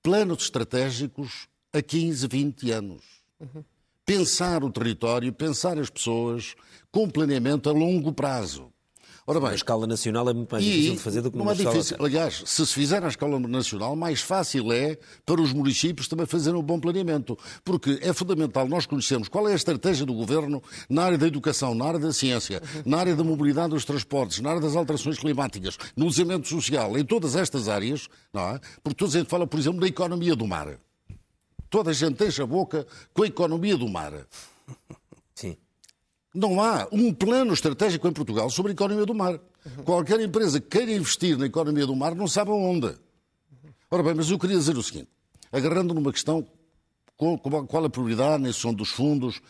Planos 0.01 0.44
estratégicos 0.44 1.48
a 1.72 1.82
15, 1.82 2.28
20 2.28 2.70
anos. 2.70 3.03
Uhum. 3.40 3.64
Pensar 4.07 4.62
o 4.62 4.70
território, 4.70 5.32
pensar 5.32 5.76
as 5.76 5.90
pessoas 5.90 6.55
com 6.92 7.11
planeamento 7.11 7.68
a 7.68 7.72
longo 7.72 8.12
prazo. 8.12 8.72
Ora 9.31 9.39
bem, 9.39 9.51
a 9.51 9.55
escala 9.55 9.87
nacional 9.87 10.28
é 10.28 10.35
muito 10.35 10.51
mais 10.51 10.64
difícil 10.64 10.95
de 10.95 10.99
fazer 10.99 11.20
do 11.20 11.31
que 11.31 11.39
numa 11.39 11.53
é 11.53 11.55
difícil. 11.55 11.97
Aliás, 12.01 12.43
se 12.45 12.66
se 12.66 12.74
fizer 12.74 13.05
a 13.05 13.07
escala 13.07 13.39
nacional, 13.39 13.95
mais 13.95 14.20
fácil 14.20 14.72
é 14.72 14.99
para 15.24 15.41
os 15.41 15.53
municípios 15.53 16.09
também 16.09 16.26
fazerem 16.26 16.59
um 16.59 16.62
bom 16.64 16.81
planeamento. 16.81 17.39
Porque 17.64 18.01
é 18.03 18.12
fundamental 18.12 18.66
nós 18.66 18.87
conhecermos 18.87 19.28
qual 19.28 19.49
é 19.49 19.53
a 19.53 19.55
estratégia 19.55 20.05
do 20.05 20.12
governo 20.14 20.61
na 20.89 21.05
área 21.05 21.16
da 21.16 21.28
educação, 21.28 21.76
na 21.76 21.85
área 21.85 22.01
da 22.01 22.12
ciência, 22.12 22.61
na 22.85 22.99
área 22.99 23.14
da 23.14 23.22
mobilidade 23.22 23.68
dos 23.68 23.85
transportes, 23.85 24.41
na 24.41 24.51
área 24.51 24.61
das 24.61 24.74
alterações 24.74 25.16
climáticas, 25.16 25.78
no 25.97 26.09
desenvolvimento 26.09 26.49
social, 26.49 26.99
em 26.99 27.05
todas 27.05 27.37
estas 27.37 27.68
áreas, 27.68 28.09
não 28.33 28.43
é? 28.43 28.61
Porque 28.83 28.97
toda 28.97 29.16
a 29.16 29.20
gente 29.20 29.31
fala, 29.31 29.47
por 29.47 29.61
exemplo, 29.61 29.78
da 29.78 29.87
economia 29.87 30.35
do 30.35 30.45
mar. 30.45 30.76
Toda 31.70 31.91
a 31.91 31.95
gente 31.95 32.24
enche 32.24 32.43
a 32.43 32.47
boca 32.47 32.85
com 33.14 33.22
a 33.22 33.28
economia 33.28 33.76
do 33.76 33.89
mar. 33.89 34.26
Não 36.35 36.62
há 36.62 36.87
um 36.93 37.12
plano 37.12 37.53
estratégico 37.53 38.07
em 38.07 38.12
Portugal 38.12 38.49
sobre 38.51 38.70
a 38.70 38.74
economia 38.74 39.05
do 39.05 39.14
mar. 39.14 39.33
Uhum. 39.35 39.85
Qualquer 39.85 40.20
empresa 40.20 40.61
que 40.61 40.78
queira 40.78 40.93
investir 40.93 41.37
na 41.37 41.47
economia 41.47 41.87
do 41.87 41.97
mar 41.97 42.14
não 42.14 42.28
sabe 42.28 42.51
aonde. 42.51 42.95
Ora 43.91 44.03
bem, 44.03 44.14
mas 44.14 44.31
eu 44.31 44.39
queria 44.39 44.57
dizer 44.57 44.76
o 44.76 44.83
seguinte, 44.83 45.09
agarrando 45.51 45.93
numa 45.93 46.12
questão 46.12 46.47
qual 47.16 47.85
a 47.85 47.91
prioridade 47.91 48.43
na 48.43 48.53
sessão 48.53 48.72
dos 48.72 48.91
fundos 48.91 49.43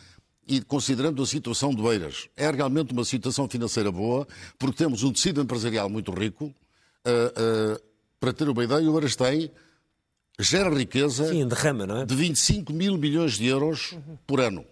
e 0.48 0.60
considerando 0.60 1.22
a 1.22 1.26
situação 1.26 1.70
de 1.74 1.80
Beiras. 1.80 2.28
É 2.36 2.50
realmente 2.50 2.92
uma 2.92 3.04
situação 3.04 3.48
financeira 3.48 3.92
boa, 3.92 4.26
porque 4.58 4.78
temos 4.78 5.04
um 5.04 5.12
tecido 5.12 5.40
empresarial 5.40 5.88
muito 5.88 6.10
rico. 6.10 6.46
Uh, 6.46 7.76
uh, 7.76 7.80
para 8.18 8.32
ter 8.32 8.48
uma 8.48 8.64
ideia, 8.64 8.88
o 8.88 8.92
Beiras 8.92 9.14
tem, 9.14 9.50
gera 10.38 10.68
riqueza 10.74 11.28
Sim, 11.28 11.46
derrama, 11.46 11.86
não 11.86 11.98
é? 11.98 12.06
de 12.06 12.14
25 12.14 12.72
mil 12.72 12.98
milhões 12.98 13.34
de 13.34 13.46
euros 13.46 13.94
por 14.26 14.40
ano. 14.40 14.64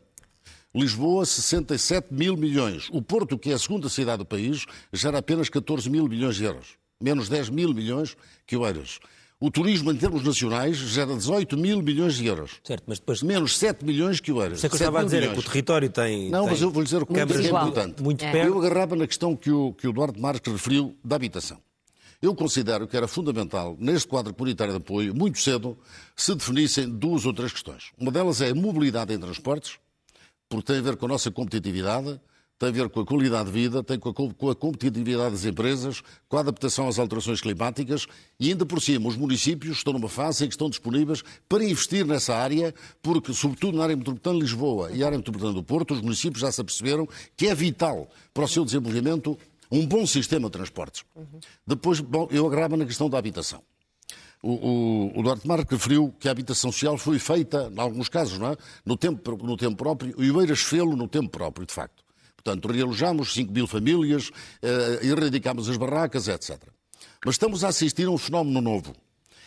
Lisboa, 0.75 1.25
67 1.25 2.12
mil 2.12 2.37
milhões. 2.37 2.89
O 2.93 3.01
Porto, 3.01 3.39
que 3.39 3.51
é 3.51 3.55
a 3.55 3.59
segunda 3.59 3.89
cidade 3.89 4.19
do 4.19 4.27
país, 4.27 4.66
gera 4.93 5.19
apenas 5.19 5.49
14 5.49 5.89
mil 5.89 6.07
milhões 6.07 6.37
de 6.37 6.45
euros. 6.45 6.77
Menos 7.01 7.29
10 7.29 7.49
mil 7.49 7.73
milhões 7.73 8.16
que 8.47 8.57
o 8.57 8.66
Eiras. 8.66 8.99
O 9.41 9.51
turismo, 9.51 9.93
em 9.93 9.97
termos 9.97 10.23
nacionais, 10.25 10.77
gera 10.77 11.14
18 11.14 11.57
mil 11.57 11.81
milhões 11.81 12.16
de 12.16 12.27
euros. 12.27 12.61
Certo, 12.62 12.85
mas 12.87 12.99
depois... 12.99 13.23
Menos 13.23 13.57
7 13.57 13.85
milhões 13.85 14.21
que 14.21 14.31
o 14.33 14.43
Eiras. 14.43 14.59
Isso 14.59 14.66
é 14.66 14.69
que 14.69 14.75
eu 14.75 14.79
estava 14.79 15.01
a 15.01 15.05
dizer, 15.05 15.21
milhões. 15.21 15.39
é 15.39 15.41
que 15.41 15.49
o 15.49 15.51
território 15.51 15.89
tem... 15.89 16.29
Não, 16.29 16.41
tem 16.43 16.51
mas 16.51 16.61
eu 16.61 16.71
vou 16.71 16.83
lhe 16.83 16.87
dizer 16.87 17.03
o 17.03 17.07
que 17.07 17.19
é 17.19 17.23
importante. 17.23 18.03
Muito 18.03 18.25
é. 18.25 18.47
Eu 18.47 18.59
agarrava 18.59 18.95
na 18.97 19.07
questão 19.07 19.35
que 19.37 19.51
o, 19.51 19.73
que 19.73 19.89
o 19.89 19.93
Duarte 19.93 20.21
Marques 20.21 20.53
referiu 20.53 20.95
da 21.03 21.16
habitação. 21.16 21.59
Eu 22.21 22.35
considero 22.35 22.89
que 22.89 22.97
era 22.97 23.07
fundamental, 23.07 23.77
neste 23.79 24.09
quadro 24.09 24.35
comunitário 24.35 24.73
de 24.73 24.79
apoio, 24.79 25.14
muito 25.14 25.39
cedo, 25.39 25.79
se 26.16 26.35
definissem 26.35 26.89
duas 26.91 27.25
ou 27.25 27.33
três 27.33 27.53
questões. 27.53 27.93
Uma 27.97 28.11
delas 28.11 28.41
é 28.41 28.51
a 28.51 28.55
mobilidade 28.57 29.14
em 29.14 29.19
transportes, 29.21 29.79
porque 30.49 30.72
tem 30.72 30.78
a 30.78 30.82
ver 30.82 30.96
com 30.96 31.07
a 31.07 31.09
nossa 31.09 31.30
competitividade, 31.30 32.20
tem 32.59 32.70
a 32.70 32.72
ver 32.72 32.88
com 32.88 33.01
a 33.01 33.07
qualidade 33.07 33.46
de 33.46 33.53
vida, 33.53 33.84
tem 33.84 33.99
com 33.99 34.09
a, 34.09 34.34
com 34.34 34.51
a 34.51 34.55
competitividade 34.55 35.30
das 35.30 35.44
empresas, 35.44 36.03
com 36.28 36.36
a 36.36 36.40
adaptação 36.40 36.88
às 36.88 36.99
alterações 36.99 37.40
climáticas 37.40 38.07
e 38.40 38.49
ainda 38.49 38.66
por 38.66 38.82
cima 38.82 39.09
os 39.09 39.16
municípios 39.16 39.78
estão 39.78 39.92
numa 39.92 40.09
fase 40.09 40.44
em 40.44 40.49
que 40.49 40.55
estão 40.55 40.68
disponíveis 40.68 41.22
para 41.49 41.62
investir 41.62 42.05
nessa 42.05 42.34
área, 42.34 42.74
porque 43.01 43.32
sobretudo 43.32 43.78
na 43.78 43.84
área 43.84 43.96
metropolitana 43.96 44.36
de 44.36 44.42
Lisboa 44.42 44.90
e 44.90 44.99
na 44.99 45.07
área 45.07 45.18
metropolitana 45.18 45.55
do 45.55 45.62
Porto, 45.62 45.94
os 45.94 46.01
municípios 46.01 46.40
já 46.40 46.51
se 46.51 46.61
aperceberam 46.61 47.09
que 47.36 47.46
é 47.46 47.55
vital 47.55 48.09
para 48.34 48.44
o 48.44 48.49
seu 48.49 48.64
desenvolvimento 48.64 49.38
um 49.70 49.86
bom 49.86 50.07
sistema 50.07 50.49
de 50.49 50.53
transportes. 50.53 51.05
Uhum. 51.14 51.40
Depois, 51.66 52.01
bom, 52.01 52.26
eu 52.30 52.46
agarrava 52.46 52.76
na 52.76 52.86
questão 52.86 53.09
da 53.09 53.18
habitação. 53.18 53.62
O, 54.43 54.53
o, 54.53 55.18
o 55.18 55.22
Duarte 55.22 55.47
Marques 55.47 55.70
referiu 55.70 56.14
que 56.18 56.28
a 56.28 56.30
habitação 56.30 56.70
social 56.70 56.97
foi 56.97 57.18
feita, 57.18 57.70
em 57.74 57.80
alguns 57.80 58.09
casos, 58.09 58.39
não 58.39 58.53
é? 58.53 58.57
no, 58.84 58.97
tempo, 58.97 59.36
no 59.45 59.57
tempo 59.57 59.76
próprio, 59.76 60.14
e 60.18 60.30
o 60.30 60.41
Eiras 60.41 60.61
fê-lo 60.61 60.97
no 60.97 61.09
tempo 61.09 61.28
próprio, 61.28 61.66
de 61.66 61.72
facto. 61.72 62.05
Portanto, 62.36 62.68
realojamos 62.68 63.34
5 63.34 63.53
mil 63.53 63.66
famílias, 63.66 64.30
eh, 64.62 65.01
erradicámos 65.03 65.68
as 65.68 65.76
barracas, 65.76 66.28
etc. 66.28 66.57
Mas 67.24 67.34
estamos 67.34 67.64
a 67.64 67.68
assistir 67.68 68.07
a 68.07 68.11
um 68.11 68.18
fenómeno 68.18 68.61
novo. 68.61 68.95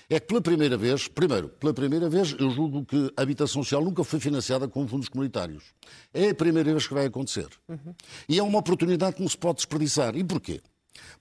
É 0.10 0.20
que 0.20 0.28
pela 0.28 0.42
primeira 0.42 0.76
vez, 0.76 1.08
primeiro, 1.08 1.48
pela 1.48 1.74
primeira 1.74 2.10
vez, 2.10 2.36
eu 2.38 2.50
julgo 2.50 2.84
que 2.84 3.14
a 3.16 3.22
habitação 3.22 3.64
social 3.64 3.82
nunca 3.82 4.04
foi 4.04 4.20
financiada 4.20 4.68
com 4.68 4.86
fundos 4.86 5.08
comunitários. 5.08 5.64
É 6.14 6.32
a 6.32 6.36
primeira 6.36 6.70
vez 6.70 6.86
que 6.86 6.94
vai 6.94 7.06
acontecer. 7.06 7.48
Uhum. 7.70 7.96
E 8.28 8.38
é 8.38 8.44
uma 8.44 8.60
oportunidade 8.60 9.16
que 9.16 9.22
não 9.22 9.30
se 9.30 9.38
pode 9.38 9.56
desperdiçar. 9.56 10.18
E 10.18 10.24
porquê? 10.24 10.62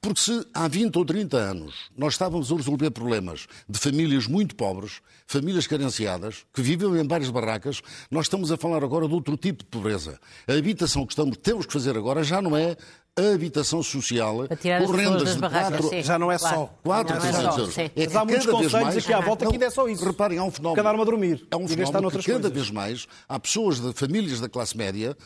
Porque 0.01 0.21
se 0.21 0.47
há 0.55 0.67
20 0.67 0.97
ou 0.97 1.05
30 1.05 1.37
anos 1.37 1.91
nós 1.97 2.15
estávamos 2.15 2.51
a 2.51 2.57
resolver 2.57 2.91
problemas 2.91 3.47
de 3.69 3.79
famílias 3.79 4.27
muito 4.27 4.55
pobres, 4.57 5.01
famílias 5.27 5.67
carenciadas, 5.67 6.45
que 6.53 6.63
vivem 6.63 6.99
em 6.99 7.07
várias 7.07 7.31
barracas, 7.31 7.83
nós 8.11 8.27
estamos 8.27 8.51
a 8.51 8.57
falar 8.57 8.83
agora 8.83 9.07
de 9.07 9.15
outro 9.15 9.37
tipo 9.37 9.63
de 9.63 9.69
pobreza. 9.69 10.19
A 10.49 10.53
habitação 10.55 11.07
que 11.07 11.13
estamos, 11.13 11.37
temos 11.37 11.67
que 11.67 11.73
fazer 11.73 11.97
agora 11.97 12.25
já 12.25 12.41
não 12.41 12.57
é 12.57 12.77
a 13.17 13.35
habitação 13.35 13.83
social 13.83 14.47
com 14.47 14.93
rendas 14.93 15.35
de 15.35 15.41
quatro, 15.41 16.03
já 16.03 16.19
não 16.19 16.31
é 16.31 16.39
só 16.39 16.73
4 16.83 17.17
a 17.17 17.21
300 17.21 17.59
euros. 17.59 17.79
É 17.79 17.89
que 17.89 18.07
Mas 18.07 18.17
há 18.17 18.25
muitos 18.25 18.47
conselhos 18.47 18.97
aqui 18.97 19.13
à 19.13 19.21
volta 19.21 19.47
que 19.47 19.53
ainda 19.53 19.67
é 19.67 19.71
só 19.71 19.89
isso. 19.89 20.05
Reparem, 20.05 20.39
há 20.39 20.45
um 20.45 20.51
fenómeno. 20.51 20.77
Cada 20.77 20.89
arma 20.89 21.03
a 21.03 21.07
dormir. 21.07 21.47
É 21.51 21.57
um 21.57 21.69
fenómeno 21.69 22.11
que 22.11 22.23
cada 22.23 22.49
vez 22.49 22.71
mais 22.71 23.07
há 23.29 23.39
pessoas 23.39 23.81
de 23.81 23.93
famílias 23.93 24.41
da 24.41 24.49
classe 24.49 24.77
média 24.77 25.17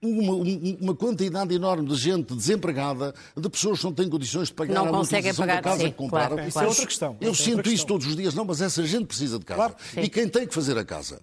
uma, 0.00 0.34
uma, 0.80 0.94
quantidade 0.94 1.52
enorme 1.54 1.88
de 1.88 1.96
gente 1.96 2.34
desempregada, 2.34 3.14
de 3.36 3.48
pessoas 3.48 3.80
que 3.80 3.84
não 3.84 3.92
têm 3.92 4.08
condições 4.08 4.48
de 4.48 4.54
pagar 4.54 4.74
não 4.74 4.86
a 4.86 4.92
manutenção 4.92 5.46
da 5.46 5.60
casa 5.60 5.82
sim, 5.82 5.90
que 5.90 5.96
compraram. 5.96 6.36
Claro, 6.36 6.48
isso 6.48 6.60
é 6.60 6.66
outra 6.66 6.86
questão. 6.86 7.16
Eu 7.20 7.32
é 7.32 7.34
sinto 7.34 7.56
questão. 7.56 7.72
isso 7.72 7.86
todos 7.86 8.06
os 8.06 8.16
dias. 8.16 8.34
Não, 8.34 8.44
mas 8.44 8.60
essa 8.60 8.86
gente 8.86 9.06
precisa 9.06 9.38
de 9.38 9.44
casa. 9.44 9.74
Claro, 9.74 9.76
e 9.96 10.08
quem 10.08 10.28
tem 10.28 10.46
que 10.46 10.54
fazer 10.54 10.78
a 10.78 10.84
casa? 10.84 11.20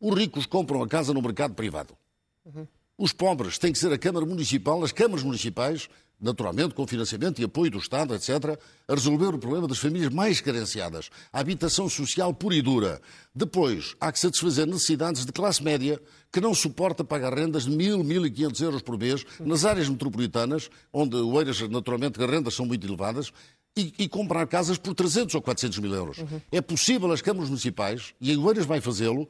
Os 0.00 0.16
ricos 0.18 0.46
compram 0.46 0.82
a 0.82 0.88
casa 0.88 1.12
no 1.12 1.20
mercado 1.20 1.54
privado. 1.54 1.94
Uhum. 2.44 2.66
Os 2.96 3.12
pobres 3.12 3.58
têm 3.58 3.72
que 3.72 3.78
ser 3.78 3.92
a 3.92 3.98
Câmara 3.98 4.24
Municipal, 4.24 4.82
as 4.84 4.92
câmaras 4.92 5.24
municipais, 5.24 5.88
naturalmente 6.24 6.74
com 6.74 6.86
financiamento 6.86 7.38
e 7.40 7.44
apoio 7.44 7.70
do 7.70 7.78
Estado, 7.78 8.14
etc., 8.14 8.58
a 8.88 8.94
resolver 8.94 9.26
o 9.26 9.38
problema 9.38 9.68
das 9.68 9.78
famílias 9.78 10.12
mais 10.12 10.40
carenciadas, 10.40 11.10
a 11.30 11.38
habitação 11.38 11.86
social 11.86 12.32
pura 12.32 12.54
e 12.54 12.62
dura. 12.62 13.00
Depois, 13.34 13.94
há 14.00 14.10
que 14.10 14.18
satisfazer 14.18 14.66
necessidades 14.66 15.26
de 15.26 15.32
classe 15.32 15.62
média 15.62 16.00
que 16.32 16.40
não 16.40 16.54
suporta 16.54 17.04
pagar 17.04 17.34
rendas 17.34 17.64
de 17.64 17.70
1.000, 17.70 18.02
1.500 18.02 18.60
euros 18.62 18.82
por 18.82 18.98
mês 18.98 19.24
nas 19.38 19.66
áreas 19.66 19.88
metropolitanas, 19.88 20.70
onde 20.90 21.14
o 21.14 21.38
Eiras, 21.38 21.60
naturalmente, 21.68 22.20
as 22.20 22.30
rendas 22.30 22.54
são 22.54 22.64
muito 22.64 22.86
elevadas, 22.86 23.30
e, 23.76 23.92
e, 23.98 24.08
comprar 24.08 24.46
casas 24.46 24.78
por 24.78 24.94
300 24.94 25.34
ou 25.34 25.42
400 25.42 25.80
mil 25.80 25.92
euros. 25.92 26.18
Uhum. 26.18 26.40
É 26.52 26.60
possível 26.60 27.10
as 27.10 27.20
câmaras 27.20 27.48
municipais, 27.48 28.14
e 28.20 28.30
a 28.30 28.34
Eiras 28.34 28.64
vai 28.64 28.80
fazê-lo, 28.80 29.28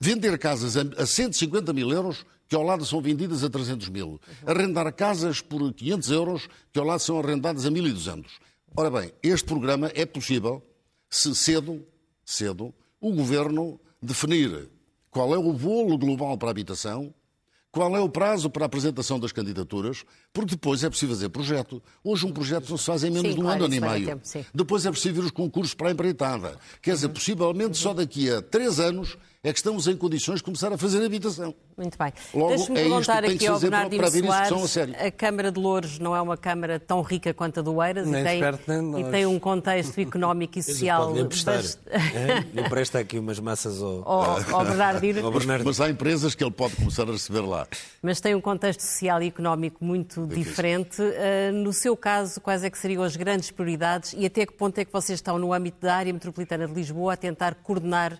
vender 0.00 0.38
casas 0.38 0.76
a 0.76 1.06
150 1.06 1.72
mil 1.72 1.90
euros 1.90 2.24
que 2.48 2.54
ao 2.54 2.62
lado 2.62 2.84
são 2.84 3.00
vendidas 3.00 3.42
a 3.42 3.50
300 3.50 3.88
mil. 3.88 4.08
Uhum. 4.08 4.18
Arrendar 4.46 4.92
casas 4.92 5.40
por 5.40 5.72
500 5.72 6.10
euros, 6.10 6.48
que 6.72 6.78
ao 6.78 6.84
lado 6.84 7.00
são 7.00 7.18
arrendadas 7.18 7.66
a 7.66 7.70
1.200. 7.70 8.24
Ora 8.76 8.90
bem, 8.90 9.12
este 9.22 9.44
programa 9.44 9.90
é 9.94 10.04
possível 10.04 10.62
se 11.08 11.34
cedo, 11.34 11.86
cedo, 12.24 12.74
o 13.00 13.12
Governo 13.12 13.78
definir 14.02 14.68
qual 15.10 15.32
é 15.32 15.38
o 15.38 15.52
bolo 15.52 15.96
global 15.96 16.36
para 16.36 16.48
a 16.48 16.50
habitação, 16.50 17.14
qual 17.70 17.96
é 17.96 18.00
o 18.00 18.08
prazo 18.08 18.50
para 18.50 18.64
a 18.64 18.66
apresentação 18.66 19.18
das 19.18 19.30
candidaturas, 19.32 20.04
porque 20.32 20.56
depois 20.56 20.82
é 20.82 20.88
preciso 20.88 21.12
fazer 21.12 21.28
projeto. 21.28 21.82
Hoje 22.02 22.26
um 22.26 22.32
projeto 22.32 22.68
não 22.68 22.76
se 22.76 22.84
faz 22.84 23.04
em 23.04 23.10
menos 23.10 23.28
sim, 23.30 23.34
de 23.34 23.40
um 23.40 23.44
claro, 23.44 23.64
ano, 23.64 23.66
ano 23.66 23.74
e 23.74 23.80
meio. 23.80 24.06
Tempo, 24.06 24.46
depois 24.52 24.86
é 24.86 24.90
preciso 24.90 25.14
vir 25.14 25.24
os 25.24 25.30
concursos 25.30 25.74
para 25.74 25.88
a 25.88 25.92
empreitada. 25.92 26.58
Quer 26.82 26.94
dizer, 26.94 27.08
possivelmente 27.08 27.70
uhum. 27.70 27.74
só 27.74 27.94
daqui 27.94 28.30
a 28.30 28.42
três 28.42 28.80
anos 28.80 29.16
é 29.44 29.52
que 29.52 29.58
estamos 29.58 29.86
em 29.86 29.94
condições 29.94 30.36
de 30.36 30.42
começar 30.42 30.72
a 30.72 30.78
fazer 30.78 31.04
habitação. 31.04 31.54
Muito 31.76 31.98
bem. 31.98 32.12
Deixe-me 32.48 32.80
é 32.80 32.82
perguntar 32.82 33.24
aqui 33.24 33.46
ao 33.46 33.60
Bernardino 33.60 34.08
Soares, 34.08 34.78
a, 34.78 35.06
a 35.06 35.10
Câmara 35.10 35.52
de 35.52 35.60
Louros 35.60 35.98
não 35.98 36.16
é 36.16 36.22
uma 36.22 36.36
Câmara 36.36 36.80
tão 36.80 37.02
rica 37.02 37.34
quanto 37.34 37.60
a 37.60 37.62
do 37.62 37.82
Eiras 37.82 38.08
e 38.08 38.12
tem, 38.12 38.40
e 38.40 39.10
tem, 39.10 39.26
um 39.26 39.38
contexto 39.38 39.98
económico 40.00 40.58
e 40.58 40.62
social... 40.62 41.08
Pode 41.08 41.20
emprestar. 41.20 41.56
Bast... 41.56 41.78
É? 41.86 42.60
Empresta 42.62 42.98
aqui 43.00 43.18
umas 43.18 43.38
massas 43.38 43.82
ao, 43.82 44.08
ao, 44.08 44.54
ao, 44.54 44.64
Bernardino. 44.64 45.20
Mas 45.62 45.78
há 45.78 45.90
empresas 45.90 46.34
que 46.34 46.42
ele 46.42 46.50
pode 46.50 46.76
começar 46.76 47.02
a 47.02 47.12
receber 47.12 47.40
lá. 47.40 47.66
Mas 48.00 48.22
tem 48.22 48.34
um 48.34 48.40
contexto 48.40 48.80
social 48.80 49.22
e 49.22 49.26
económico 49.26 49.84
muito 49.84 50.26
diferente. 50.26 51.02
Uh, 51.02 51.52
no 51.52 51.72
seu 51.74 51.94
caso, 51.94 52.40
quais 52.40 52.64
é 52.64 52.70
que 52.70 52.78
seriam 52.78 53.02
as 53.02 53.14
grandes 53.14 53.50
prioridades 53.50 54.14
e 54.16 54.24
até 54.24 54.46
que 54.46 54.54
ponto 54.54 54.78
é 54.78 54.86
que 54.86 54.92
vocês 54.92 55.18
estão 55.18 55.38
no 55.38 55.52
âmbito 55.52 55.82
da 55.82 55.96
área 55.96 56.12
metropolitana 56.12 56.66
de 56.66 56.72
Lisboa 56.72 57.12
a 57.12 57.16
tentar 57.16 57.56
coordenar 57.56 58.18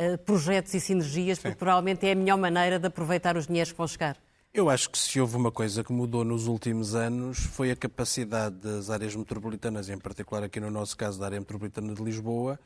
uh, 0.00 0.18
projetos 0.18 0.74
e 0.74 0.80
sinergias, 0.80 1.38
porque 1.38 1.56
provavelmente 1.56 2.06
é 2.06 2.12
a 2.12 2.14
melhor 2.14 2.38
maneira 2.38 2.78
de 2.78 2.86
aproveitar 2.86 3.36
os 3.36 3.46
dinheiros 3.46 3.72
que 3.72 3.78
vão 3.78 3.88
chegar. 3.88 4.16
Eu 4.56 4.70
acho 4.70 4.88
que 4.88 4.98
se 4.98 5.20
houve 5.20 5.36
uma 5.36 5.52
coisa 5.52 5.84
que 5.84 5.92
mudou 5.92 6.24
nos 6.24 6.46
últimos 6.46 6.94
anos 6.94 7.40
foi 7.40 7.70
a 7.70 7.76
capacidade 7.76 8.56
das 8.56 8.88
áreas 8.88 9.14
metropolitanas, 9.14 9.90
em 9.90 9.98
particular 9.98 10.42
aqui 10.42 10.58
no 10.58 10.70
nosso 10.70 10.96
caso 10.96 11.20
da 11.20 11.26
área 11.26 11.38
metropolitana 11.38 11.92
de 11.92 12.02
Lisboa, 12.02 12.58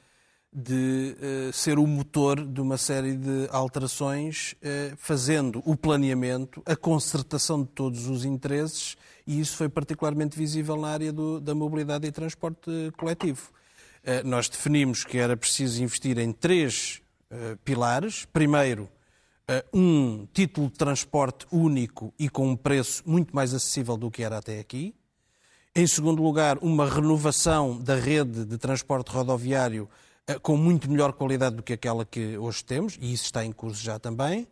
de 0.52 1.16
uh, 1.18 1.52
ser 1.52 1.80
o 1.80 1.86
motor 1.88 2.44
de 2.44 2.60
uma 2.60 2.76
série 2.76 3.16
de 3.16 3.48
alterações, 3.50 4.52
uh, 4.62 4.96
fazendo 4.96 5.62
o 5.64 5.76
planeamento, 5.76 6.62
a 6.64 6.76
concertação 6.76 7.62
de 7.62 7.68
todos 7.68 8.06
os 8.06 8.24
interesses, 8.24 8.96
e 9.26 9.40
isso 9.40 9.56
foi 9.56 9.68
particularmente 9.68 10.38
visível 10.38 10.76
na 10.76 10.88
área 10.88 11.12
do, 11.12 11.40
da 11.40 11.56
mobilidade 11.56 12.06
e 12.06 12.12
transporte 12.12 12.70
coletivo. 12.96 13.50
Uh, 14.04 14.26
nós 14.26 14.48
definimos 14.48 15.02
que 15.02 15.18
era 15.18 15.36
preciso 15.36 15.82
investir 15.82 16.18
em 16.18 16.32
três 16.32 17.02
pilares. 17.64 18.24
Primeiro, 18.26 18.88
um 19.72 20.26
título 20.32 20.68
de 20.68 20.74
transporte 20.74 21.46
único 21.50 22.12
e 22.18 22.28
com 22.28 22.48
um 22.48 22.56
preço 22.56 23.02
muito 23.06 23.34
mais 23.34 23.52
acessível 23.52 23.96
do 23.96 24.10
que 24.10 24.22
era 24.22 24.38
até 24.38 24.60
aqui. 24.60 24.94
Em 25.74 25.86
segundo 25.86 26.22
lugar, 26.22 26.58
uma 26.58 26.84
renovação 26.88 27.78
da 27.78 27.94
rede 27.94 28.44
de 28.44 28.58
transporte 28.58 29.10
rodoviário 29.10 29.88
eh, 30.26 30.38
com 30.38 30.56
muito 30.56 30.90
melhor 30.90 31.12
qualidade 31.12 31.56
do 31.56 31.62
que 31.62 31.72
aquela 31.72 32.04
que 32.04 32.36
hoje 32.36 32.64
temos, 32.64 32.98
e 33.00 33.12
isso 33.12 33.24
está 33.24 33.44
em 33.44 33.52
curso 33.52 33.80
já 33.82 33.96
também. 33.98 34.48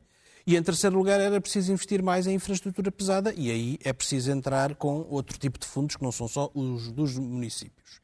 E 0.47 0.57
em 0.57 0.63
terceiro 0.63 0.97
lugar, 0.97 1.21
era 1.21 1.41
preciso 1.41 1.73
investir 1.73 2.03
mais 2.03 2.27
em 2.27 2.35
infraestrutura 2.35 2.91
pesada, 2.93 3.35
e 3.37 3.51
aí 3.51 3.79
é 3.85 3.93
preciso 3.93 4.31
entrar 4.31 4.77
com 4.77 5.07
outro 5.11 5.37
tipo 5.39 5.59
de 5.59 5.67
fundos 5.67 5.97
que 5.97 6.03
não 6.03 6.13
são 6.13 6.29
só 6.29 6.51
os 6.55 6.91
dos 6.93 7.19
municípios. 7.19 8.01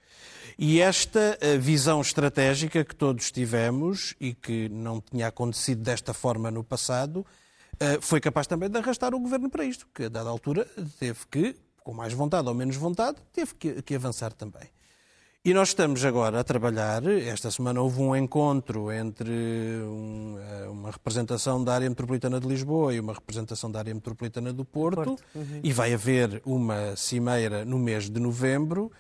E 0.59 0.81
esta 0.81 1.39
eh, 1.41 1.59
visão 1.59 2.01
estratégica 2.01 2.85
que 2.85 2.95
todos 2.95 3.31
tivemos 3.31 4.15
e 4.21 4.35
que 4.35 4.69
não 4.69 5.01
tinha 5.01 5.29
acontecido 5.29 5.83
desta 5.83 6.15
forma 6.15 6.51
no 6.51 6.63
passado, 6.63 7.27
eh, 7.81 7.99
foi 8.01 8.21
capaz 8.21 8.47
também 8.47 8.71
de 8.71 8.79
arrastar 8.79 9.15
o 9.15 9.21
governo 9.21 9.51
para 9.51 9.65
isto, 9.65 9.87
que 9.93 10.05
a 10.05 10.09
dada 10.09 10.31
altura 10.31 10.67
teve 10.99 11.21
que, 11.31 11.57
com 11.83 11.93
mais 11.93 12.13
vontade 12.13 12.49
ou 12.49 12.55
menos 12.55 12.77
vontade, 12.77 13.19
teve 13.33 13.55
que, 13.55 13.83
que 13.83 13.95
avançar 13.95 14.33
também. 14.33 14.71
E 15.47 15.53
nós 15.53 15.69
estamos 15.69 16.03
agora 16.03 16.41
a 16.41 16.45
trabalhar. 16.45 17.07
Esta 17.07 17.51
semana 17.51 17.79
houve 17.83 18.01
um 18.01 18.17
encontro 18.17 18.91
entre 18.91 19.31
um, 19.31 20.39
eh, 20.39 20.69
uma 20.69 20.91
representação 20.91 21.63
da 21.63 21.75
área 21.75 21.87
metropolitana 21.87 22.41
de 22.41 22.49
Lisboa 22.49 22.95
e 22.95 23.01
uma 23.01 23.13
representação 23.13 23.71
da 23.71 23.81
área 23.81 23.93
metropolitana 23.93 24.55
do 24.55 24.65
Porto, 24.65 25.05
Porto. 25.05 25.23
Uhum. 25.35 25.61
e 25.63 25.71
vai 25.71 25.93
haver 25.93 26.41
uma 26.47 26.97
cimeira 26.97 27.63
no 27.63 27.79
mês 27.79 28.09
de 28.09 28.19
novembro 28.19 28.91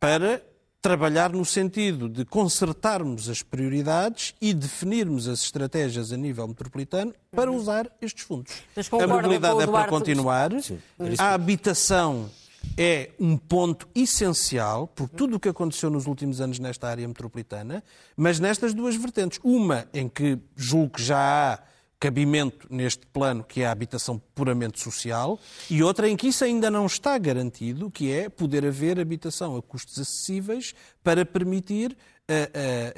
para 0.00 0.42
trabalhar 0.82 1.30
no 1.32 1.44
sentido 1.44 2.08
de 2.08 2.24
consertarmos 2.24 3.28
as 3.28 3.40
prioridades 3.40 4.34
e 4.40 4.52
definirmos 4.52 5.28
as 5.28 5.40
estratégias 5.44 6.12
a 6.12 6.16
nível 6.16 6.48
metropolitano 6.48 7.14
para 7.30 7.48
uhum. 7.50 7.56
usar 7.56 7.88
estes 8.02 8.24
fundos. 8.24 8.52
a 9.00 9.06
mobilidade 9.06 9.62
é 9.62 9.66
para 9.68 9.88
continuar, 9.88 10.50
Sim. 10.60 10.80
a 11.16 11.34
habitação 11.34 12.28
é 12.76 13.10
um 13.18 13.36
ponto 13.36 13.88
essencial 13.94 14.88
por 14.88 15.08
tudo 15.08 15.36
o 15.36 15.40
que 15.40 15.48
aconteceu 15.48 15.88
nos 15.88 16.06
últimos 16.06 16.40
anos 16.40 16.58
nesta 16.58 16.88
área 16.88 17.06
metropolitana, 17.06 17.82
mas 18.16 18.40
nestas 18.40 18.74
duas 18.74 18.96
vertentes. 18.96 19.38
Uma 19.44 19.86
em 19.94 20.08
que 20.08 20.36
julgo 20.56 20.94
que 20.94 21.02
já 21.02 21.18
há 21.54 21.58
cabimento 22.02 22.66
neste 22.68 23.06
plano, 23.06 23.44
que 23.44 23.62
é 23.62 23.66
a 23.66 23.70
habitação 23.70 24.20
puramente 24.34 24.80
social, 24.80 25.38
e 25.70 25.84
outra 25.84 26.08
em 26.08 26.16
que 26.16 26.26
isso 26.26 26.42
ainda 26.42 26.68
não 26.68 26.84
está 26.84 27.16
garantido, 27.16 27.92
que 27.92 28.10
é 28.10 28.28
poder 28.28 28.66
haver 28.66 28.98
habitação 28.98 29.56
a 29.56 29.62
custos 29.62 30.00
acessíveis 30.00 30.74
para 31.04 31.24
permitir 31.24 31.96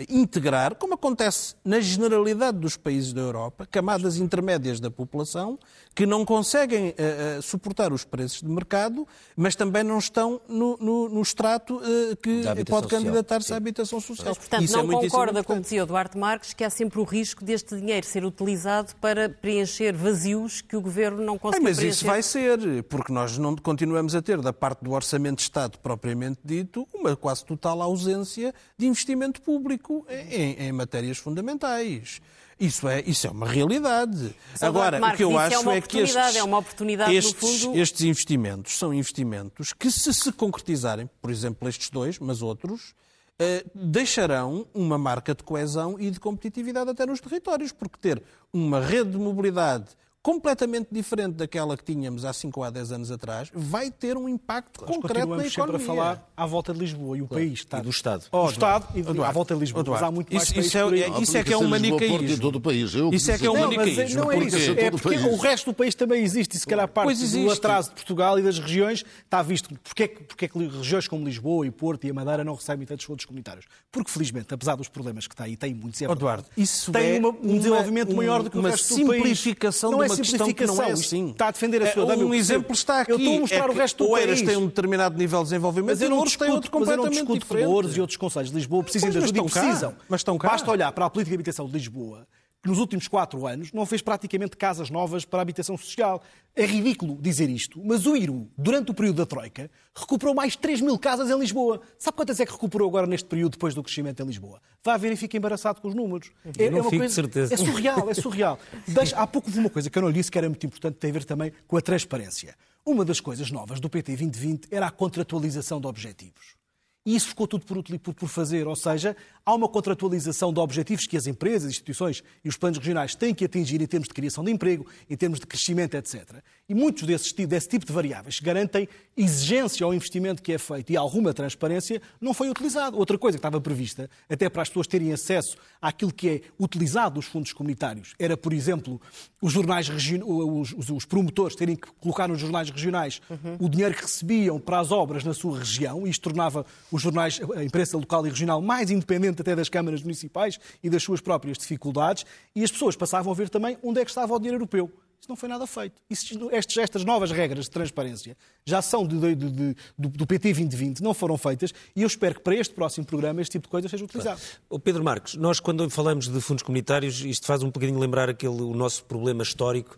integrar, 0.08 0.74
como 0.74 0.94
acontece 0.94 1.54
na 1.64 1.80
generalidade 1.80 2.58
dos 2.58 2.76
países 2.76 3.12
da 3.12 3.20
Europa, 3.20 3.66
camadas 3.70 4.16
intermédias 4.16 4.80
da 4.80 4.90
população 4.90 5.58
que 5.94 6.06
não 6.06 6.24
conseguem 6.24 6.88
uh, 6.88 7.38
uh, 7.38 7.42
suportar 7.42 7.92
os 7.92 8.04
preços 8.04 8.40
de 8.40 8.48
mercado, 8.48 9.06
mas 9.36 9.54
também 9.54 9.84
não 9.84 9.98
estão 9.98 10.40
no, 10.48 10.76
no, 10.78 11.08
no 11.08 11.22
extrato 11.22 11.76
uh, 11.76 12.16
que 12.16 12.42
pode 12.68 12.88
candidatar-se 12.88 13.52
à 13.52 13.56
habitação 13.56 14.00
social. 14.00 14.28
Mas, 14.30 14.38
portanto, 14.38 14.64
Isso 14.64 14.76
é 14.76 14.82
não 14.82 14.98
é 14.98 15.02
concorda, 15.02 15.44
como 15.44 15.60
dizia 15.60 15.84
o 15.84 15.86
Duarte 15.86 16.18
Marques, 16.18 16.52
que 16.52 16.64
há 16.64 16.70
sempre 16.70 16.98
o 16.98 17.04
risco 17.04 17.44
deste 17.44 17.76
dinheiro 17.76 18.04
ser 18.04 18.24
utilizado 18.24 18.94
para 19.00 19.28
preencher 19.28 19.92
vazios 19.92 20.60
que 20.60 20.76
o 20.76 20.80
Governo 20.80 21.22
não 21.22 21.38
consegue 21.38 21.62
mas 21.62 21.76
preencher? 21.76 21.86
Mas 21.86 21.96
isso 21.96 22.06
vai 22.06 22.22
ser, 22.22 22.82
porque 22.84 23.12
nós 23.12 23.38
não 23.38 23.54
continuamos 23.54 24.16
a 24.16 24.22
ter, 24.22 24.40
da 24.40 24.52
parte 24.52 24.82
do 24.82 24.90
Orçamento 24.90 25.36
de 25.36 25.42
Estado 25.42 25.78
propriamente 25.78 26.40
dito, 26.44 26.88
uma 26.92 27.14
quase 27.14 27.44
total 27.44 27.80
ausência 27.80 28.52
de 28.76 28.86
investimento 28.86 29.23
público 29.40 30.06
em, 30.08 30.66
em 30.66 30.72
matérias 30.72 31.18
fundamentais. 31.18 32.20
Isso 32.58 32.88
é, 32.88 33.02
isso 33.02 33.26
é 33.26 33.30
uma 33.30 33.48
realidade. 33.48 34.34
Agora, 34.60 35.00
Marcos, 35.00 35.14
o 35.14 35.16
que 35.16 35.22
eu 35.24 35.40
é 35.40 35.44
acho 35.44 35.70
é, 35.70 35.76
é 35.76 35.80
que 35.80 35.98
estes, 35.98 36.36
é 36.36 36.42
uma 36.42 36.58
oportunidade, 36.58 37.14
estes, 37.14 37.62
fundo... 37.62 37.78
estes 37.78 38.02
investimentos 38.02 38.78
são 38.78 38.94
investimentos 38.94 39.72
que, 39.72 39.90
se 39.90 40.14
se 40.14 40.30
concretizarem, 40.32 41.10
por 41.20 41.30
exemplo, 41.30 41.68
estes 41.68 41.90
dois, 41.90 42.18
mas 42.18 42.42
outros, 42.42 42.94
eh, 43.38 43.64
deixarão 43.74 44.66
uma 44.72 44.96
marca 44.96 45.34
de 45.34 45.42
coesão 45.42 45.98
e 45.98 46.10
de 46.10 46.20
competitividade 46.20 46.88
até 46.90 47.04
nos 47.04 47.20
territórios, 47.20 47.72
porque 47.72 47.98
ter 48.00 48.22
uma 48.52 48.80
rede 48.80 49.10
de 49.10 49.18
mobilidade 49.18 49.86
completamente 50.24 50.88
diferente 50.90 51.34
daquela 51.34 51.76
que 51.76 51.84
tínhamos 51.84 52.24
há 52.24 52.32
5 52.32 52.58
ou 52.58 52.64
há 52.64 52.70
10 52.70 52.92
anos 52.92 53.10
atrás, 53.10 53.50
vai 53.52 53.90
ter 53.90 54.16
um 54.16 54.26
impacto 54.26 54.80
Nós 54.80 54.96
concreto 54.96 55.18
na 55.18 55.44
economia. 55.46 55.50
sempre 55.50 55.76
a 55.76 55.78
falar 55.78 56.32
à 56.34 56.46
volta 56.46 56.72
de 56.72 56.80
Lisboa 56.80 57.18
e 57.18 57.20
o 57.20 57.28
claro. 57.28 57.44
país 57.44 57.58
está... 57.58 57.78
E 57.78 57.82
do 57.82 57.90
Estado. 57.90 58.24
Oh, 58.32 58.44
do 58.44 58.52
Estado 58.52 58.88
e 58.94 59.00
Eduardo, 59.00 59.22
à 59.22 59.30
volta 59.30 59.52
de 59.52 59.60
Lisboa. 59.60 59.82
Eduardo, 59.82 60.02
mas 60.02 60.08
há 60.08 60.10
muito 60.10 60.34
mais 60.34 60.48
isso, 60.48 60.58
isso, 60.58 60.78
é, 60.78 61.20
isso 61.20 61.36
é 61.36 61.44
que 61.44 61.52
é 61.52 61.58
um 61.58 61.68
manicaísmo. 61.68 62.40
todo 62.40 62.56
o 62.56 62.60
país. 62.60 62.94
Eu 62.94 63.10
isso 63.12 63.30
é 63.30 63.36
que 63.36 63.46
é 63.46 63.50
um 63.50 63.60
manicaísmo. 63.60 64.22
Não, 64.22 64.32
é 64.32 64.38
isso. 64.38 64.70
É 64.78 64.90
porque 64.90 65.14
o 65.14 65.36
resto 65.36 65.70
do 65.70 65.74
país 65.74 65.94
também 65.94 66.24
existe. 66.24 66.56
E 66.56 66.58
se 66.58 66.66
calhar 66.66 66.88
parte 66.88 67.14
do 67.14 67.50
atraso 67.50 67.90
de 67.90 67.96
Portugal 67.96 68.38
e 68.38 68.42
das 68.42 68.58
regiões 68.58 69.04
está 69.24 69.42
visto. 69.42 69.78
Porquê, 69.84 70.08
porquê 70.08 70.48
que 70.48 70.58
regiões 70.58 71.06
como 71.06 71.22
Lisboa 71.22 71.66
e 71.66 71.70
Porto 71.70 72.06
e 72.06 72.10
a 72.10 72.14
Madeira 72.14 72.42
não 72.42 72.54
recebem 72.54 72.86
tantos 72.86 73.04
fundos 73.04 73.26
comunitários? 73.26 73.66
Porque, 73.92 74.10
felizmente, 74.10 74.54
apesar 74.54 74.74
dos 74.74 74.88
problemas 74.88 75.26
que 75.26 75.34
está 75.34 75.44
aí, 75.44 75.54
tem 75.54 75.74
muitos. 75.74 76.00
É 76.00 76.06
Eduardo, 76.06 76.46
isso 76.56 76.90
tem 76.90 77.18
é 77.18 77.20
um 77.20 77.58
desenvolvimento 77.58 78.16
maior 78.16 78.42
do 78.42 78.50
que 78.50 78.56
o 78.56 78.62
resto 78.62 78.88
do 78.88 79.06
país. 79.06 79.08
Uma 79.08 79.14
simplificação 79.14 79.90
de 79.90 80.13
uma 80.14 80.24
questão 80.24 80.52
que 80.52 80.66
não 80.66 80.82
é 80.82 80.96
sim. 80.96 81.30
Está 81.30 81.48
a 81.48 81.50
defender 81.50 81.82
a 81.82 81.92
sua. 81.92 82.12
É, 82.12 82.16
um 82.16 82.34
exemplo 82.34 82.72
está 82.72 83.00
aqui. 83.00 83.12
Eu 83.12 83.18
estou 83.18 83.36
a 83.36 83.40
mostrar 83.40 83.66
é 83.66 83.70
o 83.70 83.72
resto 83.72 84.04
do 84.04 84.10
Oeiras 84.10 84.42
tem 84.42 84.56
um 84.56 84.66
determinado 84.66 85.16
nível 85.16 85.40
de 85.40 85.44
desenvolvimento 85.44 86.00
não 86.08 86.24
discuto, 86.24 86.44
tem 86.44 86.54
outro 86.54 86.70
completamente 86.70 87.08
mas 87.08 87.16
eu 87.18 87.24
não 87.24 87.38
discuto 87.38 87.96
e 87.96 88.00
outros 88.00 88.16
conselhos 88.16 88.50
de 88.50 88.56
Lisboa 88.56 88.82
precisam 88.82 89.10
de 89.10 89.18
ajuda 89.18 89.38
e 89.38 89.42
precisam. 89.42 89.94
Mas 90.08 90.20
estão 90.20 90.38
cá. 90.38 90.48
Basta 90.48 90.70
olhar 90.70 90.92
para 90.92 91.06
a 91.06 91.10
política 91.10 91.30
de 91.30 91.34
habitação 91.34 91.66
de 91.66 91.72
Lisboa 91.72 92.26
que 92.64 92.70
nos 92.70 92.78
últimos 92.78 93.06
quatro 93.06 93.46
anos 93.46 93.72
não 93.72 93.84
fez 93.84 94.00
praticamente 94.00 94.56
casas 94.56 94.88
novas 94.88 95.26
para 95.26 95.40
a 95.40 95.42
habitação 95.42 95.76
social. 95.76 96.22
É 96.56 96.64
ridículo 96.64 97.18
dizer 97.20 97.50
isto, 97.50 97.78
mas 97.84 98.06
o 98.06 98.16
Iru, 98.16 98.50
durante 98.56 98.90
o 98.90 98.94
período 98.94 99.16
da 99.16 99.26
Troika, 99.26 99.70
recuperou 99.94 100.34
mais 100.34 100.56
3 100.56 100.80
mil 100.80 100.98
casas 100.98 101.28
em 101.28 101.38
Lisboa. 101.38 101.82
Sabe 101.98 102.16
quantas 102.16 102.40
é 102.40 102.46
que 102.46 102.52
recuperou 102.52 102.88
agora 102.88 103.06
neste 103.06 103.28
período 103.28 103.52
depois 103.52 103.74
do 103.74 103.82
crescimento 103.82 104.22
em 104.22 104.26
Lisboa? 104.26 104.62
Vá 104.82 104.96
ver 104.96 105.12
e 105.12 105.16
fica 105.16 105.36
embaraçado 105.36 105.82
com 105.82 105.88
os 105.88 105.94
números. 105.94 106.30
É, 106.58 106.70
não 106.70 106.78
é 106.78 106.80
uma 106.80 106.90
fico, 106.90 107.02
coisa, 107.02 107.14
certeza. 107.14 107.52
É 107.52 107.56
surreal, 107.58 108.08
é 108.08 108.14
surreal. 108.14 108.58
Deixa, 108.88 109.14
há 109.14 109.26
pouco 109.26 109.50
uma 109.50 109.68
coisa 109.68 109.90
que 109.90 109.98
eu 109.98 110.02
não 110.02 110.08
lhe 110.08 110.14
disse 110.14 110.30
que 110.30 110.38
era 110.38 110.48
muito 110.48 110.64
importante, 110.64 110.94
tem 110.94 111.10
a 111.10 111.12
ver 111.12 111.24
também 111.24 111.52
com 111.68 111.76
a 111.76 111.82
transparência. 111.82 112.56
Uma 112.86 113.04
das 113.04 113.20
coisas 113.20 113.50
novas 113.50 113.78
do 113.78 113.90
PT 113.90 114.16
2020 114.16 114.68
era 114.70 114.86
a 114.86 114.90
contratualização 114.90 115.82
de 115.82 115.86
objetivos. 115.86 116.63
E 117.06 117.14
isso 117.14 117.28
ficou 117.28 117.46
tudo 117.46 117.66
por, 117.66 118.14
por, 118.14 118.28
fazer, 118.28 118.66
ou 118.66 118.74
seja, 118.74 119.14
há 119.44 119.54
uma 119.54 119.68
contratualização 119.68 120.50
de 120.50 120.58
objetivos 120.58 121.06
que 121.06 121.18
as 121.18 121.26
empresas, 121.26 121.70
instituições 121.70 122.24
e 122.42 122.48
os 122.48 122.56
planos 122.56 122.78
regionais 122.78 123.14
têm 123.14 123.34
que 123.34 123.44
atingir 123.44 123.82
em 123.82 123.86
termos 123.86 124.08
de 124.08 124.14
criação 124.14 124.42
de 124.42 124.50
emprego, 124.50 124.86
em 125.08 125.14
termos 125.14 125.38
de 125.38 125.46
crescimento, 125.46 125.94
etc. 125.96 126.42
E 126.66 126.74
muitos 126.74 127.02
desses, 127.02 127.30
desse 127.30 127.68
tipo 127.68 127.84
de 127.84 127.92
variáveis 127.92 128.38
que 128.38 128.44
garantem 128.46 128.88
exigência 129.14 129.84
ao 129.84 129.92
investimento 129.92 130.42
que 130.42 130.50
é 130.50 130.56
feito 130.56 130.90
e 130.92 130.96
alguma 130.96 131.34
transparência 131.34 132.00
não 132.18 132.32
foi 132.32 132.48
utilizado. 132.48 132.96
Outra 132.96 133.18
coisa 133.18 133.36
que 133.36 133.40
estava 133.40 133.60
prevista, 133.60 134.08
até 134.28 134.48
para 134.48 134.62
as 134.62 134.68
pessoas 134.68 134.86
terem 134.86 135.12
acesso 135.12 135.58
àquilo 135.82 136.10
que 136.10 136.28
é 136.28 136.40
utilizado 136.58 137.16
dos 137.16 137.26
fundos 137.26 137.52
comunitários, 137.52 138.14
era, 138.18 138.34
por 138.34 138.54
exemplo, 138.54 138.98
os 139.42 139.52
jornais 139.52 139.90
os, 139.90 140.72
os, 140.72 140.88
os 140.88 141.04
promotores 141.04 141.54
terem 141.54 141.76
que 141.76 141.88
colocar 142.00 142.28
nos 142.28 142.40
jornais 142.40 142.70
regionais 142.70 143.20
uhum. 143.28 143.56
o 143.60 143.68
dinheiro 143.68 143.94
que 143.94 144.02
recebiam 144.02 144.58
para 144.58 144.80
as 144.80 144.90
obras 144.90 145.22
na 145.22 145.34
sua 145.34 145.58
região, 145.58 146.06
e 146.06 146.10
isto 146.10 146.22
tornava 146.22 146.64
os 146.94 147.02
jornais, 147.02 147.40
a 147.56 147.64
imprensa 147.64 147.96
local 147.96 148.24
e 148.24 148.30
regional 148.30 148.62
mais 148.62 148.88
independente 148.88 149.42
até 149.42 149.56
das 149.56 149.68
câmaras 149.68 150.00
municipais 150.00 150.60
e 150.80 150.88
das 150.88 151.02
suas 151.02 151.20
próprias 151.20 151.58
dificuldades, 151.58 152.24
e 152.54 152.62
as 152.62 152.70
pessoas 152.70 152.94
passavam 152.94 153.32
a 153.32 153.34
ver 153.34 153.48
também 153.48 153.76
onde 153.82 154.00
é 154.00 154.04
que 154.04 154.10
estava 154.10 154.32
o 154.32 154.38
dinheiro 154.38 154.58
europeu. 154.58 154.88
Isso 155.20 155.28
não 155.28 155.34
foi 155.34 155.48
nada 155.48 155.66
feito. 155.66 156.00
Estes, 156.08 156.76
estas 156.76 157.04
novas 157.04 157.32
regras 157.32 157.64
de 157.64 157.70
transparência 157.70 158.36
já 158.64 158.80
são 158.80 159.08
de, 159.08 159.18
de, 159.18 159.34
de, 159.34 159.76
do, 159.98 160.08
do, 160.08 160.26
PT 160.26 160.52
2020, 160.52 161.02
não 161.02 161.12
foram 161.12 161.36
feitas, 161.36 161.72
e 161.96 162.02
eu 162.02 162.06
espero 162.06 162.36
que 162.36 162.42
para 162.42 162.54
este 162.54 162.74
próximo 162.74 163.06
programa 163.06 163.40
este 163.40 163.52
tipo 163.52 163.66
de 163.66 163.70
coisa 163.70 163.88
seja 163.88 164.04
utilizado. 164.04 164.40
Claro. 164.68 164.82
Pedro 164.82 165.02
Marcos, 165.02 165.34
nós 165.34 165.58
quando 165.58 165.88
falamos 165.90 166.28
de 166.28 166.40
fundos 166.40 166.62
comunitários, 166.62 167.24
isto 167.24 167.46
faz 167.46 167.62
um 167.62 167.70
bocadinho 167.70 167.98
lembrar 167.98 168.28
aquele, 168.28 168.62
o 168.62 168.74
nosso 168.74 169.04
problema 169.04 169.42
histórico, 169.42 169.96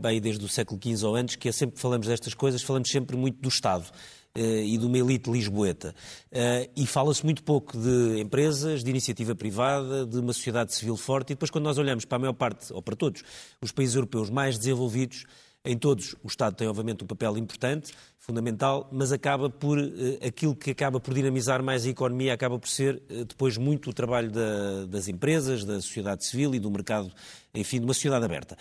vai 0.00 0.20
desde 0.20 0.42
o 0.42 0.48
século 0.48 0.80
XV 0.82 1.04
ou 1.06 1.16
antes, 1.16 1.36
que 1.36 1.48
é 1.48 1.52
sempre 1.52 1.76
que 1.76 1.82
falamos 1.82 2.06
destas 2.06 2.32
coisas, 2.32 2.62
falamos 2.62 2.88
sempre 2.88 3.16
muito 3.16 3.42
do 3.42 3.48
Estado. 3.48 3.90
Eh, 4.36 4.64
e 4.64 4.78
de 4.78 4.84
uma 4.84 4.98
elite 4.98 5.30
lisboeta. 5.30 5.94
Eh, 6.32 6.68
e 6.74 6.88
fala-se 6.88 7.24
muito 7.24 7.40
pouco 7.44 7.78
de 7.78 8.20
empresas, 8.20 8.82
de 8.82 8.90
iniciativa 8.90 9.32
privada, 9.32 10.04
de 10.04 10.18
uma 10.18 10.32
sociedade 10.32 10.74
civil 10.74 10.96
forte, 10.96 11.30
e 11.30 11.34
depois, 11.36 11.52
quando 11.52 11.62
nós 11.62 11.78
olhamos 11.78 12.04
para 12.04 12.16
a 12.16 12.18
maior 12.18 12.32
parte, 12.32 12.72
ou 12.72 12.82
para 12.82 12.96
todos, 12.96 13.22
os 13.62 13.70
países 13.70 13.94
europeus 13.94 14.30
mais 14.30 14.58
desenvolvidos, 14.58 15.24
em 15.64 15.78
todos, 15.78 16.14
o 16.22 16.26
Estado 16.26 16.54
tem, 16.54 16.68
obviamente, 16.68 17.02
um 17.02 17.06
papel 17.06 17.38
importante. 17.38 17.92
fundamental, 18.18 18.88
mas 18.90 19.12
acaba 19.12 19.50
por 19.50 19.78
uh, 19.78 19.92
aquilo 20.26 20.54
que 20.54 20.70
acaba 20.70 20.98
por 20.98 21.12
dinamizar 21.12 21.62
mais 21.62 21.84
a 21.84 21.90
economia 21.90 22.32
acaba 22.32 22.58
por 22.58 22.68
ser 22.68 23.02
uh, 23.10 23.24
depois 23.24 23.58
muito 23.58 23.90
o 23.90 23.92
trabalho 23.92 24.30
da, 24.30 24.86
das 24.86 25.08
empresas, 25.08 25.64
da 25.64 25.80
sociedade 25.80 26.24
civil 26.24 26.54
e 26.54 26.58
do 26.58 26.70
mercado, 26.70 27.12
enfim, 27.54 27.78
de 27.78 27.84
uma 27.84 27.94
sociedade 27.94 28.24
aberta. 28.24 28.56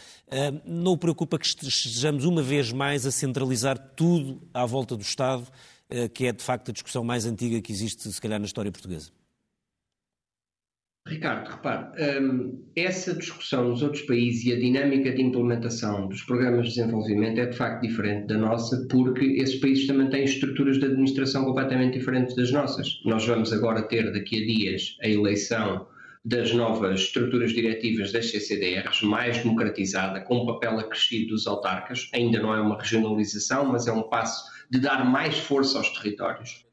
Não 0.65 0.97
preocupa 0.97 1.39
que 1.39 1.45
estejamos 1.45 2.25
uma 2.25 2.41
vez 2.41 2.71
mais 2.71 3.05
a 3.05 3.11
centralizar 3.11 3.77
tudo 3.95 4.41
à 4.53 4.65
volta 4.65 4.95
do 4.95 5.01
Estado, 5.01 5.47
que 6.13 6.27
é 6.27 6.31
de 6.31 6.43
facto 6.43 6.69
a 6.69 6.73
discussão 6.73 7.03
mais 7.03 7.25
antiga 7.25 7.59
que 7.61 7.71
existe, 7.71 8.11
se 8.11 8.21
calhar, 8.21 8.39
na 8.39 8.45
história 8.45 8.71
portuguesa? 8.71 9.09
Ricardo, 11.05 11.49
repare, 11.49 12.21
um, 12.21 12.63
essa 12.77 13.13
discussão 13.13 13.67
nos 13.67 13.83
outros 13.83 14.03
países 14.03 14.45
e 14.45 14.53
a 14.53 14.59
dinâmica 14.59 15.11
de 15.11 15.21
implementação 15.21 16.07
dos 16.07 16.23
programas 16.23 16.69
de 16.69 16.75
desenvolvimento 16.75 17.41
é 17.41 17.45
de 17.45 17.57
facto 17.57 17.81
diferente 17.81 18.27
da 18.27 18.37
nossa, 18.37 18.87
porque 18.89 19.25
esses 19.25 19.59
países 19.59 19.85
também 19.85 20.09
têm 20.09 20.23
estruturas 20.23 20.79
de 20.79 20.85
administração 20.85 21.43
completamente 21.43 21.99
diferentes 21.99 22.33
das 22.37 22.53
nossas. 22.53 23.01
Nós 23.03 23.25
vamos 23.25 23.51
agora 23.51 23.81
ter 23.81 24.13
daqui 24.13 24.43
a 24.43 24.45
dias 24.45 24.97
a 25.03 25.09
eleição 25.09 25.85
das 26.23 26.53
novas 26.53 27.01
estruturas 27.01 27.51
diretivas 27.51 28.13
das 28.13 28.31
CCDRs, 28.31 29.01
mais 29.01 29.39
democratizada, 29.39 30.21
com 30.21 30.43
um 30.43 30.45
papel 30.45 30.79
acrescido 30.79 31.33
dos 31.33 31.45
autarcas. 31.45 32.09
Ainda 32.13 32.39
não 32.41 32.55
é 32.55 32.61
uma 32.61 32.79
regionalização, 32.79 33.65
mas 33.65 33.87
é 33.87 33.91
um 33.91 34.03
passo 34.03 34.49
de 34.71 34.79
dar 34.79 35.03
mais 35.03 35.37
força 35.37 35.77
aos 35.77 35.89
territórios 35.89 36.65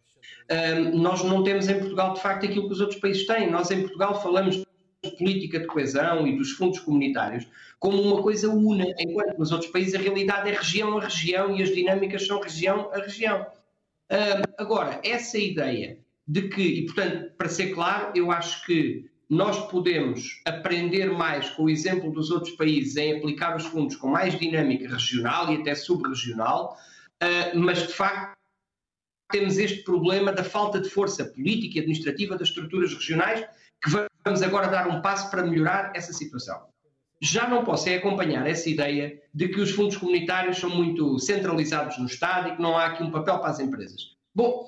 nós 0.93 1.23
não 1.23 1.43
temos 1.43 1.69
em 1.69 1.79
Portugal, 1.79 2.15
de 2.15 2.21
facto, 2.21 2.47
aquilo 2.47 2.67
que 2.67 2.73
os 2.73 2.81
outros 2.81 2.99
países 2.99 3.27
têm. 3.27 3.51
Nós, 3.51 3.71
em 3.71 3.83
Portugal, 3.83 4.21
falamos 4.21 4.57
de 4.57 5.11
política 5.17 5.61
de 5.61 5.67
coesão 5.67 6.27
e 6.27 6.37
dos 6.37 6.53
fundos 6.53 6.81
comunitários 6.81 7.47
como 7.79 8.03
uma 8.03 8.23
coisa 8.23 8.51
una, 8.51 8.85
enquanto 8.99 9.39
nos 9.39 9.51
outros 9.51 9.71
países 9.71 9.95
a 9.95 9.99
realidade 9.99 10.51
é 10.51 10.53
região 10.53 10.99
a 10.99 11.05
região 11.05 11.57
e 11.57 11.63
as 11.63 11.71
dinâmicas 11.71 12.27
são 12.27 12.39
região 12.39 12.91
a 12.93 12.99
região. 12.99 13.47
agora, 14.59 15.01
essa 15.03 15.39
ideia 15.39 15.99
de 16.29 16.49
que, 16.49 16.63
e 16.63 16.85
portanto, 16.85 17.33
para 17.39 17.49
ser 17.49 17.75
claro, 17.75 18.13
eu 18.15 18.31
acho 18.31 18.65
que 18.67 19.11
nós 19.29 19.59
podemos 19.71 20.43
aprender 20.45 21.11
mais 21.11 21.49
com 21.51 21.65
o 21.65 21.71
exemplo 21.71 22.13
dos 22.13 22.31
outros 22.31 22.55
países 22.57 22.97
em 22.97 23.17
aplicar 23.17 23.57
os 23.57 23.65
fundos 23.65 23.97
com 23.97 24.09
mais 24.09 24.39
dinâmica 24.39 24.89
regional 24.89 25.53
e 25.53 25.61
até 25.61 25.75
subregional, 25.75 26.77
uh, 27.23 27.59
mas 27.59 27.87
de 27.87 27.95
facto 27.95 28.40
temos 29.31 29.59
este 29.59 29.83
problema 29.83 30.33
da 30.33 30.45
falta 30.45 30.81
de 30.81 30.89
força 30.89 31.25
política 31.25 31.79
e 31.79 31.81
administrativa 31.81 32.37
das 32.37 32.49
estruturas 32.49 32.93
regionais, 32.93 33.41
que 33.83 33.91
vamos 33.91 34.43
agora 34.43 34.69
dar 34.69 34.89
um 34.89 35.01
passo 35.01 35.31
para 35.31 35.43
melhorar 35.43 35.93
essa 35.95 36.13
situação. 36.13 36.71
Já 37.23 37.49
não 37.49 37.65
posso 37.65 37.89
é 37.89 37.97
acompanhar 37.97 38.47
essa 38.47 38.71
ideia 38.71 39.21
de 39.35 39.49
que 39.49 39.61
os 39.61 39.71
fundos 39.71 39.97
comunitários 39.97 40.59
são 40.59 40.71
muito 40.71 41.19
centralizados 41.19 41.99
no 41.99 42.07
Estado 42.07 42.49
e 42.49 42.57
que 42.57 42.63
não 42.63 42.79
há 42.79 42.87
aqui 42.87 43.03
um 43.03 43.11
papel 43.11 43.39
para 43.39 43.51
as 43.51 43.61
empresas. 43.61 44.17
Bom, 44.35 44.67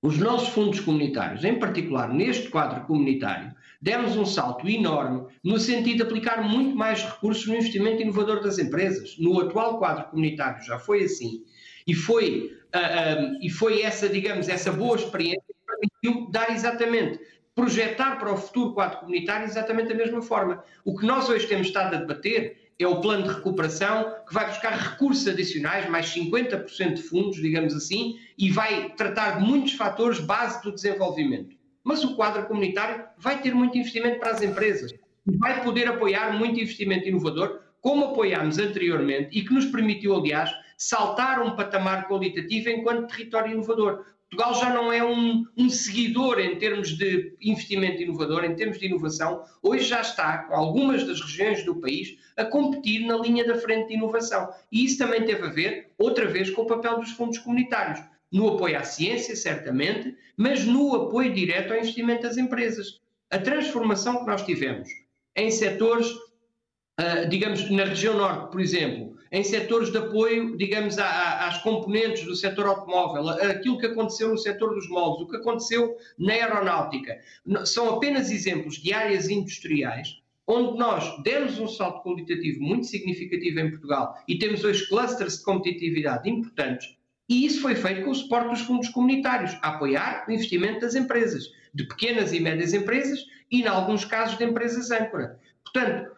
os 0.00 0.16
nossos 0.16 0.50
fundos 0.50 0.78
comunitários, 0.78 1.42
em 1.42 1.58
particular 1.58 2.08
neste 2.08 2.48
quadro 2.50 2.86
comunitário, 2.86 3.52
demos 3.82 4.16
um 4.16 4.24
salto 4.24 4.68
enorme 4.68 5.26
no 5.42 5.58
sentido 5.58 5.96
de 5.96 6.02
aplicar 6.02 6.40
muito 6.40 6.76
mais 6.76 7.02
recursos 7.02 7.46
no 7.48 7.56
investimento 7.56 8.00
inovador 8.00 8.40
das 8.40 8.60
empresas. 8.60 9.16
No 9.18 9.40
atual 9.40 9.78
quadro 9.78 10.04
comunitário 10.04 10.62
já 10.64 10.78
foi 10.78 11.02
assim. 11.02 11.42
E 11.88 11.94
foi 11.94 12.58
uh, 12.74 13.38
e 13.40 13.50
foi 13.50 13.82
essa, 13.82 14.08
digamos, 14.08 14.48
essa 14.48 14.70
boa 14.70 14.96
experiência 14.96 15.42
que 15.46 16.00
permitiu 16.02 16.30
dar 16.30 16.50
exatamente, 16.50 17.20
projetar 17.54 18.16
para 18.16 18.32
o 18.32 18.36
futuro 18.36 18.74
quadro 18.74 19.00
comunitário 19.00 19.46
exatamente 19.46 19.88
da 19.88 19.94
mesma 19.94 20.22
forma. 20.22 20.62
O 20.84 20.96
que 20.96 21.06
nós 21.06 21.28
hoje 21.28 21.46
temos 21.46 21.68
estado 21.68 21.96
a 21.96 21.98
debater 21.98 22.68
é 22.78 22.86
o 22.86 23.00
plano 23.00 23.24
de 23.24 23.30
recuperação 23.30 24.14
que 24.26 24.32
vai 24.32 24.46
buscar 24.46 24.70
recursos 24.70 25.26
adicionais, 25.26 25.88
mais 25.90 26.06
50% 26.14 26.94
de 26.94 27.02
fundos, 27.02 27.36
digamos 27.36 27.74
assim, 27.74 28.16
e 28.38 28.50
vai 28.50 28.90
tratar 28.90 29.38
de 29.38 29.44
muitos 29.44 29.72
fatores 29.72 30.20
base 30.20 30.62
do 30.62 30.72
desenvolvimento. 30.72 31.56
Mas 31.82 32.04
o 32.04 32.14
quadro 32.14 32.46
comunitário 32.46 33.04
vai 33.16 33.40
ter 33.40 33.52
muito 33.52 33.76
investimento 33.76 34.20
para 34.20 34.30
as 34.30 34.42
empresas 34.42 34.92
e 34.92 35.36
vai 35.36 35.64
poder 35.64 35.88
apoiar 35.88 36.38
muito 36.38 36.60
investimento 36.60 37.08
inovador, 37.08 37.60
como 37.80 38.06
apoiámos 38.06 38.58
anteriormente 38.58 39.36
e 39.36 39.42
que 39.42 39.52
nos 39.52 39.66
permitiu, 39.66 40.14
aliás, 40.14 40.50
saltar 40.78 41.42
um 41.42 41.56
patamar 41.56 42.08
qualitativo 42.08 42.70
enquanto 42.70 43.08
território 43.08 43.52
inovador. 43.52 44.04
Portugal 44.30 44.54
já 44.54 44.72
não 44.74 44.92
é 44.92 45.02
um, 45.02 45.44
um, 45.56 45.70
seguidor 45.70 46.38
em 46.38 46.56
termos 46.58 46.90
de 46.96 47.34
investimento 47.40 48.02
inovador, 48.02 48.44
em 48.44 48.54
termos 48.54 48.78
de 48.78 48.86
inovação, 48.86 49.42
hoje 49.62 49.84
já 49.84 50.02
está, 50.02 50.44
com 50.44 50.54
algumas 50.54 51.06
das 51.06 51.20
regiões 51.20 51.64
do 51.64 51.80
país, 51.80 52.16
a 52.36 52.44
competir 52.44 53.06
na 53.06 53.16
linha 53.16 53.46
da 53.46 53.56
frente 53.56 53.88
de 53.88 53.94
inovação. 53.94 54.52
E 54.70 54.84
isso 54.84 54.98
também 54.98 55.24
teve 55.24 55.46
a 55.46 55.50
ver, 55.50 55.92
outra 55.96 56.26
vez, 56.26 56.50
com 56.50 56.62
o 56.62 56.66
papel 56.66 56.98
dos 56.98 57.10
fundos 57.12 57.38
comunitários. 57.38 58.00
No 58.30 58.48
apoio 58.54 58.78
à 58.78 58.84
ciência, 58.84 59.34
certamente, 59.34 60.14
mas 60.36 60.62
no 60.64 60.94
apoio 60.94 61.32
direto 61.32 61.72
ao 61.72 61.78
investimento 61.78 62.22
das 62.22 62.36
empresas. 62.36 63.00
A 63.30 63.38
transformação 63.38 64.20
que 64.20 64.26
nós 64.26 64.42
tivemos 64.42 64.88
em 65.34 65.50
setores, 65.50 66.10
uh, 66.10 67.26
digamos, 67.30 67.70
na 67.70 67.84
região 67.84 68.14
norte, 68.14 68.52
por 68.52 68.60
exemplo, 68.60 69.16
em 69.30 69.42
setores 69.42 69.90
de 69.90 69.98
apoio, 69.98 70.56
digamos, 70.56 70.98
às 70.98 71.62
componentes 71.62 72.24
do 72.24 72.34
setor 72.34 72.66
automóvel, 72.66 73.28
aquilo 73.28 73.78
que 73.78 73.86
aconteceu 73.86 74.30
no 74.30 74.38
setor 74.38 74.74
dos 74.74 74.88
moldes, 74.88 75.26
o 75.26 75.30
que 75.30 75.36
aconteceu 75.36 75.96
na 76.18 76.32
aeronáutica. 76.32 77.18
São 77.64 77.94
apenas 77.94 78.30
exemplos 78.30 78.76
de 78.76 78.92
áreas 78.92 79.28
industriais 79.28 80.20
onde 80.50 80.78
nós 80.78 81.22
demos 81.22 81.58
um 81.58 81.68
salto 81.68 82.02
qualitativo 82.02 82.62
muito 82.62 82.86
significativo 82.86 83.60
em 83.60 83.70
Portugal 83.70 84.14
e 84.26 84.38
temos 84.38 84.64
hoje 84.64 84.88
clusters 84.88 85.38
de 85.38 85.44
competitividade 85.44 86.28
importantes, 86.30 86.96
e 87.28 87.44
isso 87.44 87.60
foi 87.60 87.74
feito 87.74 88.04
com 88.04 88.10
o 88.10 88.14
suporte 88.14 88.48
dos 88.48 88.62
fundos 88.62 88.88
comunitários, 88.88 89.52
a 89.60 89.74
apoiar 89.74 90.24
o 90.26 90.32
investimento 90.32 90.80
das 90.80 90.94
empresas, 90.94 91.52
de 91.74 91.84
pequenas 91.84 92.32
e 92.32 92.40
médias 92.40 92.72
empresas 92.72 93.26
e, 93.50 93.60
em 93.60 93.66
alguns 93.66 94.06
casos, 94.06 94.38
de 94.38 94.44
empresas 94.44 94.90
âncora. 94.90 95.38
Portanto, 95.62 96.10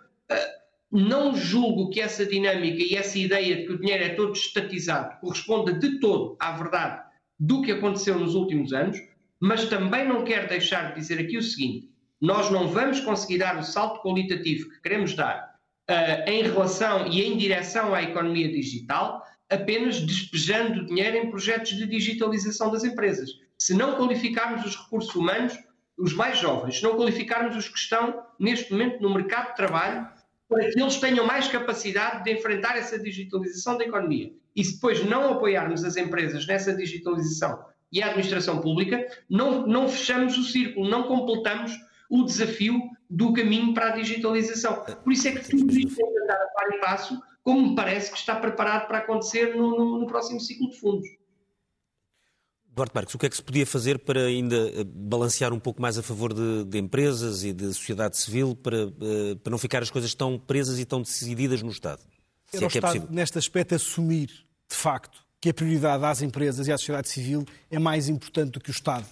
não 0.91 1.34
julgo 1.34 1.91
que 1.91 2.01
essa 2.01 2.26
dinâmica 2.26 2.82
e 2.82 2.97
essa 2.97 3.18
ideia 3.18 3.57
de 3.57 3.66
que 3.66 3.72
o 3.72 3.78
dinheiro 3.78 4.05
é 4.05 4.09
todo 4.11 4.32
estatizado 4.32 5.20
corresponda 5.20 5.72
de 5.72 6.01
todo 6.01 6.36
à 6.41 6.53
verdade 6.53 7.03
do 7.38 7.62
que 7.62 7.72
aconteceu 7.72 8.18
nos 8.18 8.34
últimos 8.34 8.72
anos, 8.72 8.99
mas 9.38 9.64
também 9.66 10.07
não 10.07 10.24
quero 10.24 10.49
deixar 10.49 10.88
de 10.88 11.01
dizer 11.01 11.20
aqui 11.20 11.38
o 11.38 11.43
seguinte: 11.43 11.88
nós 12.20 12.51
não 12.51 12.68
vamos 12.68 13.01
conseguir 13.01 13.38
dar 13.38 13.59
o 13.59 13.62
salto 13.62 14.03
qualitativo 14.03 14.68
que 14.68 14.80
queremos 14.82 15.14
dar 15.14 15.55
uh, 15.88 16.30
em 16.30 16.43
relação 16.43 17.07
e 17.07 17.22
em 17.22 17.36
direção 17.36 17.95
à 17.95 18.03
economia 18.03 18.51
digital 18.51 19.24
apenas 19.51 20.01
despejando 20.01 20.86
dinheiro 20.86 21.16
em 21.16 21.30
projetos 21.30 21.72
de 21.72 21.84
digitalização 21.86 22.70
das 22.70 22.84
empresas. 22.84 23.30
Se 23.59 23.74
não 23.74 23.97
qualificarmos 23.97 24.64
os 24.64 24.76
recursos 24.76 25.14
humanos, 25.14 25.59
os 25.99 26.14
mais 26.14 26.38
jovens, 26.38 26.76
se 26.76 26.82
não 26.84 26.97
qualificarmos 26.97 27.57
os 27.57 27.68
que 27.68 27.76
estão 27.76 28.22
neste 28.38 28.70
momento 28.70 29.03
no 29.03 29.12
mercado 29.12 29.49
de 29.49 29.57
trabalho, 29.57 30.09
para 30.51 30.68
que 30.68 30.80
eles 30.80 30.96
tenham 30.96 31.24
mais 31.24 31.46
capacidade 31.46 32.24
de 32.24 32.32
enfrentar 32.32 32.76
essa 32.76 32.98
digitalização 32.98 33.78
da 33.78 33.84
economia. 33.84 34.32
E 34.55 34.64
se 34.64 34.74
depois 34.74 35.05
não 35.07 35.30
apoiarmos 35.30 35.84
as 35.84 35.96
empresas 35.96 36.44
nessa 36.44 36.74
digitalização 36.74 37.64
e 37.92 38.03
a 38.03 38.07
administração 38.07 38.61
pública, 38.61 39.07
não, 39.28 39.64
não 39.64 39.88
fechamos 39.88 40.36
o 40.36 40.42
círculo, 40.42 40.90
não 40.90 41.05
completamos 41.05 41.72
o 42.11 42.24
desafio 42.24 42.80
do 43.09 43.32
caminho 43.32 43.72
para 43.72 43.90
a 43.90 43.96
digitalização. 43.96 44.84
Por 45.05 45.12
isso 45.12 45.28
é 45.28 45.32
que 45.32 45.48
tudo 45.48 45.72
isto 45.72 45.94
tem 45.94 46.12
que 46.12 46.20
andar 46.24 46.34
a 46.34 46.48
par 46.48 46.74
e 46.74 46.80
passo, 46.80 47.22
como 47.44 47.70
me 47.70 47.76
parece 47.76 48.11
que 48.11 48.18
está 48.18 48.34
preparado 48.34 48.88
para 48.88 48.98
acontecer 48.98 49.55
no, 49.55 49.70
no, 49.70 50.01
no 50.01 50.07
próximo 50.09 50.40
ciclo 50.40 50.68
de 50.68 50.80
fundos. 50.80 51.09
Duarte 52.75 52.95
Marques, 52.95 53.14
o 53.14 53.18
que 53.18 53.27
é 53.27 53.29
que 53.29 53.37
se 53.37 53.43
podia 53.43 53.66
fazer 53.66 53.99
para 53.99 54.27
ainda 54.27 54.57
eh, 54.57 54.85
balancear 54.85 55.53
um 55.53 55.59
pouco 55.59 55.83
mais 55.83 55.99
a 55.99 56.03
favor 56.03 56.33
de, 56.33 56.64
de 56.64 56.79
empresas 56.79 57.43
e 57.43 57.53
de 57.53 57.66
sociedade 57.75 58.16
civil 58.16 58.55
para, 58.55 58.77
eh, 58.77 59.35
para 59.43 59.51
não 59.51 59.59
ficar 59.59 59.83
as 59.83 59.91
coisas 59.91 60.14
tão 60.14 60.39
presas 60.39 60.79
e 60.79 60.85
tão 60.85 61.03
decididas 61.03 61.62
no 61.62 61.71
Estado? 61.71 62.01
Era 62.53 62.64
é 62.64 62.66
o 62.66 62.68
Estado, 62.68 63.09
é 63.11 63.14
neste 63.14 63.39
aspecto, 63.39 63.75
assumir, 63.75 64.29
de 64.29 64.77
facto, 64.77 65.21
que 65.41 65.51
a 65.51 65.55
prioridade 65.55 66.05
às 66.05 66.23
empresas 66.23 66.68
e 66.68 66.73
à 66.73 66.79
sociedade 66.79 67.09
civil 67.09 67.45
é 67.71 67.79
mais 67.79 68.09
importante 68.09 68.53
do 68.53 68.61
que 68.61 68.71
o 68.71 68.73
Estado. 68.73 69.07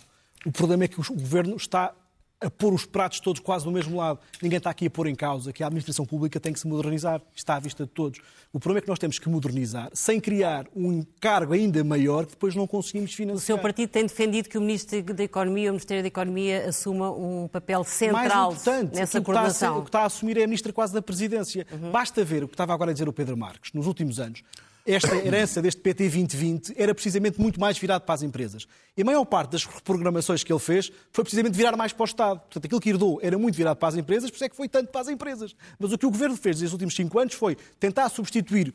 O 0.46 0.52
problema 0.52 0.84
é 0.84 0.88
que 0.88 1.00
o 1.00 1.04
Governo 1.04 1.56
está 1.56 1.92
a 2.40 2.48
pôr 2.48 2.72
os 2.72 2.86
pratos 2.86 3.20
todos 3.20 3.40
quase 3.40 3.66
no 3.66 3.72
mesmo 3.72 3.96
lado. 3.96 4.20
Ninguém 4.40 4.58
está 4.58 4.70
aqui 4.70 4.86
a 4.86 4.90
pôr 4.90 5.06
em 5.08 5.14
causa 5.14 5.52
que 5.52 5.62
a 5.62 5.66
administração 5.66 6.06
pública 6.06 6.38
tem 6.38 6.52
que 6.52 6.60
se 6.60 6.68
modernizar. 6.68 7.20
Está 7.34 7.56
à 7.56 7.60
vista 7.60 7.84
de 7.84 7.90
todos. 7.90 8.20
O 8.52 8.60
problema 8.60 8.78
é 8.78 8.82
que 8.82 8.88
nós 8.88 8.98
temos 8.98 9.18
que 9.18 9.28
modernizar 9.28 9.90
sem 9.92 10.20
criar 10.20 10.66
um 10.74 10.92
encargo 10.92 11.52
ainda 11.52 11.82
maior 11.82 12.24
que 12.24 12.32
depois 12.32 12.54
não 12.54 12.66
conseguimos 12.66 13.12
financiar. 13.12 13.38
O 13.38 13.40
seu 13.40 13.58
partido 13.58 13.88
tem 13.88 14.04
defendido 14.04 14.48
que 14.48 14.56
o 14.56 14.60
Ministro 14.60 15.02
da 15.02 15.24
Economia, 15.24 15.70
o 15.70 15.72
Ministério 15.72 16.02
da 16.02 16.08
Economia, 16.08 16.68
assuma 16.68 17.10
um 17.10 17.48
papel 17.48 17.82
central 17.84 18.54
nessa 18.92 19.20
coordenação. 19.20 19.78
O 19.78 19.82
que 19.82 19.88
está 19.88 20.02
a 20.02 20.06
assumir 20.06 20.38
é 20.38 20.44
a 20.44 20.46
Ministra 20.46 20.72
quase 20.72 20.92
da 20.92 21.02
Presidência. 21.02 21.66
Uhum. 21.72 21.90
Basta 21.90 22.24
ver 22.24 22.44
o 22.44 22.48
que 22.48 22.54
estava 22.54 22.72
agora 22.72 22.90
a 22.90 22.94
dizer 22.94 23.08
o 23.08 23.12
Pedro 23.12 23.36
Marques. 23.36 23.72
Nos 23.72 23.86
últimos 23.86 24.20
anos, 24.20 24.42
esta 24.94 25.14
herança 25.16 25.60
deste 25.60 25.82
PT 25.82 26.04
2020 26.04 26.74
era 26.74 26.94
precisamente 26.94 27.38
muito 27.38 27.60
mais 27.60 27.76
virado 27.76 28.02
para 28.02 28.14
as 28.14 28.22
empresas. 28.22 28.66
E 28.96 29.02
a 29.02 29.04
maior 29.04 29.24
parte 29.26 29.50
das 29.50 29.64
reprogramações 29.66 30.42
que 30.42 30.50
ele 30.50 30.58
fez 30.58 30.90
foi 31.12 31.22
precisamente 31.22 31.54
virar 31.54 31.76
mais 31.76 31.92
para 31.92 32.02
o 32.02 32.06
Estado. 32.06 32.40
Portanto, 32.40 32.64
aquilo 32.64 32.80
que 32.80 32.88
herdou 32.88 33.20
era 33.22 33.36
muito 33.36 33.54
virado 33.54 33.76
para 33.76 33.88
as 33.88 33.96
empresas, 33.96 34.30
por 34.30 34.36
isso 34.36 34.44
é 34.44 34.48
que 34.48 34.56
foi 34.56 34.66
tanto 34.66 34.90
para 34.90 35.02
as 35.02 35.08
empresas. 35.08 35.54
Mas 35.78 35.92
o 35.92 35.98
que 35.98 36.06
o 36.06 36.10
Governo 36.10 36.36
fez 36.36 36.62
nos 36.62 36.72
últimos 36.72 36.94
cinco 36.94 37.18
anos 37.18 37.34
foi 37.34 37.54
tentar 37.78 38.08
substituir 38.08 38.72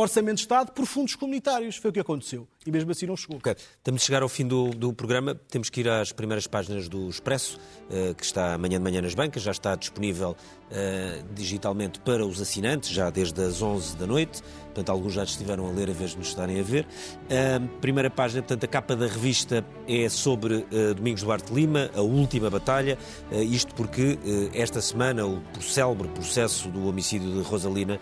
orçamento 0.00 0.36
de 0.36 0.42
Estado 0.42 0.72
por 0.72 0.86
fundos 0.86 1.14
comunitários. 1.14 1.76
Foi 1.76 1.90
o 1.90 1.92
que 1.92 2.00
aconteceu. 2.00 2.46
e 2.66 2.70
mesmo 2.70 2.90
assim 2.90 3.06
não 3.06 3.16
chegou. 3.16 3.38
Okay. 3.38 3.54
Estamos 3.78 4.02
a 4.02 4.04
chegar 4.04 4.22
ao 4.22 4.28
fim 4.28 4.46
do, 4.46 4.70
do, 4.70 4.92
programa, 4.92 5.34
temos 5.34 5.70
que 5.70 5.80
ir 5.80 5.88
às 5.88 6.12
primeiras 6.12 6.46
páginas 6.46 6.88
do 6.88 7.08
Expresso, 7.08 7.58
uh, 7.88 8.14
que 8.14 8.24
está 8.24 8.54
amanhã 8.54 8.78
de 8.78 8.84
manhã 8.84 9.00
nas 9.00 9.14
bancas, 9.14 9.42
já 9.42 9.50
está 9.50 9.74
disponível 9.74 10.30
uh, 10.70 11.34
digitalmente 11.34 12.00
para 12.00 12.26
os 12.26 12.40
assinantes, 12.40 12.90
já 12.90 13.08
desde 13.08 13.42
as 13.42 13.62
11 13.62 13.96
da 13.96 14.06
noite, 14.06 14.42
portanto 14.64 14.90
alguns 14.90 15.14
já 15.14 15.24
estiveram 15.24 15.66
a 15.66 15.70
ler 15.70 15.88
a 15.88 15.92
vez 15.92 16.10
de 16.10 16.18
nos 16.18 16.28
estarem 16.28 16.60
a 16.60 16.62
ver. 16.62 16.86
Uh, 17.24 17.66
primeira 17.80 18.10
página, 18.10 18.42
portanto 18.42 18.64
a 18.64 18.68
capa 18.68 18.94
da 18.94 19.06
revista 19.06 19.64
é 19.88 20.08
sobre 20.08 20.66
Domingos 20.96 21.22
Duarte 21.22 21.52
Lima, 21.52 21.90
a 21.94 22.00
última 22.00 22.50
batalha, 22.50 22.98
isto 23.32 23.74
porque 23.74 24.18
esta 24.54 24.80
semana 24.80 25.26
o 25.26 25.42
célebre 25.60 26.08
processo 26.08 26.68
do 26.68 26.86
homicídio 26.86 27.32
de 27.32 27.40
Rosalina 27.42 27.98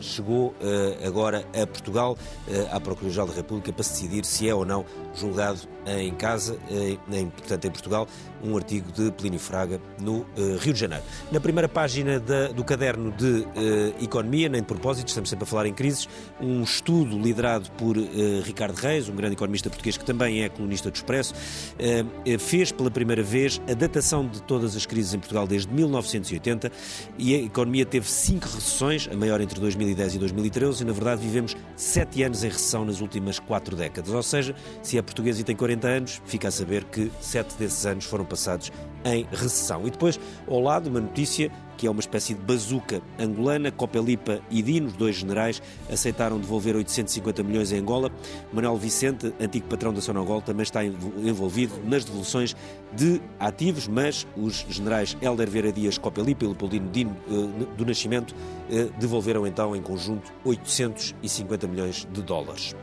chegou 0.00 0.54
eh, 0.60 1.06
agora 1.06 1.44
a 1.54 1.66
Portugal, 1.66 2.16
eh, 2.48 2.68
à 2.70 2.80
Procuradoria-Geral 2.80 3.26
da 3.28 3.34
República, 3.34 3.72
para 3.72 3.82
se 3.82 3.92
decidir 3.92 4.24
se 4.24 4.48
é 4.48 4.54
ou 4.54 4.64
não 4.64 4.84
julgado 5.14 5.60
em 5.86 6.14
casa, 6.14 6.58
em, 6.70 7.28
portanto 7.30 7.64
em 7.64 7.70
Portugal, 7.70 8.06
um 8.42 8.56
artigo 8.56 8.90
de 8.92 9.10
Plínio 9.12 9.38
Fraga 9.38 9.80
no 10.00 10.26
Rio 10.60 10.72
de 10.72 10.80
Janeiro. 10.80 11.04
Na 11.30 11.40
primeira 11.40 11.68
página 11.68 12.18
da, 12.18 12.48
do 12.48 12.64
caderno 12.64 13.12
de 13.12 13.46
Economia, 14.02 14.48
nem 14.48 14.60
de 14.60 14.66
propósito, 14.66 15.08
estamos 15.08 15.30
sempre 15.30 15.44
a 15.44 15.46
falar 15.46 15.66
em 15.66 15.74
crises, 15.74 16.08
um 16.40 16.62
estudo 16.62 17.18
liderado 17.18 17.70
por 17.72 17.96
Ricardo 18.44 18.76
Reis, 18.76 19.08
um 19.08 19.14
grande 19.14 19.34
economista 19.34 19.68
português 19.68 19.96
que 19.96 20.04
também 20.04 20.42
é 20.42 20.48
colunista 20.48 20.90
do 20.90 20.94
Expresso, 20.94 21.34
fez 22.38 22.72
pela 22.72 22.90
primeira 22.90 23.22
vez 23.22 23.60
a 23.70 23.74
datação 23.74 24.26
de 24.26 24.42
todas 24.42 24.76
as 24.76 24.86
crises 24.86 25.14
em 25.14 25.18
Portugal 25.18 25.46
desde 25.46 25.72
1980 25.72 26.70
e 27.18 27.34
a 27.34 27.38
economia 27.38 27.84
teve 27.84 28.08
cinco 28.08 28.46
recessões, 28.46 29.08
a 29.10 29.16
maior 29.16 29.40
entre 29.40 29.60
2010 29.60 30.14
e 30.14 30.18
2013 30.18 30.82
e, 30.82 30.86
na 30.86 30.92
verdade, 30.92 31.20
vivemos 31.20 31.56
sete 31.76 32.22
anos 32.22 32.44
em 32.44 32.48
recessão 32.48 32.84
nas 32.84 33.00
últimas 33.00 33.38
quatro 33.38 33.76
décadas. 33.76 34.12
Ou 34.12 34.22
seja, 34.22 34.54
se 34.82 34.98
é 34.98 35.02
português 35.02 35.38
e 35.38 35.44
tem 35.44 35.56
40 35.56 35.88
anos, 35.88 36.22
fica 36.24 36.48
a 36.48 36.50
saber 36.50 36.84
que 36.84 37.10
sete 37.20 37.54
desses 37.56 37.86
anos 37.86 38.04
foram 38.04 38.24
passados 38.30 38.72
em 39.04 39.26
recessão. 39.30 39.86
E 39.86 39.90
depois, 39.90 40.18
ao 40.48 40.60
lado, 40.60 40.88
uma 40.88 41.00
notícia 41.00 41.50
que 41.80 41.86
é 41.86 41.90
uma 41.90 42.00
espécie 42.00 42.34
de 42.34 42.42
bazuca 42.42 43.00
angolana. 43.18 43.72
Copelipa 43.72 44.38
e 44.50 44.60
Dino, 44.60 44.88
os 44.88 44.92
dois 44.92 45.16
generais, 45.16 45.62
aceitaram 45.90 46.38
devolver 46.38 46.76
850 46.76 47.42
milhões 47.42 47.72
em 47.72 47.78
Angola. 47.78 48.12
Manuel 48.52 48.76
Vicente, 48.76 49.32
antigo 49.40 49.66
patrão 49.66 49.90
da 49.90 50.02
Sonangol, 50.02 50.42
também 50.42 50.62
está 50.62 50.84
envolvido 50.84 51.72
nas 51.82 52.04
devoluções 52.04 52.54
de 52.92 53.18
ativos, 53.38 53.88
mas 53.88 54.26
os 54.36 54.66
generais 54.68 55.16
Helder 55.22 55.48
Vera 55.48 55.72
Dias 55.72 55.96
Copelipa 55.96 56.44
e 56.44 56.48
Leopoldino 56.48 56.90
Dino 56.90 57.16
eh, 57.26 57.66
do 57.78 57.86
Nascimento 57.86 58.34
eh, 58.70 58.90
devolveram 58.98 59.46
então 59.46 59.74
em 59.74 59.80
conjunto 59.80 60.30
850 60.44 61.66
milhões 61.66 62.06
de 62.12 62.20
dólares. 62.20 62.74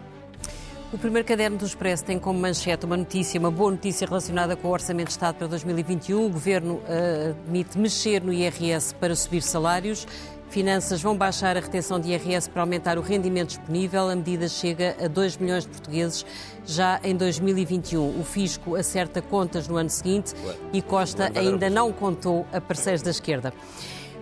O 0.92 0.98
primeiro 0.98 1.28
caderno 1.28 1.58
do 1.58 1.66
Expresso 1.66 2.06
tem 2.06 2.18
como 2.18 2.40
manchete 2.40 2.86
uma 2.86 2.96
notícia, 2.96 3.38
uma 3.38 3.52
boa 3.52 3.72
notícia 3.72 4.08
relacionada 4.08 4.56
com 4.56 4.70
o 4.70 4.72
Orçamento 4.72 5.08
de 5.08 5.12
Estado 5.12 5.36
para 5.36 5.46
2021. 5.48 6.26
O 6.26 6.30
Governo 6.30 6.76
uh, 6.76 7.36
admite 7.44 7.78
mexer 7.78 8.24
no 8.24 8.32
IRS 8.32 8.96
para 8.96 9.14
subir 9.14 9.42
salários. 9.42 10.08
Finanças 10.50 11.02
vão 11.02 11.18
baixar 11.18 11.58
a 11.58 11.60
retenção 11.60 12.00
de 12.00 12.12
IRS 12.12 12.50
para 12.50 12.62
aumentar 12.62 12.98
o 12.98 13.02
rendimento 13.02 13.50
disponível. 13.50 14.10
A 14.10 14.16
medida 14.16 14.48
chega 14.48 14.96
a 15.04 15.10
2 15.10 15.36
milhões 15.36 15.66
de 15.66 15.72
portugueses 15.72 16.26
já 16.66 17.02
em 17.04 17.18
2021. 17.18 18.22
O 18.22 18.24
Fisco 18.24 18.76
acerta 18.76 19.22
contas 19.22 19.68
no 19.68 19.76
ano 19.76 19.90
seguinte 19.90 20.34
e 20.72 20.82
Costa 20.82 21.30
ainda 21.36 21.70
não 21.70 21.92
contou 21.92 22.48
a 22.54 22.62
parceiros 22.62 23.02
da 23.02 23.12
esquerda. 23.12 23.54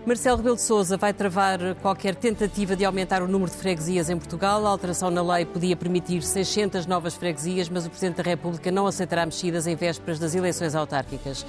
Marcelo 0.06 0.38
Rebelo 0.38 0.56
de 0.56 0.62
Sousa 0.62 0.98
vai 0.98 1.12
travar 1.12 1.74
qualquer 1.82 2.14
tentativa 2.14 2.76
de 2.76 2.86
aumentar 2.86 3.24
o 3.24 3.28
número 3.28 3.50
de 3.50 3.58
freguesias 3.58 4.08
em 4.08 4.16
Portugal. 4.16 4.64
A 4.64 4.70
alteração 4.70 5.10
na 5.10 5.24
lei 5.24 5.48
podia 5.48 5.76
permitir 5.76 6.22
600 6.22 6.86
novas 6.86 7.16
freguesias, 7.16 7.70
mas 7.70 7.88
o 7.88 7.90
Presidente 7.90 8.18
da 8.18 8.24
República 8.24 8.70
não 8.70 8.86
aceitará 8.86 9.26
mexidas 9.26 9.66
em 9.66 9.76
vésperas 9.76 10.20
das 10.20 10.36
eleições 10.36 10.76
autárquicas. 10.76 11.44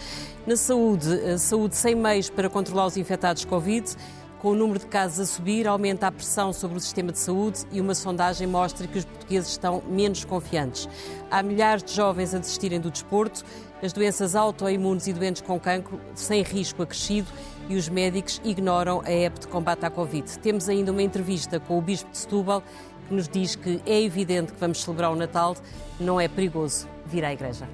Na 0.46 0.56
saúde, 0.56 1.38
saúde 1.38 1.76
sem 1.76 1.94
meios 1.94 2.30
para 2.30 2.48
controlar 2.48 2.86
os 2.86 2.96
infectados 2.96 3.44
Covid. 3.44 3.94
Com 4.38 4.52
o 4.52 4.54
número 4.54 4.78
de 4.78 4.86
casos 4.86 5.20
a 5.20 5.26
subir, 5.26 5.66
aumenta 5.66 6.06
a 6.06 6.12
pressão 6.12 6.50
sobre 6.50 6.78
o 6.78 6.80
sistema 6.80 7.12
de 7.12 7.18
saúde 7.18 7.60
e 7.70 7.78
uma 7.78 7.94
sondagem 7.94 8.46
mostra 8.46 8.86
que 8.86 8.98
os 8.98 9.04
portugueses 9.04 9.50
estão 9.50 9.82
menos 9.86 10.24
confiantes. 10.24 10.88
Há 11.30 11.42
milhares 11.42 11.82
de 11.82 11.94
jovens 11.94 12.34
a 12.34 12.38
desistirem 12.38 12.80
do 12.80 12.90
desporto, 12.90 13.44
as 13.82 13.92
doenças 13.92 14.34
autoimunes 14.34 15.06
e 15.06 15.12
doentes 15.12 15.42
com 15.42 15.60
cancro 15.60 16.00
sem 16.14 16.42
risco 16.42 16.82
acrescido 16.82 17.28
e 17.68 17.76
os 17.76 17.88
médicos 17.88 18.40
ignoram 18.44 19.02
a 19.04 19.10
app 19.10 19.40
de 19.40 19.48
combate 19.48 19.84
à 19.84 19.90
Covid. 19.90 20.38
Temos 20.38 20.68
ainda 20.68 20.92
uma 20.92 21.02
entrevista 21.02 21.58
com 21.60 21.78
o 21.78 21.80
Bispo 21.80 22.10
de 22.10 22.18
Setúbal 22.18 22.62
que 23.08 23.14
nos 23.14 23.28
diz 23.28 23.54
que 23.54 23.80
é 23.86 24.02
evidente 24.02 24.52
que 24.52 24.60
vamos 24.60 24.82
celebrar 24.82 25.12
o 25.12 25.16
Natal, 25.16 25.56
não 25.98 26.20
é 26.20 26.28
perigoso 26.28 26.88
vir 27.06 27.24
à 27.24 27.32
igreja. 27.32 27.68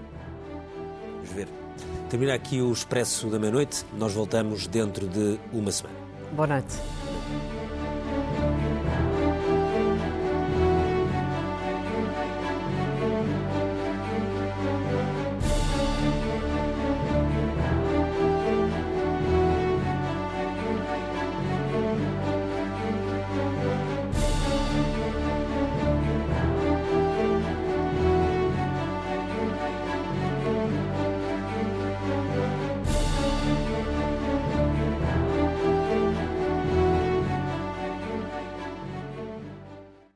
Vamos 1.16 1.30
ver. 1.30 1.49
Termina 2.11 2.34
aqui 2.34 2.61
o 2.61 2.70
Expresso 2.70 3.28
da 3.28 3.38
Meia-Noite. 3.38 3.86
Nós 3.97 4.12
voltamos 4.12 4.66
dentro 4.66 5.07
de 5.09 5.38
uma 5.53 5.72
semana. 5.72 5.97
Boa 6.32 6.47
noite. 6.47 6.76